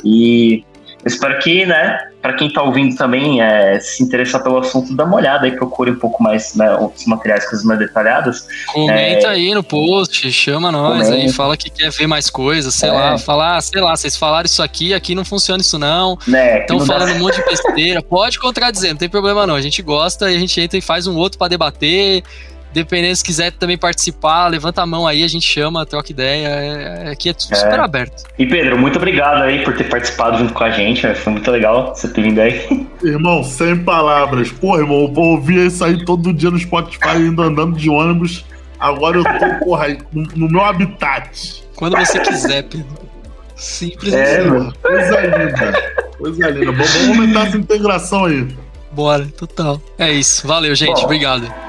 [0.03, 0.64] E
[1.06, 5.16] espero que, né, para quem está ouvindo também, é, se interessar pelo assunto, dá uma
[5.16, 8.46] olhada e procure um pouco mais, né, outros materiais, coisas mais detalhadas.
[8.68, 11.24] Comenta é, aí no post, chama nós comenta.
[11.24, 12.92] aí, fala que quer ver mais coisas, sei é.
[12.92, 16.80] lá, falar, ah, sei lá, vocês falaram isso aqui, aqui não funciona isso não, estão
[16.80, 17.16] né, falando dá...
[17.16, 20.40] um monte de besteira, pode contradizer, não tem problema não, a gente gosta e a
[20.40, 22.24] gente entra e faz um outro para debater,
[22.72, 26.48] Dependendo, se quiser também participar, levanta a mão aí, a gente chama, troca ideia.
[26.48, 27.56] É, é, aqui é tudo é.
[27.56, 28.24] super aberto.
[28.38, 31.12] E Pedro, muito obrigado aí por ter participado junto com a gente.
[31.16, 32.88] Foi muito legal você ter vindo aí.
[33.04, 34.52] Irmão, sem palavras.
[34.52, 38.46] Pô, irmão, vou ouvir isso aí todo dia no Spotify, indo andando de ônibus.
[38.80, 41.64] Agora eu tô, porra, aí, no meu habitat.
[41.76, 43.10] Quando você quiser, Pedro.
[43.56, 44.50] Simples é, assim.
[44.50, 44.74] Mano.
[44.82, 45.94] Coisa linda.
[46.18, 46.72] Coisa linda.
[46.72, 48.48] Vamos aumentar essa integração aí.
[48.91, 49.82] Bora, total.
[49.98, 50.48] É isso.
[50.48, 50.96] Valeu, gente.
[50.96, 51.06] Bom.
[51.06, 51.69] Obrigado.